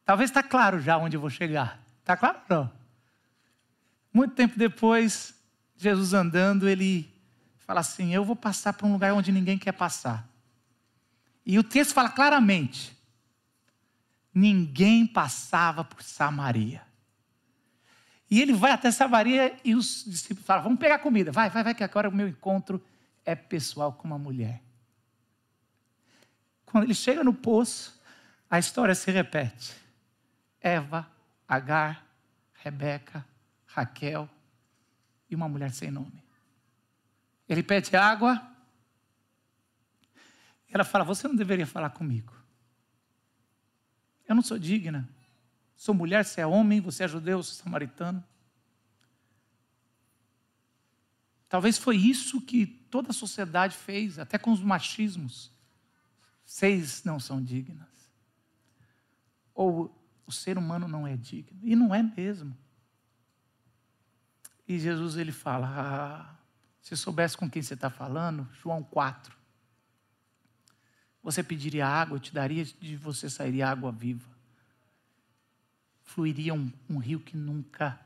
Talvez 0.05 0.29
está 0.29 0.43
claro 0.43 0.83
já 0.83 0.99
onde 0.99 1.17
eu 1.17 1.21
vou 1.21 1.31
chegar. 1.31 1.81
Está 2.01 2.15
claro? 2.15 2.39
Não. 2.47 2.71
Muito 4.13 4.35
tempo 4.35 4.59
depois, 4.59 5.35
Jesus 5.79 6.13
andando, 6.13 6.69
ele 6.69 7.11
fala 7.57 7.81
assim: 7.81 8.13
Eu 8.13 8.23
vou 8.23 8.37
passar 8.37 8.75
para 8.75 8.87
um 8.87 8.93
lugar 8.93 9.15
onde 9.15 9.33
ninguém 9.33 9.57
quer 9.57 9.73
passar. 9.73 10.29
E 11.47 11.59
o 11.59 11.65
texto 11.65 11.95
fala 11.95 12.11
claramente: 12.11 12.95
ninguém 14.35 15.07
passava 15.07 15.83
por 15.83 16.03
Samaria. 16.03 16.83
E 18.31 18.41
ele 18.41 18.53
vai 18.53 18.71
até 18.71 18.91
Samaria 18.93 19.59
e 19.65 19.75
os 19.75 20.05
discípulos 20.07 20.47
falam: 20.47 20.63
Vamos 20.63 20.79
pegar 20.79 21.01
comida, 21.01 21.33
vai, 21.33 21.51
vai, 21.51 21.65
vai, 21.65 21.75
que 21.75 21.83
agora 21.83 22.09
o 22.09 22.13
meu 22.13 22.29
encontro 22.29 22.83
é 23.25 23.35
pessoal 23.35 23.93
com 23.93 24.07
uma 24.07 24.19
mulher. 24.19 24.63
Quando 26.65 26.85
ele 26.85 26.95
chega 26.95 27.25
no 27.25 27.35
poço, 27.35 28.01
a 28.49 28.59
história 28.59 28.95
se 28.95 29.11
repete. 29.11 29.75
Eva, 30.61 31.11
Agar, 31.49 32.07
Rebeca, 32.55 33.27
Raquel 33.67 34.29
e 35.29 35.35
uma 35.35 35.49
mulher 35.49 35.73
sem 35.73 35.91
nome. 35.91 36.23
Ele 37.49 37.65
pede 37.65 37.97
água. 37.97 38.41
Ela 40.71 40.85
fala: 40.85 41.03
Você 41.03 41.27
não 41.27 41.35
deveria 41.35 41.67
falar 41.67 41.91
comigo. 41.91 42.33
Eu 44.29 44.37
não 44.37 44.43
sou 44.43 44.57
digna. 44.57 45.09
Sou 45.81 45.95
mulher, 45.95 46.27
você 46.27 46.43
é 46.43 46.47
homem, 46.47 46.79
você 46.79 47.05
é 47.05 47.09
judeu, 47.09 47.43
você 47.43 47.59
é 47.59 47.63
samaritano. 47.63 48.23
Talvez 51.49 51.79
foi 51.79 51.97
isso 51.97 52.39
que 52.39 52.67
toda 52.67 53.09
a 53.09 53.15
sociedade 53.15 53.75
fez, 53.75 54.19
até 54.19 54.37
com 54.37 54.53
os 54.53 54.61
machismos. 54.61 55.51
Vocês 56.45 57.03
não 57.03 57.19
são 57.19 57.43
dignas. 57.43 57.89
Ou 59.55 59.99
o 60.27 60.31
ser 60.31 60.59
humano 60.59 60.87
não 60.87 61.07
é 61.07 61.17
digno. 61.17 61.59
E 61.63 61.75
não 61.75 61.95
é 61.95 62.03
mesmo. 62.03 62.55
E 64.69 64.79
Jesus 64.79 65.17
ele 65.17 65.33
fala: 65.33 65.67
ah, 65.67 66.37
se 66.83 66.95
soubesse 66.95 67.39
com 67.39 67.49
quem 67.49 67.63
você 67.63 67.73
está 67.73 67.89
falando, 67.89 68.47
João 68.53 68.83
4. 68.83 69.35
Você 71.23 71.43
pediria 71.43 71.87
água, 71.87 72.17
eu 72.17 72.21
te 72.21 72.35
daria, 72.35 72.67
de 72.67 72.97
você 72.99 73.31
sairia 73.31 73.67
água 73.67 73.91
viva. 73.91 74.30
Fluiria 76.15 76.53
um, 76.53 76.71
um 76.89 76.99
rio 76.99 77.21
que 77.21 77.37
nunca 77.37 77.99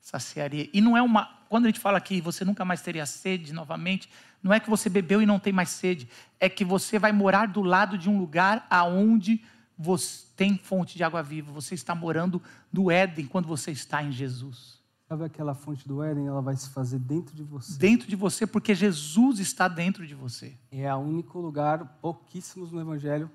saciaria. 0.00 0.68
E 0.72 0.80
não 0.80 0.96
é 0.96 1.02
uma. 1.02 1.26
Quando 1.48 1.66
a 1.66 1.68
gente 1.68 1.78
fala 1.78 2.00
que 2.00 2.20
você 2.20 2.44
nunca 2.44 2.64
mais 2.64 2.82
teria 2.82 3.06
sede 3.06 3.52
novamente, 3.52 4.10
não 4.42 4.52
é 4.52 4.58
que 4.58 4.68
você 4.68 4.90
bebeu 4.90 5.22
e 5.22 5.26
não 5.26 5.38
tem 5.38 5.52
mais 5.52 5.68
sede. 5.68 6.08
É 6.40 6.48
que 6.48 6.64
você 6.64 6.98
vai 6.98 7.12
morar 7.12 7.46
do 7.46 7.62
lado 7.62 7.96
de 7.96 8.10
um 8.10 8.18
lugar 8.18 8.66
aonde 8.68 9.44
você 9.78 10.26
tem 10.34 10.58
fonte 10.58 10.96
de 10.96 11.04
água 11.04 11.22
viva. 11.22 11.52
Você 11.52 11.74
está 11.76 11.94
morando 11.94 12.42
do 12.72 12.90
Éden 12.90 13.26
quando 13.26 13.46
você 13.46 13.70
está 13.70 14.02
em 14.02 14.10
Jesus. 14.10 14.78
Sabe 15.08 15.24
aquela 15.24 15.54
fonte 15.54 15.86
do 15.86 16.02
Éden? 16.02 16.26
Ela 16.26 16.42
vai 16.42 16.56
se 16.56 16.68
fazer 16.70 16.98
dentro 16.98 17.34
de 17.34 17.44
você. 17.44 17.78
Dentro 17.78 18.08
de 18.08 18.16
você, 18.16 18.44
porque 18.44 18.74
Jesus 18.74 19.38
está 19.38 19.68
dentro 19.68 20.04
de 20.04 20.16
você. 20.16 20.58
É 20.70 20.92
o 20.92 20.98
único 20.98 21.38
lugar, 21.38 21.98
pouquíssimos 22.02 22.72
no 22.72 22.80
Evangelho, 22.80 23.30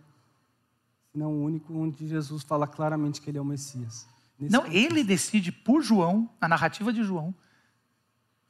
não 1.14 1.32
o 1.32 1.44
único, 1.44 1.74
onde 1.74 2.08
Jesus 2.08 2.44
fala 2.44 2.68
claramente 2.68 3.22
que 3.22 3.30
ele 3.30 3.38
é 3.38 3.42
o 3.42 3.46
Messias. 3.46 4.08
Nesse 4.40 4.52
não, 4.52 4.64
contexto. 4.64 4.92
ele 4.92 5.04
decide 5.04 5.52
por 5.52 5.82
João, 5.84 6.30
na 6.42 6.48
narrativa 6.48 6.92
de 6.92 7.04
João, 7.04 7.34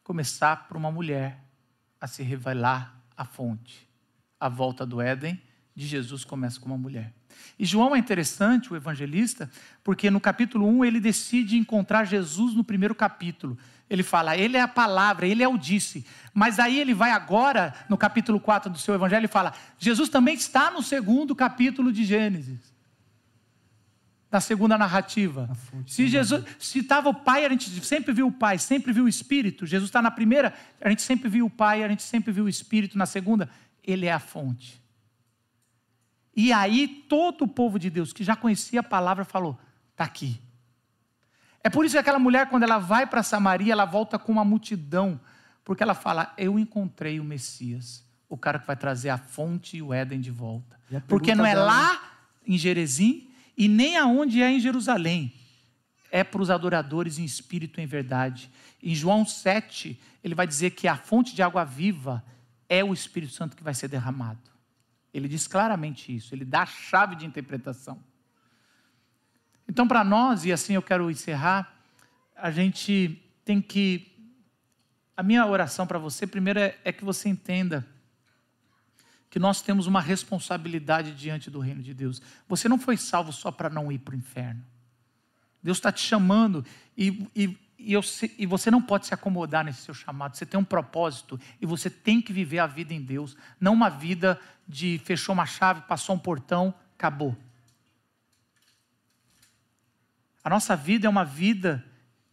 começar 0.04 0.68
por 0.68 0.78
uma 0.78 0.92
mulher 0.92 1.44
a 2.00 2.08
se 2.08 2.24
revelar 2.24 2.98
a 3.16 3.26
fonte. 3.26 3.88
A 4.40 4.50
volta 4.50 4.86
do 4.86 5.02
Éden 5.02 5.42
de 5.76 5.88
Jesus 5.88 6.24
começa 6.24 6.60
com 6.60 6.68
uma 6.68 6.78
mulher. 6.78 7.14
E 7.58 7.66
João 7.66 7.96
é 7.96 8.00
interessante, 8.00 8.72
o 8.72 8.76
evangelista, 8.76 9.50
porque 9.84 10.10
no 10.10 10.20
capítulo 10.20 10.68
1 10.68 10.86
ele 10.86 11.00
decide 11.00 11.58
encontrar 11.58 12.06
Jesus 12.06 12.54
no 12.54 12.64
primeiro 12.64 12.94
capítulo. 12.94 13.58
Ele 13.90 14.04
fala, 14.04 14.36
ele 14.38 14.58
é 14.58 14.62
a 14.62 14.68
palavra, 14.68 15.28
ele 15.28 15.44
é 15.44 15.48
o 15.48 15.58
disse. 15.58 16.06
Mas 16.34 16.58
aí 16.58 16.80
ele 16.80 16.94
vai 16.94 17.12
agora, 17.12 17.74
no 17.88 17.98
capítulo 17.98 18.40
4 18.40 18.72
do 18.72 18.78
seu 18.78 18.96
evangelho, 18.96 19.26
e 19.26 19.28
fala: 19.28 19.54
Jesus 19.78 20.10
também 20.10 20.34
está 20.34 20.72
no 20.72 20.82
segundo 20.82 21.36
capítulo 21.36 21.92
de 21.92 22.04
Gênesis. 22.04 22.74
Da 24.32 24.42
segunda 24.42 24.80
narrativa. 24.80 25.48
Se 25.86 26.08
Jesus, 26.08 26.44
se 26.58 26.80
estava 26.80 27.08
o 27.08 27.14
Pai, 27.14 27.46
a 27.46 27.50
gente 27.50 27.70
sempre 27.86 28.12
viu 28.12 28.28
o 28.28 28.32
Pai, 28.32 28.58
sempre 28.58 28.92
viu 28.92 29.04
o 29.04 29.08
Espírito. 29.08 29.64
Jesus 29.68 29.90
está 29.90 30.02
na 30.02 30.10
primeira, 30.10 30.56
a 30.82 30.90
gente 30.90 31.04
sempre 31.04 31.30
viu 31.30 31.46
o 31.46 31.50
Pai, 31.52 31.84
a 31.84 31.88
gente 31.88 32.02
sempre 32.02 32.32
viu 32.32 32.46
o 32.46 32.50
Espírito. 32.50 32.98
Na 32.98 33.06
segunda, 33.06 33.48
ele 33.84 34.08
é 34.08 34.12
a 34.12 34.20
fonte. 34.20 34.82
E 36.36 36.52
aí 36.52 36.88
todo 37.08 37.44
o 37.44 37.48
povo 37.48 37.78
de 37.78 37.92
Deus 37.92 38.12
que 38.12 38.24
já 38.24 38.36
conhecia 38.36 38.80
a 38.80 38.84
palavra 38.84 39.24
falou: 39.24 39.60
está 39.92 40.04
aqui. 40.04 40.42
É 41.64 41.70
por 41.70 41.86
isso 41.86 41.96
que 41.96 42.00
aquela 42.00 42.20
mulher, 42.20 42.50
quando 42.50 42.64
ela 42.64 42.78
vai 42.78 43.08
para 43.08 43.24
Samaria, 43.24 43.72
ela 43.72 43.86
volta 43.86 44.20
com 44.20 44.32
uma 44.32 44.44
multidão, 44.44 45.20
porque 45.64 45.82
ela 45.82 45.94
fala: 45.94 46.34
Eu 46.38 46.60
encontrei 46.60 47.20
o 47.20 47.24
Messias, 47.24 48.04
o 48.28 48.38
cara 48.38 48.60
que 48.60 48.68
vai 48.68 48.76
trazer 48.76 49.10
a 49.10 49.18
fonte 49.18 49.78
e 49.78 49.82
o 49.82 49.94
Éden 49.94 50.20
de 50.20 50.32
volta. 50.32 50.80
Porque 51.08 51.34
não 51.34 51.46
é 51.46 51.56
dela... 51.56 51.66
lá 51.66 52.12
em 52.46 52.58
Jerezim 52.58 53.30
e 53.58 53.68
nem 53.68 53.98
aonde 53.98 54.42
é 54.42 54.52
em 54.52 54.60
Jerusalém. 54.60 55.34
É 56.12 56.24
para 56.24 56.42
os 56.42 56.52
adoradores 56.52 57.18
em 57.18 57.24
espírito 57.24 57.80
e 57.80 57.84
em 57.84 57.88
verdade. 57.88 58.52
Em 58.82 58.94
João 58.94 59.26
7, 59.26 60.00
ele 60.24 60.36
vai 60.36 60.46
dizer 60.46 60.72
que 60.72 60.88
a 60.88 60.96
fonte 60.96 61.34
de 61.34 61.42
água 61.42 61.64
viva 61.64 62.24
é 62.70 62.84
o 62.84 62.94
Espírito 62.94 63.34
Santo 63.34 63.56
que 63.56 63.64
vai 63.64 63.74
ser 63.74 63.88
derramado. 63.88 64.52
Ele 65.14 65.28
diz 65.28 65.48
claramente 65.48 66.16
isso, 66.16 66.34
ele 66.34 66.46
dá 66.46 66.64
a 66.64 66.66
chave 66.66 67.16
de 67.16 67.26
interpretação. 67.26 68.00
Então, 69.68 69.88
para 69.88 70.04
nós, 70.04 70.46
e 70.46 70.52
assim 70.52 70.74
eu 70.74 70.82
quero 70.82 71.10
encerrar, 71.10 71.74
a 72.36 72.52
gente 72.52 73.22
tem 73.46 73.62
que. 73.62 74.10
A 75.16 75.24
minha 75.24 75.46
oração 75.46 75.86
para 75.86 76.00
você, 76.00 76.26
primeiro, 76.26 76.60
é, 76.60 76.78
é 76.84 76.92
que 76.92 77.06
você 77.06 77.30
entenda 77.30 77.86
que 79.30 79.40
nós 79.40 79.62
temos 79.62 79.88
uma 79.88 80.00
responsabilidade 80.00 81.12
diante 81.12 81.50
do 81.50 81.60
reino 81.60 81.82
de 81.82 81.94
Deus. 81.94 82.22
Você 82.48 82.70
não 82.70 82.78
foi 82.78 82.98
salvo 82.98 83.32
só 83.32 83.52
para 83.52 83.70
não 83.70 83.92
ir 83.92 83.98
para 83.98 84.14
o 84.14 84.18
inferno. 84.18 84.64
Deus 85.64 85.78
está 85.78 85.92
te 85.92 86.02
chamando 86.02 86.64
e, 86.96 87.28
e, 87.36 87.58
e, 87.80 87.94
eu, 87.94 88.02
e, 88.38 88.46
você 88.46 88.70
não 88.70 88.82
pode 88.82 89.08
se 89.08 89.14
acomodar 89.14 89.64
nesse 89.64 89.82
seu 89.82 89.94
chamado. 89.94 90.36
Você 90.36 90.46
tem 90.46 90.60
um 90.60 90.64
propósito 90.64 91.40
e 91.60 91.66
você 91.66 91.90
tem 91.90 92.22
que 92.22 92.32
viver 92.32 92.60
a 92.60 92.68
vida 92.68 92.94
em 92.94 93.02
Deus, 93.02 93.36
não 93.60 93.74
uma 93.74 93.90
vida 93.90 94.40
de 94.68 95.02
fechou 95.04 95.34
uma 95.34 95.48
chave, 95.48 95.82
passou 95.88 96.16
um 96.16 96.20
portão, 96.20 96.74
acabou. 96.96 97.36
A 100.44 100.50
nossa 100.50 100.76
vida 100.76 101.08
é 101.08 101.10
uma 101.10 101.24
vida 101.24 101.84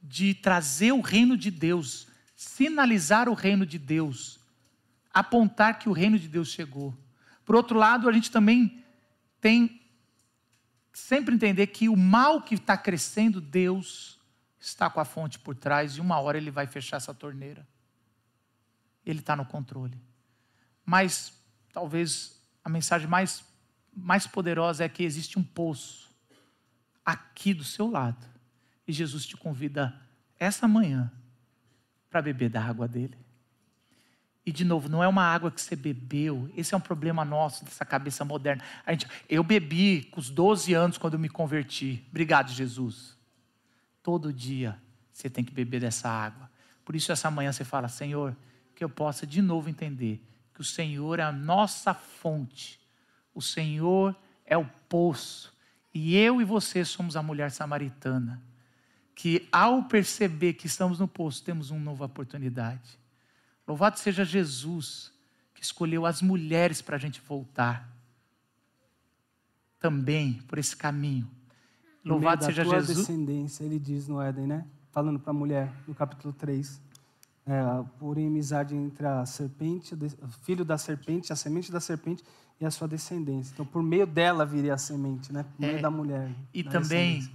de 0.03 0.35
trazer 0.35 0.93
o 0.93 1.01
reino 1.01 1.37
de 1.37 1.51
Deus, 1.51 2.09
sinalizar 2.35 3.29
o 3.29 3.35
reino 3.35 3.65
de 3.65 3.79
Deus, 3.79 4.41
apontar 5.13 5.79
que 5.79 5.89
o 5.89 5.93
reino 5.93 6.19
de 6.19 6.27
Deus 6.27 6.49
chegou. 6.49 6.97
Por 7.45 7.55
outro 7.55 7.79
lado, 7.79 8.09
a 8.09 8.13
gente 8.13 8.31
também 8.31 8.85
tem 9.41 9.81
sempre 10.93 11.35
entender 11.35 11.69
que 11.69 11.89
o 11.89 11.97
mal 11.97 12.43
que 12.43 12.57
está 12.57 12.77
crescendo, 12.77 13.41
Deus 13.41 14.19
está 14.59 14.91
com 14.91 15.01
a 15.01 15.05
fonte 15.05 15.39
por 15.39 15.55
trás 15.55 15.97
e 15.97 16.01
uma 16.01 16.19
hora 16.19 16.37
ele 16.37 16.51
vai 16.51 16.67
fechar 16.67 16.97
essa 16.97 17.15
torneira. 17.15 17.67
Ele 19.07 19.21
está 19.21 19.37
no 19.37 19.47
controle. 19.47 19.99
Mas 20.85 21.33
talvez 21.73 22.43
a 22.65 22.69
mensagem 22.69 23.09
mais, 23.09 23.45
mais 23.95 24.27
poderosa 24.27 24.85
é 24.85 24.89
que 24.89 25.05
existe 25.05 25.39
um 25.39 25.43
poço 25.43 26.10
aqui 27.05 27.55
do 27.55 27.65
seu 27.65 27.91
lado. 27.91 28.27
E 28.87 28.93
Jesus 28.93 29.25
te 29.27 29.37
convida 29.37 29.95
essa 30.39 30.67
manhã 30.67 31.13
para 32.09 32.23
beber 32.23 32.51
da 32.51 32.63
água 32.63 32.89
dele. 32.89 33.17
E 34.45 34.53
de 34.53 34.65
novo, 34.65 34.89
não 34.89 35.03
é 35.03 35.07
uma 35.07 35.23
água 35.23 35.51
que 35.51 35.61
você 35.61 35.77
bebeu. 35.77 36.51
Esse 36.57 36.75
é 36.75 36.77
um 36.77 36.81
problema 36.81 37.25
nosso, 37.25 37.65
dessa 37.65 37.85
cabeça 37.85 38.25
moderna. 38.25 38.65
A 38.85 38.93
gente, 38.93 39.07
eu 39.29 39.45
bebi 39.45 40.05
com 40.05 40.19
os 40.19 40.31
12 40.31 40.73
anos 40.73 40.99
quando 40.99 41.15
eu 41.15 41.21
me 41.21 41.29
converti. 41.29 42.05
Obrigado, 42.09 42.51
Jesus. 42.51 43.17
Todo 44.03 44.33
dia 44.33 44.81
você 45.13 45.29
tem 45.29 45.45
que 45.45 45.53
beber 45.53 45.81
dessa 45.81 46.09
água. 46.09 46.51
Por 46.85 46.97
isso, 46.97 47.13
essa 47.13 47.31
manhã 47.31 47.53
você 47.53 47.65
fala, 47.65 47.87
Senhor, 47.87 48.35
que 48.75 48.83
eu 48.83 48.89
possa 48.89 49.27
de 49.27 49.43
novo 49.43 49.69
entender 49.69 50.27
que 50.55 50.61
o 50.61 50.65
Senhor 50.65 51.19
é 51.19 51.23
a 51.23 51.31
nossa 51.31 51.93
fonte. 51.93 52.81
O 53.35 53.43
Senhor 53.43 54.17
é 54.45 54.57
o 54.57 54.65
poço. 54.89 55.50
E 55.93 56.17
eu 56.17 56.41
e 56.41 56.45
você 56.45 56.85
somos 56.85 57.17
a 57.17 57.23
mulher 57.23 57.51
samaritana. 57.51 58.43
Que 59.15 59.49
ao 59.53 59.85
perceber 59.85 60.55
que 60.55 60.67
estamos 60.67 60.99
no 60.99 61.09
poço, 61.09 61.43
temos 61.43 61.71
uma 61.71 61.81
nova 61.81 62.07
oportunidade. 62.07 62.99
Louvado 63.67 63.99
seja 63.99 64.25
Jesus, 64.25 65.13
que 65.55 65.63
escolheu 65.63 66.07
as 66.07 66.23
mulheres 66.23 66.81
para 66.81 66.97
a 66.97 66.99
gente 66.99 67.21
voltar. 67.21 67.89
Também 69.79 70.35
por 70.49 70.59
esse 70.59 70.77
caminho 70.77 71.31
Louvado 72.05 72.45
seja 72.45 72.65
tua 72.65 72.81
Jesus. 72.81 72.99
descendência, 72.99 73.65
ele 73.65 73.79
diz 73.79 74.09
no 74.09 74.21
Éden, 74.21 74.47
né? 74.47 74.67
Falando 74.91 75.21
para 75.21 75.31
a 75.31 75.35
mulher, 75.35 75.73
no 75.87 75.95
capítulo 75.95 76.33
3. 76.33 76.81
É, 77.51 77.85
por 77.99 78.17
inimizade 78.17 78.77
entre 78.77 79.05
a 79.05 79.27
serpente, 79.27 79.93
o 79.95 80.29
filho 80.29 80.65
da 80.65 80.79
serpente, 80.79 81.33
a 81.33 81.37
semente 81.37 81.73
da 81.73 81.81
serpente 81.81 82.23
e 82.61 82.65
a 82.65 82.71
sua 82.71 82.87
descendência. 82.87 83.53
Então, 83.53 83.67
por 83.67 83.83
meio 83.83 84.07
dela 84.07 84.47
viria 84.47 84.75
a 84.75 84.79
semente, 84.79 85.33
né? 85.33 85.43
Por 85.43 85.61
meio 85.61 85.79
é, 85.79 85.81
da 85.81 85.91
mulher. 85.91 86.31
E 86.55 86.63
também, 86.63 87.29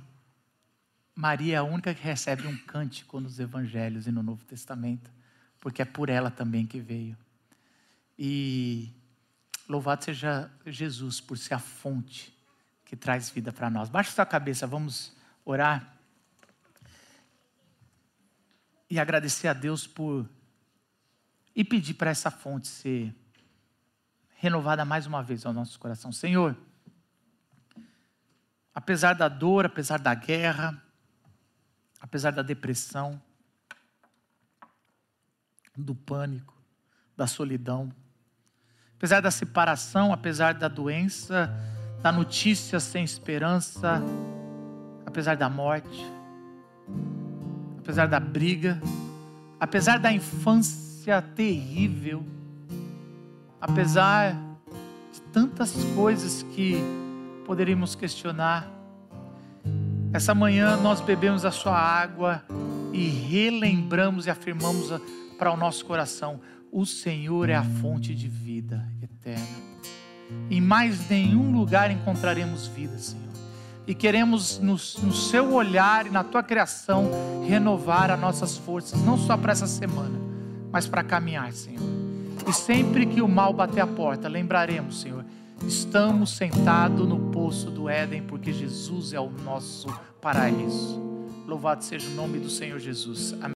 Maria 1.13 1.55
é 1.55 1.57
a 1.57 1.63
única 1.63 1.93
que 1.93 2.01
recebe 2.01 2.47
um 2.47 2.55
cântico 2.55 3.19
nos 3.19 3.39
evangelhos 3.39 4.07
e 4.07 4.11
no 4.11 4.23
Novo 4.23 4.45
Testamento. 4.45 5.11
porque 5.59 5.81
é 5.81 5.85
por 5.85 6.09
ela 6.09 6.29
também 6.29 6.65
que 6.65 6.79
veio. 6.79 7.17
E 8.17 8.93
louvado 9.67 10.05
seja 10.05 10.49
Jesus 10.65 11.19
por 11.19 11.37
ser 11.39 11.55
a 11.55 11.59
fonte 11.59 12.33
que 12.85 12.95
traz 12.95 13.31
vida 13.31 13.51
para 13.51 13.69
nós. 13.69 13.89
Baixa 13.89 14.11
sua 14.11 14.25
cabeça, 14.25 14.67
vamos 14.67 15.13
orar 15.43 15.94
e 18.89 18.99
agradecer 18.99 19.47
a 19.47 19.53
Deus 19.53 19.87
por 19.87 20.29
e 21.55 21.63
pedir 21.63 21.93
para 21.93 22.09
essa 22.09 22.29
fonte 22.29 22.67
ser 22.67 23.15
renovada 24.35 24.83
mais 24.83 25.07
uma 25.07 25.23
vez 25.23 25.45
ao 25.45 25.53
nosso 25.53 25.79
coração. 25.79 26.11
Senhor, 26.11 26.55
apesar 28.73 29.13
da 29.13 29.27
dor, 29.29 29.65
apesar 29.65 29.97
da 29.97 30.13
guerra, 30.13 30.81
apesar 31.99 32.31
da 32.31 32.41
depressão, 32.41 33.21
do 35.75 35.95
pânico, 35.95 36.53
da 37.15 37.25
solidão, 37.25 37.91
apesar 38.97 39.21
da 39.21 39.31
separação, 39.31 40.13
apesar 40.13 40.53
da 40.53 40.67
doença, 40.67 41.49
da 42.01 42.11
notícia 42.11 42.79
sem 42.79 43.03
esperança, 43.03 44.01
apesar 45.05 45.35
da 45.35 45.49
morte, 45.49 46.05
apesar 47.85 48.07
da 48.07 48.19
briga, 48.19 48.81
apesar 49.59 49.99
da 49.99 50.11
infância 50.11 51.21
terrível, 51.21 52.25
apesar 53.61 54.33
de 55.13 55.21
tantas 55.31 55.71
coisas 55.93 56.41
que 56.55 56.77
poderíamos 57.45 57.93
questionar, 57.93 58.67
essa 60.11 60.33
manhã 60.33 60.75
nós 60.77 60.99
bebemos 60.99 61.45
a 61.45 61.51
sua 61.51 61.77
água 61.77 62.43
e 62.91 63.07
relembramos 63.07 64.25
e 64.25 64.31
afirmamos 64.31 64.89
para 65.37 65.51
o 65.53 65.57
nosso 65.57 65.85
coração: 65.85 66.41
o 66.71 66.87
Senhor 66.87 67.49
é 67.49 67.55
a 67.55 67.63
fonte 67.63 68.15
de 68.15 68.27
vida 68.27 68.83
eterna. 68.99 69.63
Em 70.49 70.59
mais 70.59 71.07
nenhum 71.07 71.51
lugar 71.51 71.91
encontraremos 71.91 72.65
vida, 72.65 72.97
Senhor. 72.97 73.24
E 73.87 73.93
queremos, 73.93 74.57
no, 74.59 74.73
no 74.73 75.13
seu 75.13 75.53
olhar 75.53 76.07
e 76.07 76.09
na 76.09 76.23
tua 76.23 76.41
criação, 76.41 77.09
renovar 77.47 78.09
as 78.09 78.19
nossas 78.19 78.57
forças, 78.57 78.99
não 79.01 79.17
só 79.17 79.37
para 79.37 79.51
essa 79.51 79.67
semana, 79.67 80.19
mas 80.71 80.87
para 80.87 81.03
caminhar, 81.03 81.51
Senhor. 81.53 81.83
E 82.47 82.53
sempre 82.53 83.05
que 83.05 83.21
o 83.21 83.27
mal 83.27 83.53
bater 83.53 83.81
a 83.81 83.87
porta, 83.87 84.27
lembraremos, 84.27 85.01
Senhor, 85.01 85.23
estamos 85.67 86.31
sentados 86.31 87.07
no 87.07 87.31
poço 87.31 87.69
do 87.69 87.87
Éden, 87.87 88.23
porque 88.23 88.51
Jesus 88.51 89.13
é 89.13 89.19
o 89.19 89.29
nosso 89.29 89.87
paraíso. 90.19 90.99
Louvado 91.47 91.83
seja 91.83 92.07
o 92.07 92.15
nome 92.15 92.39
do 92.39 92.49
Senhor 92.49 92.79
Jesus. 92.79 93.33
Amém. 93.41 93.53